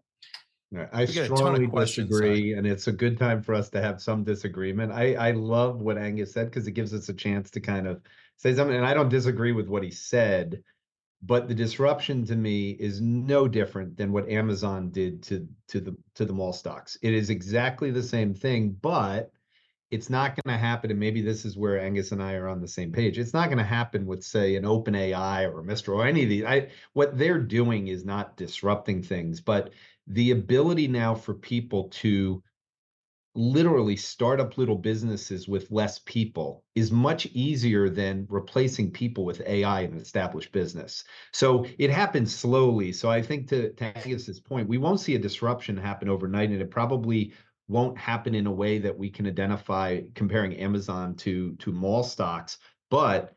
I 0.91 1.05
strongly 1.05 1.67
disagree, 1.67 2.53
and 2.53 2.65
it's 2.65 2.87
a 2.87 2.91
good 2.91 3.17
time 3.17 3.41
for 3.41 3.53
us 3.53 3.69
to 3.69 3.81
have 3.81 4.01
some 4.01 4.23
disagreement. 4.23 4.91
I, 4.91 5.15
I 5.15 5.31
love 5.31 5.79
what 5.79 5.97
Angus 5.97 6.33
said 6.33 6.49
because 6.49 6.67
it 6.67 6.71
gives 6.71 6.93
us 6.93 7.09
a 7.09 7.13
chance 7.13 7.49
to 7.51 7.59
kind 7.59 7.87
of 7.87 8.01
say 8.37 8.55
something, 8.55 8.75
and 8.75 8.85
I 8.85 8.93
don't 8.93 9.09
disagree 9.09 9.51
with 9.51 9.67
what 9.67 9.83
he 9.83 9.91
said, 9.91 10.63
but 11.21 11.47
the 11.47 11.55
disruption 11.55 12.25
to 12.25 12.35
me 12.35 12.71
is 12.71 13.01
no 13.01 13.47
different 13.47 13.97
than 13.97 14.11
what 14.11 14.29
Amazon 14.29 14.89
did 14.91 15.23
to 15.23 15.47
to 15.69 15.79
the 15.79 15.95
to 16.15 16.25
the 16.25 16.33
mall 16.33 16.53
stocks. 16.53 16.97
It 17.01 17.13
is 17.13 17.29
exactly 17.29 17.91
the 17.91 18.03
same 18.03 18.33
thing, 18.33 18.77
but 18.81 19.31
it's 19.91 20.09
not 20.09 20.35
going 20.35 20.53
to 20.53 20.59
happen. 20.59 20.91
And 20.91 20.99
maybe 20.99 21.21
this 21.21 21.45
is 21.45 21.57
where 21.57 21.79
Angus 21.79 22.11
and 22.11 22.21
I 22.21 22.33
are 22.33 22.47
on 22.47 22.59
the 22.59 22.67
same 22.67 22.91
page. 22.91 23.17
It's 23.17 23.33
not 23.33 23.47
going 23.47 23.59
to 23.59 23.63
happen 23.63 24.05
with, 24.05 24.23
say, 24.23 24.55
an 24.55 24.65
Open 24.65 24.95
AI 24.95 25.45
or 25.45 25.63
Mistral 25.63 26.01
or 26.01 26.05
any 26.05 26.23
of 26.23 26.29
these. 26.29 26.43
I 26.43 26.69
what 26.93 27.17
they're 27.17 27.39
doing 27.39 27.87
is 27.87 28.03
not 28.03 28.35
disrupting 28.35 29.03
things, 29.03 29.41
but 29.41 29.71
the 30.07 30.31
ability 30.31 30.87
now 30.87 31.15
for 31.15 31.33
people 31.33 31.85
to 31.89 32.41
literally 33.35 33.97
start 33.97 34.39
up 34.39 34.57
little 34.57 34.77
businesses 34.77 35.47
with 35.47 35.69
less 35.69 35.99
people 35.99 36.63
is 36.73 36.91
much 36.91 37.25
easier 37.27 37.89
than 37.89 38.25
replacing 38.29 38.89
people 38.89 39.25
with 39.25 39.41
AI 39.45 39.81
in 39.81 39.91
an 39.91 39.97
established 39.99 40.53
business. 40.53 41.03
So 41.33 41.65
it 41.77 41.89
happens 41.89 42.33
slowly. 42.33 42.93
So 42.93 43.11
I 43.11 43.21
think 43.21 43.49
to, 43.49 43.73
to 43.73 43.97
Angus's 43.97 44.39
point, 44.39 44.69
we 44.69 44.77
won't 44.77 45.01
see 45.01 45.15
a 45.15 45.19
disruption 45.19 45.75
happen 45.75 46.07
overnight, 46.07 46.49
and 46.49 46.61
it 46.61 46.71
probably 46.71 47.33
won't 47.67 47.97
happen 47.97 48.35
in 48.35 48.47
a 48.47 48.51
way 48.51 48.77
that 48.77 48.97
we 48.97 49.09
can 49.09 49.27
identify 49.27 50.01
comparing 50.13 50.55
Amazon 50.55 51.15
to 51.15 51.55
to 51.57 51.73
mall 51.73 52.03
stocks. 52.03 52.59
But 52.89 53.35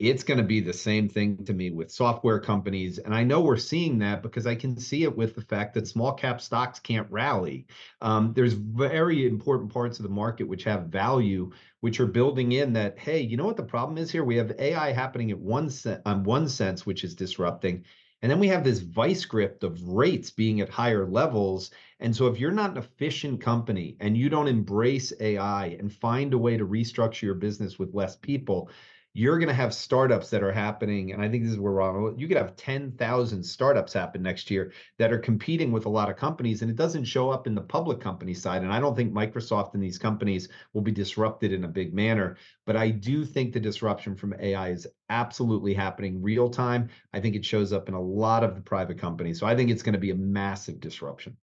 it's 0.00 0.24
going 0.24 0.38
to 0.38 0.44
be 0.44 0.60
the 0.60 0.72
same 0.72 1.08
thing 1.08 1.44
to 1.44 1.54
me 1.54 1.70
with 1.70 1.90
software 1.90 2.40
companies. 2.40 2.98
And 2.98 3.14
I 3.14 3.22
know 3.22 3.40
we're 3.40 3.56
seeing 3.56 3.98
that 4.00 4.22
because 4.22 4.46
I 4.46 4.56
can 4.56 4.76
see 4.76 5.04
it 5.04 5.16
with 5.16 5.36
the 5.36 5.40
fact 5.42 5.74
that 5.74 5.86
small 5.86 6.12
cap 6.12 6.40
stocks 6.40 6.80
can't 6.80 7.10
rally. 7.10 7.66
Um, 8.00 8.32
there's 8.34 8.54
very 8.54 9.26
important 9.26 9.72
parts 9.72 9.98
of 9.98 10.02
the 10.02 10.08
market 10.08 10.48
which 10.48 10.64
have 10.64 10.86
value, 10.86 11.52
which 11.80 12.00
are 12.00 12.06
building 12.06 12.52
in 12.52 12.72
that, 12.72 12.98
hey, 12.98 13.20
you 13.20 13.36
know 13.36 13.44
what 13.44 13.56
the 13.56 13.62
problem 13.62 13.96
is 13.96 14.10
here? 14.10 14.24
We 14.24 14.36
have 14.36 14.52
AI 14.58 14.92
happening 14.92 15.30
at 15.30 15.38
one 15.38 15.70
se- 15.70 16.00
on 16.04 16.24
one 16.24 16.48
sense, 16.48 16.84
which 16.84 17.04
is 17.04 17.14
disrupting. 17.14 17.84
And 18.20 18.30
then 18.30 18.40
we 18.40 18.48
have 18.48 18.64
this 18.64 18.80
vice 18.80 19.24
grip 19.26 19.62
of 19.62 19.86
rates 19.86 20.30
being 20.30 20.60
at 20.60 20.70
higher 20.70 21.06
levels. 21.06 21.70
And 22.00 22.16
so 22.16 22.26
if 22.26 22.40
you're 22.40 22.50
not 22.50 22.70
an 22.70 22.78
efficient 22.78 23.40
company 23.42 23.96
and 24.00 24.16
you 24.16 24.28
don't 24.28 24.48
embrace 24.48 25.12
AI 25.20 25.66
and 25.78 25.92
find 25.92 26.32
a 26.32 26.38
way 26.38 26.56
to 26.56 26.66
restructure 26.66 27.22
your 27.22 27.34
business 27.34 27.78
with 27.78 27.94
less 27.94 28.16
people, 28.16 28.70
you're 29.16 29.38
going 29.38 29.48
to 29.48 29.54
have 29.54 29.72
startups 29.72 30.28
that 30.30 30.42
are 30.42 30.50
happening. 30.50 31.12
And 31.12 31.22
I 31.22 31.28
think 31.28 31.44
this 31.44 31.52
is 31.52 31.58
where 31.58 31.72
wrong. 31.72 32.18
You 32.18 32.26
could 32.26 32.36
have 32.36 32.56
10,000 32.56 33.44
startups 33.44 33.92
happen 33.92 34.22
next 34.22 34.50
year 34.50 34.72
that 34.98 35.12
are 35.12 35.18
competing 35.18 35.70
with 35.70 35.86
a 35.86 35.88
lot 35.88 36.10
of 36.10 36.16
companies, 36.16 36.62
and 36.62 36.70
it 36.70 36.76
doesn't 36.76 37.04
show 37.04 37.30
up 37.30 37.46
in 37.46 37.54
the 37.54 37.60
public 37.60 38.00
company 38.00 38.34
side. 38.34 38.62
And 38.62 38.72
I 38.72 38.80
don't 38.80 38.96
think 38.96 39.12
Microsoft 39.12 39.74
and 39.74 39.82
these 39.82 39.98
companies 39.98 40.48
will 40.72 40.82
be 40.82 40.90
disrupted 40.90 41.52
in 41.52 41.62
a 41.62 41.68
big 41.68 41.94
manner. 41.94 42.36
But 42.66 42.76
I 42.76 42.90
do 42.90 43.24
think 43.24 43.52
the 43.52 43.60
disruption 43.60 44.16
from 44.16 44.34
AI 44.40 44.70
is 44.70 44.88
absolutely 45.08 45.74
happening 45.74 46.20
real 46.20 46.50
time. 46.50 46.88
I 47.12 47.20
think 47.20 47.36
it 47.36 47.44
shows 47.44 47.72
up 47.72 47.88
in 47.88 47.94
a 47.94 48.02
lot 48.02 48.42
of 48.42 48.56
the 48.56 48.62
private 48.62 48.98
companies. 48.98 49.38
So 49.38 49.46
I 49.46 49.54
think 49.54 49.70
it's 49.70 49.82
going 49.84 49.92
to 49.92 49.98
be 50.00 50.10
a 50.10 50.16
massive 50.16 50.80
disruption. 50.80 51.36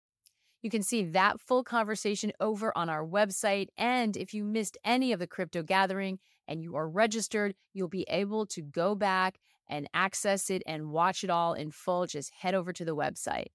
You 0.61 0.69
can 0.69 0.83
see 0.83 1.05
that 1.05 1.39
full 1.39 1.63
conversation 1.63 2.33
over 2.39 2.77
on 2.77 2.89
our 2.89 3.03
website. 3.03 3.69
And 3.77 4.15
if 4.17 4.33
you 4.33 4.43
missed 4.43 4.77
any 4.83 5.11
of 5.11 5.19
the 5.19 5.25
crypto 5.25 5.63
gathering, 5.63 6.19
and 6.51 6.61
you 6.61 6.75
are 6.75 6.89
registered, 6.89 7.55
you'll 7.73 7.87
be 7.87 8.05
able 8.09 8.45
to 8.47 8.61
go 8.61 8.93
back 8.93 9.39
and 9.69 9.87
access 9.93 10.49
it 10.49 10.61
and 10.67 10.91
watch 10.91 11.23
it 11.23 11.29
all 11.29 11.53
in 11.53 11.71
full. 11.71 12.05
Just 12.05 12.33
head 12.37 12.53
over 12.53 12.73
to 12.73 12.83
the 12.83 12.95
website. 12.95 13.47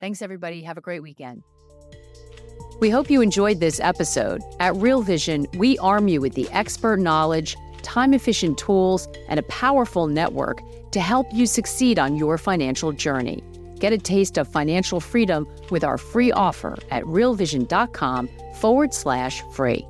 Thanks, 0.00 0.22
everybody. 0.22 0.62
Have 0.62 0.78
a 0.78 0.80
great 0.80 1.02
weekend. 1.02 1.42
We 2.80 2.88
hope 2.88 3.10
you 3.10 3.20
enjoyed 3.20 3.60
this 3.60 3.80
episode. 3.80 4.40
At 4.60 4.74
Real 4.76 5.02
Vision, 5.02 5.46
we 5.56 5.76
arm 5.78 6.08
you 6.08 6.22
with 6.22 6.34
the 6.34 6.48
expert 6.50 6.98
knowledge, 7.00 7.54
time 7.82 8.14
efficient 8.14 8.56
tools, 8.56 9.08
and 9.28 9.38
a 9.38 9.42
powerful 9.44 10.06
network 10.06 10.62
to 10.92 11.00
help 11.00 11.26
you 11.32 11.44
succeed 11.44 11.98
on 11.98 12.16
your 12.16 12.38
financial 12.38 12.92
journey. 12.92 13.42
Get 13.78 13.92
a 13.92 13.98
taste 13.98 14.38
of 14.38 14.48
financial 14.48 15.00
freedom 15.00 15.46
with 15.70 15.84
our 15.84 15.98
free 15.98 16.32
offer 16.32 16.78
at 16.90 17.04
realvision.com 17.04 18.30
forward 18.54 18.94
slash 18.94 19.42
free. 19.52 19.86